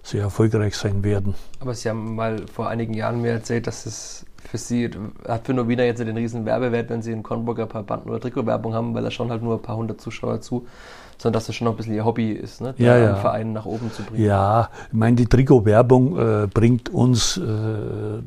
sehr 0.03 0.23
erfolgreich 0.23 0.77
sein 0.77 1.05
werden. 1.05 1.35
Aber 1.61 1.75
Sie 1.75 1.89
haben 1.89 2.17
mal 2.17 2.47
vor 2.49 2.69
einigen 2.69 2.95
Jahren 2.95 3.23
mir 3.23 3.31
erzählt, 3.31 3.69
dass 3.69 3.87
es 3.87 4.27
für 4.53 4.59
Sie, 4.59 4.91
hat 5.27 5.47
für 5.47 5.55
Novina 5.55 5.83
jetzt 5.83 6.01
den 6.01 6.15
riesen 6.15 6.45
Werbewert, 6.45 6.91
wenn 6.91 7.01
Sie 7.01 7.11
in 7.11 7.23
Kornburger 7.23 7.63
ein 7.63 7.69
paar 7.71 7.85
Banden- 7.85 8.11
oder 8.11 8.21
Trikotwerbung 8.21 8.75
haben, 8.75 8.95
weil 8.95 9.03
da 9.03 9.11
schon 9.11 9.31
halt 9.31 9.43
nur 9.43 9.55
ein 9.55 9.63
paar 9.63 9.77
hundert 9.77 10.01
Zuschauer 10.01 10.43
zu 10.43 10.67
sondern 11.19 11.35
dass 11.35 11.47
das 11.47 11.55
schon 11.55 11.67
noch 11.67 11.75
ein 11.75 11.77
bisschen 11.77 11.95
ihr 11.95 12.05
Hobby 12.05 12.33
ist, 12.33 12.61
ne? 12.61 12.75
ja, 12.79 12.99
ja. 12.99 13.15
Verein 13.15 13.53
nach 13.53 13.65
oben 13.65 13.93
zu 13.93 14.03
bringen. 14.03 14.25
Ja, 14.25 14.71
ich 14.89 14.93
meine, 14.93 15.15
die 15.15 15.27
Trikotwerbung 15.27 16.19
äh, 16.19 16.47
bringt 16.53 16.89
uns 16.89 17.37
äh, 17.37 17.43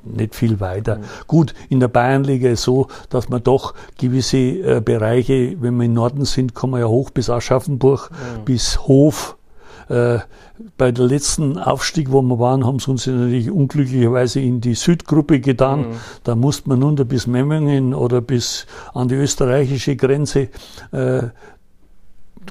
nicht 0.05 0.33
viel 0.33 0.61
weiter. 0.61 0.99
Mhm. 0.99 1.03
Gut, 1.27 1.53
in 1.67 1.81
der 1.81 1.89
Bayernliga 1.89 2.49
ist 2.49 2.63
so, 2.63 2.87
dass 3.09 3.27
man 3.27 3.43
doch 3.43 3.73
gewisse 3.97 4.37
äh, 4.37 4.81
Bereiche, 4.83 5.57
wenn 5.59 5.75
wir 5.75 5.85
im 5.85 5.93
Norden 5.93 6.23
sind, 6.23 6.53
kommen 6.53 6.73
wir 6.73 6.79
ja 6.79 6.87
hoch 6.87 7.09
bis 7.09 7.29
Aschaffenburg, 7.29 8.11
mhm. 8.11 8.45
bis 8.45 8.79
Hof. 8.87 9.35
Äh, 9.89 10.19
bei 10.77 10.91
der 10.91 11.05
letzten 11.05 11.57
Aufstieg, 11.57 12.11
wo 12.11 12.21
wir 12.21 12.39
waren, 12.39 12.65
haben 12.65 12.79
sie 12.79 12.89
uns 12.89 13.07
natürlich 13.07 13.51
unglücklicherweise 13.51 14.39
in 14.39 14.61
die 14.61 14.73
Südgruppe 14.73 15.39
getan. 15.39 15.79
Mhm. 15.79 15.95
Da 16.23 16.35
musste 16.35 16.69
man 16.69 16.81
runter 16.81 17.05
bis 17.05 17.27
Memmingen 17.27 17.93
oder 17.93 18.21
bis 18.21 18.65
an 18.93 19.07
die 19.07 19.15
österreichische 19.15 19.95
Grenze. 19.95 20.49
Äh, 20.91 21.23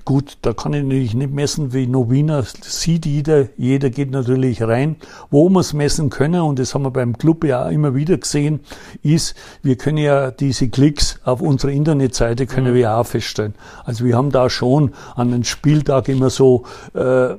Gut, 0.05 0.37
da 0.43 0.53
kann 0.53 0.75
ich 0.75 0.83
natürlich 0.83 1.15
nicht 1.15 1.33
messen 1.33 1.73
wie 1.73 1.87
Novina, 1.87 2.43
sieht 2.43 3.07
jeder, 3.07 3.49
jeder 3.57 3.89
geht 3.89 4.11
natürlich 4.11 4.61
rein. 4.61 4.97
Wo 5.31 5.49
wir 5.49 5.61
es 5.61 5.73
messen 5.73 6.11
können, 6.11 6.43
und 6.43 6.59
das 6.59 6.75
haben 6.75 6.83
wir 6.83 6.91
beim 6.91 7.17
Club 7.17 7.43
ja 7.43 7.71
immer 7.71 7.95
wieder 7.95 8.19
gesehen, 8.19 8.61
ist, 9.03 9.35
wir 9.63 9.77
können 9.77 9.97
ja 9.97 10.31
diese 10.31 10.69
Klicks 10.69 11.21
auf 11.25 11.41
unserer 11.41 11.71
Internetseite 11.71 12.47
können 12.47 12.73
mhm. 12.73 12.77
wir 12.77 12.95
auch 12.95 13.07
feststellen. 13.07 13.55
Also 13.85 14.05
wir 14.05 14.15
haben 14.15 14.31
da 14.31 14.51
schon 14.51 14.93
an 15.15 15.33
einem 15.33 15.45
Spieltag 15.45 16.11
immer 16.11 16.29
so 16.29 16.65
äh, 16.93 17.37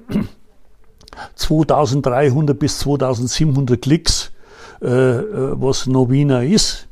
2300 1.36 2.58
bis 2.58 2.80
2700 2.80 3.80
Klicks, 3.80 4.32
äh, 4.82 4.88
äh, 4.88 5.52
was 5.62 5.86
Novina 5.86 6.42
ist. 6.42 6.88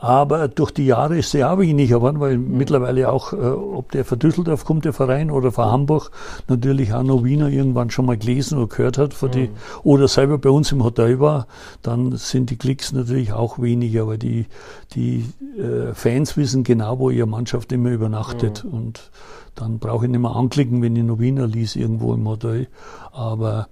Aber 0.00 0.46
durch 0.46 0.70
die 0.70 0.86
Jahre 0.86 1.18
ist 1.18 1.34
er 1.34 1.52
auch 1.52 1.58
weniger 1.58 1.96
geworden, 1.96 2.20
weil 2.20 2.38
mhm. 2.38 2.56
mittlerweile 2.56 3.10
auch, 3.10 3.32
äh, 3.32 3.36
ob 3.36 3.90
der 3.90 4.04
von 4.04 4.18
Düsseldorf 4.18 4.64
kommt, 4.64 4.84
der 4.84 4.92
Verein, 4.92 5.30
oder 5.30 5.50
von 5.50 5.66
Hamburg, 5.66 6.12
natürlich 6.46 6.94
auch 6.94 7.02
noch 7.02 7.24
Wiener 7.24 7.48
irgendwann 7.48 7.90
schon 7.90 8.06
mal 8.06 8.16
gelesen 8.16 8.58
oder 8.58 8.68
gehört 8.68 8.96
hat, 8.96 9.20
mhm. 9.20 9.30
die, 9.32 9.50
oder 9.82 10.06
selber 10.06 10.38
bei 10.38 10.50
uns 10.50 10.70
im 10.70 10.84
Hotel 10.84 11.18
war, 11.18 11.48
dann 11.82 12.16
sind 12.16 12.50
die 12.50 12.56
Klicks 12.56 12.92
natürlich 12.92 13.32
auch 13.32 13.58
weniger, 13.58 14.06
weil 14.06 14.18
die, 14.18 14.46
die 14.94 15.24
äh, 15.58 15.92
Fans 15.94 16.36
wissen 16.36 16.62
genau, 16.62 17.00
wo 17.00 17.10
ihre 17.10 17.26
Mannschaft 17.26 17.72
immer 17.72 17.90
übernachtet. 17.90 18.64
Mhm. 18.64 18.70
Und 18.70 19.10
dann 19.56 19.80
brauche 19.80 20.04
ich 20.04 20.12
nicht 20.12 20.20
mehr 20.20 20.36
anklicken, 20.36 20.80
wenn 20.80 20.94
ich 20.94 21.02
noch 21.02 21.18
Wiener 21.18 21.48
lies 21.48 21.74
irgendwo 21.74 22.14
im 22.14 22.28
Hotel. 22.28 22.68
Aber 23.10 23.66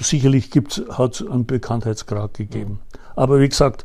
sicherlich 0.00 0.50
hat 0.90 1.20
es 1.20 1.26
einen 1.26 1.44
Bekanntheitsgrad 1.44 2.32
gegeben. 2.32 2.72
Mhm. 2.72 2.98
Aber 3.14 3.40
wie 3.40 3.48
gesagt, 3.48 3.84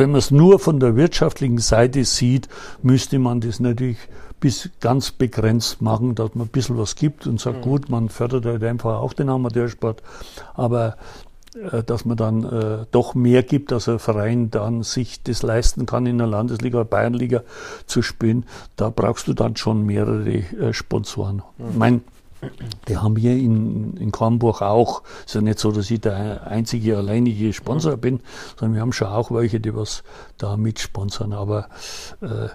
wenn 0.00 0.10
man 0.10 0.18
es 0.18 0.30
nur 0.30 0.58
von 0.58 0.80
der 0.80 0.96
wirtschaftlichen 0.96 1.58
Seite 1.58 2.04
sieht, 2.04 2.48
müsste 2.82 3.18
man 3.18 3.40
das 3.40 3.60
natürlich 3.60 3.98
bis 4.40 4.70
ganz 4.80 5.10
begrenzt 5.10 5.82
machen, 5.82 6.14
dass 6.14 6.34
man 6.34 6.46
ein 6.46 6.50
bisschen 6.50 6.78
was 6.78 6.96
gibt 6.96 7.26
und 7.26 7.38
sagt, 7.38 7.58
mhm. 7.58 7.62
gut, 7.62 7.90
man 7.90 8.08
fördert 8.08 8.46
halt 8.46 8.64
einfach 8.64 8.98
auch 8.98 9.12
den 9.12 9.28
Amateursport, 9.28 10.02
aber 10.54 10.96
äh, 11.54 11.82
dass 11.82 12.06
man 12.06 12.16
dann 12.16 12.44
äh, 12.44 12.86
doch 12.90 13.14
mehr 13.14 13.42
gibt, 13.42 13.72
dass 13.72 13.88
ein 13.90 13.98
Verein 13.98 14.50
dann 14.50 14.82
sich 14.82 15.22
das 15.22 15.42
leisten 15.42 15.84
kann, 15.84 16.06
in 16.06 16.16
der 16.16 16.26
Landesliga 16.26 16.78
oder 16.78 16.88
Bayernliga 16.88 17.42
zu 17.86 18.00
spielen, 18.00 18.46
da 18.76 18.88
brauchst 18.88 19.28
du 19.28 19.34
dann 19.34 19.56
schon 19.56 19.84
mehrere 19.84 20.30
äh, 20.30 20.72
Sponsoren. 20.72 21.42
Mhm. 21.58 21.78
Mein, 21.78 22.00
die 22.88 22.96
haben 22.96 23.16
wir 23.16 23.32
in, 23.32 23.96
in 23.96 24.12
Kornburg 24.12 24.62
auch. 24.62 25.02
Es 25.20 25.26
ist 25.26 25.34
ja 25.34 25.40
nicht 25.40 25.58
so, 25.58 25.72
dass 25.72 25.90
ich 25.90 26.00
der 26.00 26.46
einzige, 26.46 26.96
alleinige 26.96 27.52
Sponsor 27.52 27.96
bin, 27.96 28.20
sondern 28.58 28.74
wir 28.74 28.82
haben 28.82 28.92
schon 28.92 29.08
auch 29.08 29.30
welche, 29.30 29.60
die 29.60 29.74
was 29.74 30.02
da 30.38 30.56
mitsponsern. 30.56 31.32
Aber 31.32 31.68
äh, 32.20 32.48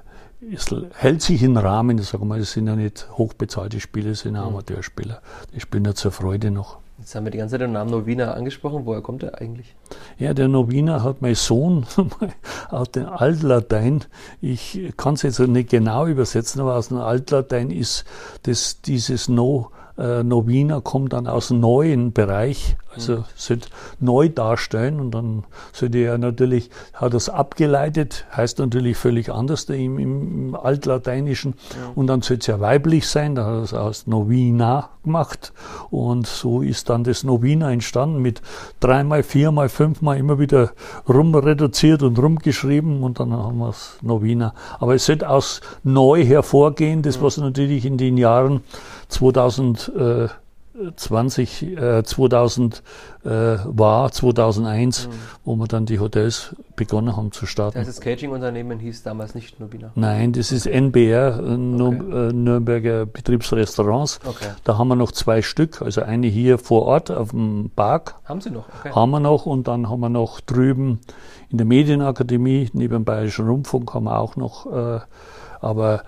es 0.53 0.67
hält 0.93 1.21
sich 1.21 1.43
im 1.43 1.57
Rahmen, 1.57 1.97
ich 1.97 2.07
sage 2.07 2.25
mal, 2.25 2.39
das 2.39 2.51
sind 2.51 2.67
ja 2.67 2.75
nicht 2.75 3.07
hochbezahlte 3.17 3.79
Spieler, 3.79 4.09
das 4.09 4.19
sind 4.21 4.35
ja 4.35 4.41
mhm. 4.41 4.49
Amateurspieler. 4.49 5.21
Die 5.53 5.59
spielen 5.59 5.85
ja 5.85 5.93
zur 5.93 6.11
Freude 6.11 6.51
noch. 6.51 6.79
Jetzt 6.97 7.13
haben 7.13 7.25
wir 7.25 7.31
die 7.31 7.39
ganze 7.39 7.53
Zeit 7.53 7.61
den 7.61 7.73
Namen 7.73 7.91
Novina 7.91 8.33
angesprochen. 8.33 8.85
Woher 8.85 9.01
kommt 9.01 9.21
er 9.21 9.41
eigentlich? 9.41 9.75
Ja, 10.17 10.33
der 10.33 10.47
Novina 10.47 11.03
hat 11.03 11.21
mein 11.21 11.35
Sohn 11.35 11.85
aus 12.69 12.89
dem 12.91 13.07
Altlatein. 13.07 14.05
Ich 14.39 14.93
kann 14.95 15.15
es 15.15 15.23
jetzt 15.23 15.39
nicht 15.39 15.69
genau 15.69 16.07
übersetzen, 16.07 16.61
aber 16.61 16.75
aus 16.75 16.87
dem 16.87 16.99
Altlatein 16.99 17.69
ist 17.69 18.05
das, 18.43 18.81
dieses 18.81 19.27
No 19.27 19.71
äh, 19.97 20.23
Novina 20.23 20.81
kommt 20.81 21.13
dann 21.13 21.27
aus 21.27 21.49
dem 21.49 21.59
neuen 21.59 22.11
Bereich, 22.11 22.75
also 22.93 23.17
mhm. 23.17 23.23
sollte 23.35 23.67
neu 23.99 24.29
darstellen 24.29 24.99
und 24.99 25.11
dann 25.11 25.43
sollte 25.73 25.99
er 25.99 26.17
natürlich, 26.17 26.69
hat 26.93 27.13
das 27.13 27.29
abgeleitet, 27.29 28.25
heißt 28.35 28.59
natürlich 28.59 28.97
völlig 28.97 29.31
anders 29.31 29.65
im, 29.65 29.99
im 29.99 30.55
Altlateinischen 30.55 31.53
ja. 31.71 31.91
und 31.95 32.07
dann 32.07 32.21
sollte 32.21 32.41
es 32.41 32.47
ja 32.47 32.59
weiblich 32.59 33.07
sein, 33.07 33.35
da 33.35 33.45
hat 33.45 33.53
er 33.53 33.63
es 33.63 33.73
aus 33.73 34.07
Novina 34.07 34.89
gemacht 35.03 35.53
und 35.91 36.27
so 36.27 36.61
ist 36.61 36.89
dann 36.89 37.03
das 37.03 37.23
Novina 37.23 37.71
entstanden 37.71 38.21
mit 38.21 38.41
dreimal, 38.79 39.23
viermal, 39.23 39.69
fünfmal 39.69 40.17
immer 40.17 40.39
wieder 40.39 40.71
rumreduziert 41.07 42.03
und 42.03 42.19
rumgeschrieben 42.19 43.03
und 43.03 43.19
dann 43.19 43.31
haben 43.31 43.59
wir 43.59 43.69
es 43.69 43.97
Novina. 44.01 44.53
Aber 44.79 44.95
es 44.95 45.05
sollte 45.05 45.29
aus 45.29 45.61
neu 45.83 46.25
hervorgehen, 46.25 47.01
das 47.01 47.21
was 47.21 47.37
natürlich 47.37 47.85
in 47.85 47.97
den 47.97 48.17
Jahren 48.17 48.61
2000 49.09 49.84
20, 50.95 51.77
äh, 51.77 52.03
2000 52.03 52.83
äh, 53.23 53.29
war, 53.29 54.11
2001, 54.11 55.07
mhm. 55.07 55.11
wo 55.45 55.55
wir 55.55 55.67
dann 55.67 55.85
die 55.85 55.99
Hotels 55.99 56.55
begonnen 56.75 57.15
haben 57.15 57.31
zu 57.31 57.45
starten. 57.45 57.83
Das 57.85 58.01
Catering-Unternehmen 58.01 58.79
hieß 58.79 59.03
damals 59.03 59.35
nicht 59.35 59.59
Nubina? 59.59 59.91
Nein, 59.95 60.33
das 60.33 60.51
ist 60.51 60.65
NBR, 60.67 61.39
äh, 61.39 61.81
okay. 61.81 62.29
Äh, 62.29 62.33
Nürnberger 62.33 63.05
Betriebsrestaurants. 63.05 64.19
Okay. 64.25 64.49
Da 64.63 64.77
haben 64.77 64.89
wir 64.89 64.95
noch 64.95 65.11
zwei 65.13 65.41
Stück, 65.41 65.81
also 65.81 66.01
eine 66.01 66.27
hier 66.27 66.57
vor 66.57 66.83
Ort 66.83 67.09
auf 67.09 67.31
dem 67.31 67.71
Park. 67.75 68.15
Haben 68.25 68.41
Sie 68.41 68.49
noch? 68.49 68.65
Okay. 68.79 68.91
Haben 68.93 69.11
wir 69.11 69.21
noch 69.21 69.45
und 69.45 69.67
dann 69.67 69.89
haben 69.89 70.01
wir 70.01 70.09
noch 70.09 70.41
drüben 70.41 70.99
in 71.49 71.57
der 71.57 71.65
Medienakademie, 71.65 72.69
neben 72.73 72.93
dem 72.93 73.05
Bayerischen 73.05 73.47
Rundfunk 73.47 73.93
haben 73.93 74.05
wir 74.05 74.19
auch 74.19 74.35
noch, 74.35 74.65
äh, 74.65 74.99
aber 75.61 76.03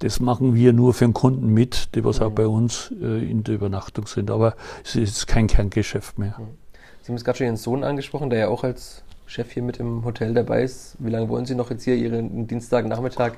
das 0.00 0.20
machen 0.20 0.54
wir 0.54 0.72
nur 0.72 0.94
für 0.94 1.04
den 1.04 1.14
Kunden 1.14 1.52
mit, 1.52 1.94
die 1.94 2.04
was 2.04 2.20
mhm. 2.20 2.26
auch 2.26 2.30
bei 2.32 2.46
uns 2.46 2.92
äh, 3.00 3.30
in 3.30 3.44
der 3.44 3.56
Übernachtung 3.56 4.06
sind. 4.06 4.30
Aber 4.30 4.54
es 4.84 4.96
ist 4.96 5.26
kein 5.26 5.46
Kerngeschäft 5.46 6.18
mehr. 6.18 6.34
Mhm. 6.38 6.56
Sie 7.02 7.08
haben 7.08 7.16
jetzt 7.16 7.24
gerade 7.24 7.38
schon 7.38 7.46
Ihren 7.46 7.56
Sohn 7.56 7.84
angesprochen, 7.84 8.30
der 8.30 8.38
ja 8.38 8.48
auch 8.48 8.64
als 8.64 9.02
Chef 9.26 9.52
hier 9.52 9.62
mit 9.62 9.78
im 9.78 10.04
Hotel 10.04 10.32
dabei 10.32 10.62
ist. 10.62 10.96
Wie 10.98 11.10
lange 11.10 11.28
wollen 11.28 11.44
Sie 11.44 11.54
noch 11.54 11.70
jetzt 11.70 11.84
hier 11.84 11.94
Ihren 11.94 12.46
Dienstagnachmittag 12.46 13.32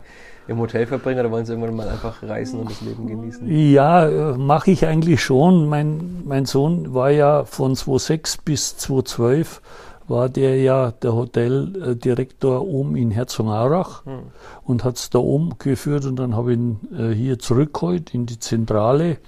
im 0.47 0.59
Hotel 0.59 0.87
verbringen 0.87 1.21
oder 1.21 1.31
wollen 1.31 1.47
Sie 1.47 1.53
irgendwann 1.53 1.75
mal 1.75 1.89
einfach 1.89 2.23
reisen 2.23 2.61
und 2.61 2.71
das 2.71 2.81
Leben 2.81 3.07
genießen? 3.07 3.47
Ja, 3.49 4.09
äh, 4.09 4.39
mache 4.39 4.71
ich 4.71 4.87
eigentlich 4.87 5.23
schon. 5.23 5.69
Mein, 5.69 6.23
mein 6.25 6.45
Sohn 6.47 6.95
war 6.95 7.11
ja 7.11 7.45
von 7.45 7.75
2006 7.75 8.39
bis 8.39 8.77
2012 8.77 9.61
war 10.11 10.29
der 10.29 10.61
ja 10.61 10.91
der 10.91 11.15
Hoteldirektor 11.15 12.67
oben 12.67 12.97
in 12.97 13.11
Herzogenaurach 13.11 14.05
hm. 14.05 14.21
und 14.65 14.85
hat 14.85 14.97
es 14.97 15.09
da 15.09 15.19
oben 15.21 15.53
geführt 15.59 16.05
und 16.05 16.17
dann 16.17 16.37
habe 16.37 16.53
ich 16.53 16.59
ihn 16.59 16.81
äh, 16.97 17.15
hier 17.15 17.39
zurückgeholt 17.39 18.13
in 18.13 18.27
die 18.27 18.39
Zentrale 18.39 19.19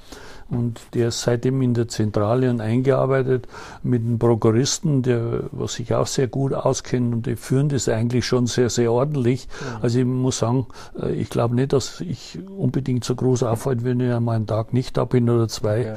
und 0.53 0.81
der 0.93 1.09
ist 1.09 1.23
seitdem 1.23 1.63
in 1.63 1.73
der 1.73 1.89
Zentrale 1.89 2.51
und 2.51 2.61
eingearbeitet 2.61 3.49
mit 3.83 4.03
einem 4.03 4.19
Prokuristen, 4.19 5.03
der 5.03 5.45
was 5.51 5.75
sich 5.75 5.95
auch 5.95 6.07
sehr 6.07 6.29
gut 6.29 6.53
auskennt 6.53 7.15
und 7.15 7.27
die 7.27 7.37
führen 7.37 7.71
das 7.71 7.89
eigentlich 7.89 8.27
schon 8.27 8.47
sehr, 8.47 8.69
sehr 8.69 8.93
ordentlich. 8.93 9.49
Ja. 9.61 9.79
Also 9.81 10.01
ich 10.01 10.05
muss 10.05 10.39
sagen, 10.39 10.67
äh, 11.01 11.13
ich 11.13 11.31
glaube 11.31 11.55
nicht, 11.55 11.73
dass 11.73 12.03
ich 12.03 12.39
unbedingt 12.55 13.05
so 13.05 13.15
groß 13.15 13.45
auffällt, 13.45 13.83
wenn 13.83 14.01
ich 14.01 14.13
einmal 14.13 14.37
einen 14.37 14.47
Tag 14.47 14.75
nicht 14.75 14.97
da 14.99 15.05
bin 15.05 15.31
oder 15.31 15.49
zwei. 15.49 15.97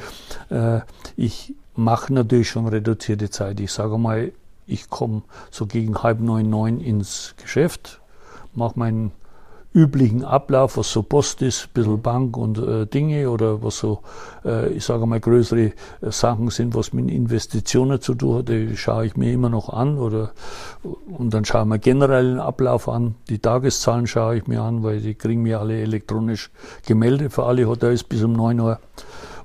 Ja. 0.49 0.77
Äh, 0.77 0.81
ich 1.17 1.53
mache 1.75 2.13
natürlich 2.13 2.49
schon 2.49 2.67
reduzierte 2.67 3.29
Zeit. 3.29 3.59
Ich 3.59 3.73
sage 3.73 3.97
mal, 3.97 4.31
ich 4.67 4.89
komme 4.89 5.23
so 5.51 5.65
gegen 5.65 6.01
halb 6.01 6.19
neun, 6.19 6.49
neun 6.49 6.79
ins 6.79 7.35
Geschäft, 7.37 8.01
mache 8.53 8.79
meinen 8.79 9.11
üblichen 9.75 10.23
Ablauf, 10.23 10.77
was 10.77 10.89
so 10.89 11.03
Post 11.03 11.41
ist, 11.41 11.65
ein 11.65 11.69
bisschen 11.73 12.01
Bank 12.01 12.37
und 12.37 12.57
äh, 12.57 12.85
Dinge 12.87 13.29
oder 13.29 13.61
was 13.61 13.77
so, 13.77 13.99
äh, 14.45 14.69
ich 14.69 14.85
sage 14.85 15.05
mal, 15.05 15.19
größere 15.19 15.65
äh, 15.65 15.73
Sachen 16.11 16.49
sind, 16.49 16.75
was 16.75 16.93
mit 16.93 17.11
Investitionen 17.11 17.99
zu 17.99 18.15
tun 18.15 18.37
hat, 18.37 18.47
die 18.47 18.77
schaue 18.77 19.05
ich 19.05 19.17
mir 19.17 19.33
immer 19.33 19.49
noch 19.49 19.67
an 19.67 19.97
oder 19.97 20.31
und 20.81 21.33
dann 21.33 21.43
schaue 21.43 21.63
ich 21.63 21.67
mir 21.67 21.79
generell 21.79 22.35
den 22.35 22.39
Ablauf 22.39 22.87
an. 22.87 23.15
Die 23.27 23.39
Tageszahlen 23.39 24.07
schaue 24.07 24.37
ich 24.37 24.47
mir 24.47 24.61
an, 24.61 24.81
weil 24.81 25.01
die 25.01 25.13
kriegen 25.13 25.41
mir 25.41 25.59
alle 25.59 25.77
elektronisch 25.81 26.51
gemeldet 26.87 27.33
für 27.33 27.43
alle 27.43 27.67
Hotels 27.67 28.05
bis 28.05 28.23
um 28.23 28.31
neun 28.31 28.61
Uhr. 28.61 28.79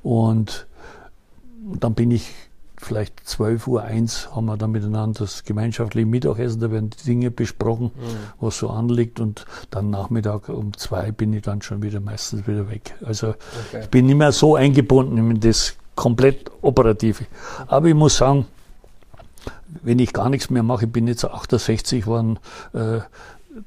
Und 0.04 0.68
dann 1.60 1.94
bin 1.94 2.12
ich 2.12 2.32
vielleicht 2.80 3.28
12 3.28 3.66
Uhr 3.66 3.82
eins 3.82 4.34
haben 4.34 4.46
wir 4.46 4.56
dann 4.56 4.70
miteinander 4.70 5.20
das 5.20 5.44
gemeinschaftliche 5.44 6.06
Mittagessen, 6.06 6.60
da 6.60 6.70
werden 6.70 6.90
die 6.90 7.04
Dinge 7.04 7.30
besprochen, 7.30 7.92
mhm. 7.94 8.16
was 8.40 8.58
so 8.58 8.70
anliegt 8.70 9.20
und 9.20 9.44
dann 9.70 9.90
Nachmittag 9.90 10.48
um 10.48 10.76
zwei 10.76 11.12
bin 11.12 11.32
ich 11.32 11.42
dann 11.42 11.62
schon 11.62 11.82
wieder 11.82 12.00
meistens 12.00 12.46
wieder 12.46 12.70
weg. 12.70 12.94
Also 13.04 13.28
okay. 13.28 13.82
ich 13.82 13.88
bin 13.88 14.06
nicht 14.06 14.16
mehr 14.16 14.32
so 14.32 14.56
eingebunden 14.56 15.18
in 15.18 15.40
das 15.40 15.74
komplett 15.94 16.50
Operative. 16.62 17.26
Aber 17.66 17.88
ich 17.88 17.94
muss 17.94 18.16
sagen, 18.16 18.46
wenn 19.82 19.98
ich 19.98 20.12
gar 20.12 20.30
nichts 20.30 20.50
mehr 20.50 20.62
mache, 20.62 20.86
ich 20.86 20.92
bin 20.92 21.06
jetzt 21.06 21.24
68 21.24 22.04
geworden, 22.04 22.38
äh, 22.72 23.00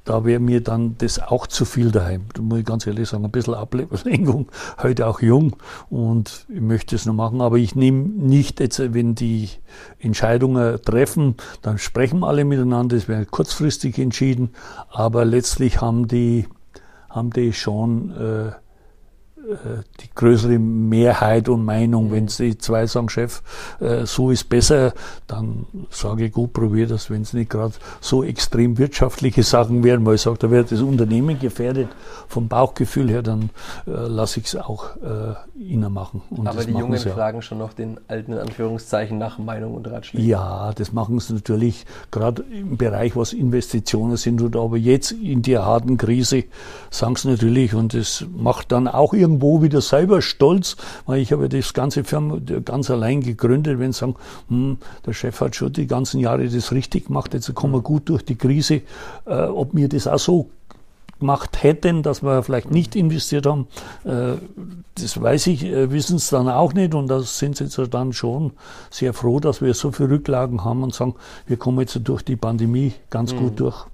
da 0.03 0.25
wäre 0.25 0.39
mir 0.39 0.61
dann 0.61 0.97
das 0.97 1.19
auch 1.19 1.47
zu 1.47 1.65
viel 1.65 1.91
daheim. 1.91 2.25
Da 2.33 2.41
muss 2.41 2.59
ich 2.59 2.65
ganz 2.65 2.87
ehrlich 2.87 3.09
sagen, 3.09 3.25
ein 3.25 3.31
bisschen 3.31 3.53
Ablenkung, 3.53 4.47
heute 4.81 5.07
auch 5.07 5.21
jung 5.21 5.55
und 5.89 6.45
ich 6.49 6.61
möchte 6.61 6.95
es 6.95 7.05
noch 7.05 7.13
machen, 7.13 7.41
aber 7.41 7.57
ich 7.57 7.75
nehme 7.75 7.99
nicht 7.99 8.59
jetzt, 8.59 8.93
wenn 8.93 9.15
die 9.15 9.49
Entscheidungen 9.99 10.81
treffen, 10.81 11.35
dann 11.61 11.77
sprechen 11.77 12.23
alle 12.23 12.45
miteinander, 12.45 12.95
es 12.95 13.07
wird 13.07 13.31
kurzfristig 13.31 13.99
entschieden, 13.99 14.51
aber 14.89 15.25
letztlich 15.25 15.81
haben 15.81 16.07
die, 16.07 16.47
haben 17.09 17.31
die 17.31 17.53
schon 17.53 18.11
äh, 18.11 18.51
die 19.99 20.09
größere 20.15 20.57
Mehrheit 20.57 21.49
und 21.49 21.65
Meinung. 21.65 22.11
Wenn 22.11 22.27
die 22.27 22.57
zwei 22.57 22.87
sagen, 22.87 23.09
Chef, 23.09 23.41
äh, 23.79 24.05
so 24.05 24.31
ist 24.31 24.47
besser, 24.47 24.93
dann 25.27 25.65
sage 25.89 26.25
ich, 26.25 26.31
gut, 26.31 26.53
probier 26.53 26.87
das, 26.87 27.09
wenn 27.09 27.23
es 27.23 27.33
nicht 27.33 27.49
gerade 27.49 27.73
so 27.99 28.23
extrem 28.23 28.77
wirtschaftliche 28.77 29.43
Sachen 29.43 29.83
wären, 29.83 30.05
weil 30.05 30.15
ich 30.15 30.21
sage, 30.21 30.37
da 30.39 30.49
wird 30.49 30.71
das 30.71 30.81
Unternehmen 30.81 31.39
gefährdet 31.39 31.89
vom 32.27 32.47
Bauchgefühl 32.47 33.09
her, 33.09 33.21
dann 33.21 33.49
äh, 33.85 33.91
lasse 33.91 34.39
ich 34.39 34.45
es 34.47 34.55
auch 34.55 34.95
äh, 34.97 35.33
ihnen 35.59 35.91
machen. 35.91 36.21
Und 36.29 36.47
Aber 36.47 36.63
die 36.63 36.71
Jungen 36.71 36.97
fragen 36.99 37.41
schon 37.41 37.57
noch 37.57 37.73
den 37.73 37.99
alten 38.07 38.33
in 38.33 38.39
Anführungszeichen 38.39 39.17
nach 39.17 39.37
Meinung 39.37 39.73
und 39.75 39.87
Ratschlägen. 39.87 40.27
Ja, 40.27 40.71
das 40.73 40.93
machen 40.93 41.19
sie 41.19 41.33
natürlich 41.33 41.85
gerade 42.11 42.43
im 42.43 42.77
Bereich, 42.77 43.15
was 43.15 43.33
Investitionen 43.33 44.17
sind. 44.17 44.43
Aber 44.55 44.77
jetzt 44.77 45.11
in 45.11 45.41
der 45.41 45.65
harten 45.65 45.97
Krise 45.97 46.45
sagen 46.89 47.15
sie 47.15 47.29
natürlich 47.29 47.73
und 47.73 47.93
das 47.93 48.25
macht 48.35 48.71
dann 48.71 48.87
auch 48.87 49.13
irgendwie 49.13 49.32
irgendwo 49.33 49.61
wieder 49.61 49.81
selber 49.81 50.21
stolz, 50.21 50.77
weil 51.05 51.19
ich 51.19 51.31
habe 51.31 51.49
das 51.49 51.73
ganze 51.73 52.03
Firma 52.03 52.39
ganz 52.63 52.89
allein 52.89 53.21
gegründet, 53.21 53.79
wenn 53.79 53.91
sie 53.91 53.99
sagen, 53.99 54.15
hm, 54.49 54.77
der 55.05 55.13
Chef 55.13 55.41
hat 55.41 55.55
schon 55.55 55.73
die 55.73 55.87
ganzen 55.87 56.19
Jahre 56.19 56.47
das 56.47 56.71
richtig 56.71 57.07
gemacht, 57.07 57.33
jetzt 57.33 57.53
kommen 57.55 57.73
wir 57.73 57.81
gut 57.81 58.09
durch 58.09 58.23
die 58.23 58.35
Krise, 58.35 58.81
äh, 59.25 59.33
ob 59.33 59.73
mir 59.73 59.89
das 59.89 60.07
auch 60.07 60.19
so 60.19 60.49
gemacht 61.19 61.63
hätten, 61.63 62.03
dass 62.03 62.21
wir 62.21 62.43
vielleicht 62.43 62.69
nicht 62.69 62.95
investiert 62.95 63.45
haben, 63.45 63.67
äh, 64.03 64.33
das 64.95 65.19
weiß 65.19 65.47
ich, 65.47 65.63
äh, 65.63 65.89
wissen 65.91 66.17
es 66.17 66.29
dann 66.29 66.49
auch 66.49 66.73
nicht 66.73 66.93
und 66.93 67.07
da 67.07 67.21
sind 67.21 67.55
sie 67.55 67.63
jetzt 67.65 67.79
dann 67.91 68.13
schon 68.13 68.51
sehr 68.89 69.13
froh, 69.13 69.39
dass 69.39 69.61
wir 69.61 69.73
so 69.73 69.91
viele 69.91 70.11
Rücklagen 70.11 70.63
haben 70.63 70.83
und 70.83 70.93
sagen, 70.93 71.15
wir 71.47 71.57
kommen 71.57 71.79
jetzt 71.79 71.99
durch 72.03 72.23
die 72.23 72.35
Pandemie 72.35 72.93
ganz 73.09 73.33
mhm. 73.33 73.37
gut 73.37 73.59
durch. 73.59 73.85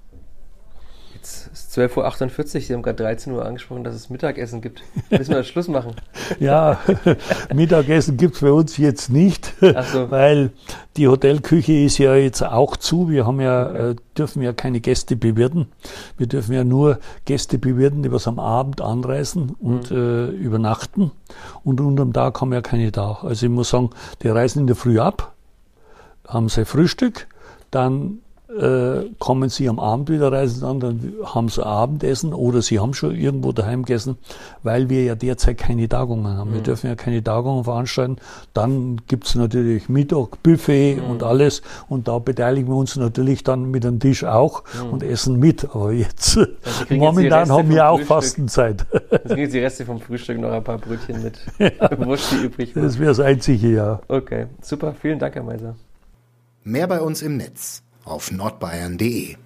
Jetzt 1.20 1.50
ist 1.52 1.78
12.48 1.78 2.54
Uhr, 2.54 2.60
Sie 2.62 2.72
haben 2.72 2.80
gerade 2.80 3.02
13 3.02 3.34
Uhr 3.34 3.44
angesprochen, 3.44 3.84
dass 3.84 3.94
es 3.94 4.08
Mittagessen 4.08 4.62
gibt. 4.62 4.82
Müssen 5.10 5.34
wir 5.34 5.44
Schluss 5.44 5.68
machen? 5.68 5.92
ja, 6.40 6.80
Mittagessen 7.54 8.16
gibt 8.16 8.36
es 8.36 8.40
bei 8.40 8.50
uns 8.50 8.78
jetzt 8.78 9.10
nicht, 9.10 9.52
so. 9.60 9.66
weil 10.10 10.50
die 10.96 11.08
Hotelküche 11.08 11.74
ist 11.74 11.98
ja 11.98 12.14
jetzt 12.14 12.42
auch 12.42 12.74
zu. 12.78 13.10
Wir 13.10 13.26
haben 13.26 13.38
ja, 13.38 13.90
äh, 13.90 13.96
dürfen 14.16 14.40
ja 14.40 14.54
keine 14.54 14.80
Gäste 14.80 15.14
bewirten. 15.14 15.66
Wir 16.16 16.26
dürfen 16.26 16.54
ja 16.54 16.64
nur 16.64 16.98
Gäste 17.26 17.58
bewirten, 17.58 18.02
die 18.02 18.10
was 18.10 18.26
am 18.26 18.38
Abend 18.38 18.80
anreisen 18.80 19.54
und 19.60 19.90
mhm. 19.90 19.96
äh, 19.96 20.26
übernachten. 20.28 21.10
Und 21.64 21.82
unterm 21.82 22.14
Tag 22.14 22.40
haben 22.40 22.48
wir 22.48 22.56
ja 22.56 22.62
keine 22.62 22.92
da. 22.92 23.18
Also 23.22 23.44
ich 23.44 23.52
muss 23.52 23.68
sagen, 23.68 23.90
die 24.22 24.28
reisen 24.28 24.60
in 24.60 24.66
der 24.68 24.76
Früh 24.76 24.98
ab, 24.98 25.34
haben 26.26 26.48
sein 26.48 26.64
Frühstück, 26.64 27.26
dann 27.70 28.20
äh, 28.58 29.10
kommen 29.18 29.48
sie 29.48 29.68
am 29.68 29.78
Abend 29.78 30.10
wieder 30.10 30.32
reisen 30.32 30.64
an, 30.64 30.80
dann 30.80 31.12
haben 31.24 31.48
sie 31.48 31.64
Abendessen 31.64 32.32
oder 32.34 32.62
sie 32.62 32.80
haben 32.80 32.94
schon 32.94 33.14
irgendwo 33.14 33.52
daheim 33.52 33.84
gegessen, 33.84 34.18
weil 34.62 34.88
wir 34.88 35.04
ja 35.04 35.14
derzeit 35.14 35.58
keine 35.58 35.88
Tagungen 35.88 36.26
haben. 36.36 36.50
Mhm. 36.50 36.54
Wir 36.54 36.60
dürfen 36.62 36.88
ja 36.88 36.96
keine 36.96 37.22
Tagungen 37.22 37.64
veranstalten. 37.64 38.16
Dann 38.52 39.00
gibt's 39.06 39.34
natürlich 39.34 39.88
Mittag, 39.88 40.42
Buffet 40.42 40.96
mhm. 40.96 41.10
und 41.10 41.22
alles 41.22 41.62
und 41.88 42.08
da 42.08 42.18
beteiligen 42.18 42.68
wir 42.68 42.76
uns 42.76 42.96
natürlich 42.96 43.44
dann 43.44 43.70
mit 43.70 43.84
dem 43.84 44.00
Tisch 44.00 44.24
auch 44.24 44.64
mhm. 44.74 44.90
und 44.90 45.02
essen 45.02 45.38
mit. 45.38 45.64
Aber 45.72 45.92
jetzt, 45.92 46.36
also 46.38 46.94
momentan 46.94 47.40
jetzt 47.40 47.50
haben 47.50 47.70
wir 47.70 47.88
auch 47.88 47.98
Frühstück. 47.98 48.08
Fastenzeit. 48.08 48.86
Jetzt 49.10 49.26
kriegen 49.26 49.40
jetzt 49.42 49.54
die 49.54 49.60
Reste 49.60 49.84
vom 49.84 50.00
Frühstück 50.00 50.40
noch 50.40 50.50
ein 50.50 50.64
paar 50.64 50.78
Brötchen 50.78 51.22
mit 51.22 51.38
ja, 51.58 52.06
Wurst, 52.06 52.32
die 52.32 52.46
übrig 52.46 52.74
waren. 52.74 52.84
Das 52.84 52.98
wäre 52.98 53.10
das 53.10 53.20
Einzige, 53.20 53.74
ja. 53.74 54.00
Okay, 54.08 54.46
super. 54.60 54.94
Vielen 55.00 55.18
Dank, 55.18 55.34
Herr 55.34 55.42
Meiser. 55.42 55.76
Mehr 56.64 56.86
bei 56.86 57.00
uns 57.00 57.22
im 57.22 57.36
Netz 57.36 57.82
auf 58.04 58.30
nordbayern.de 58.30 59.36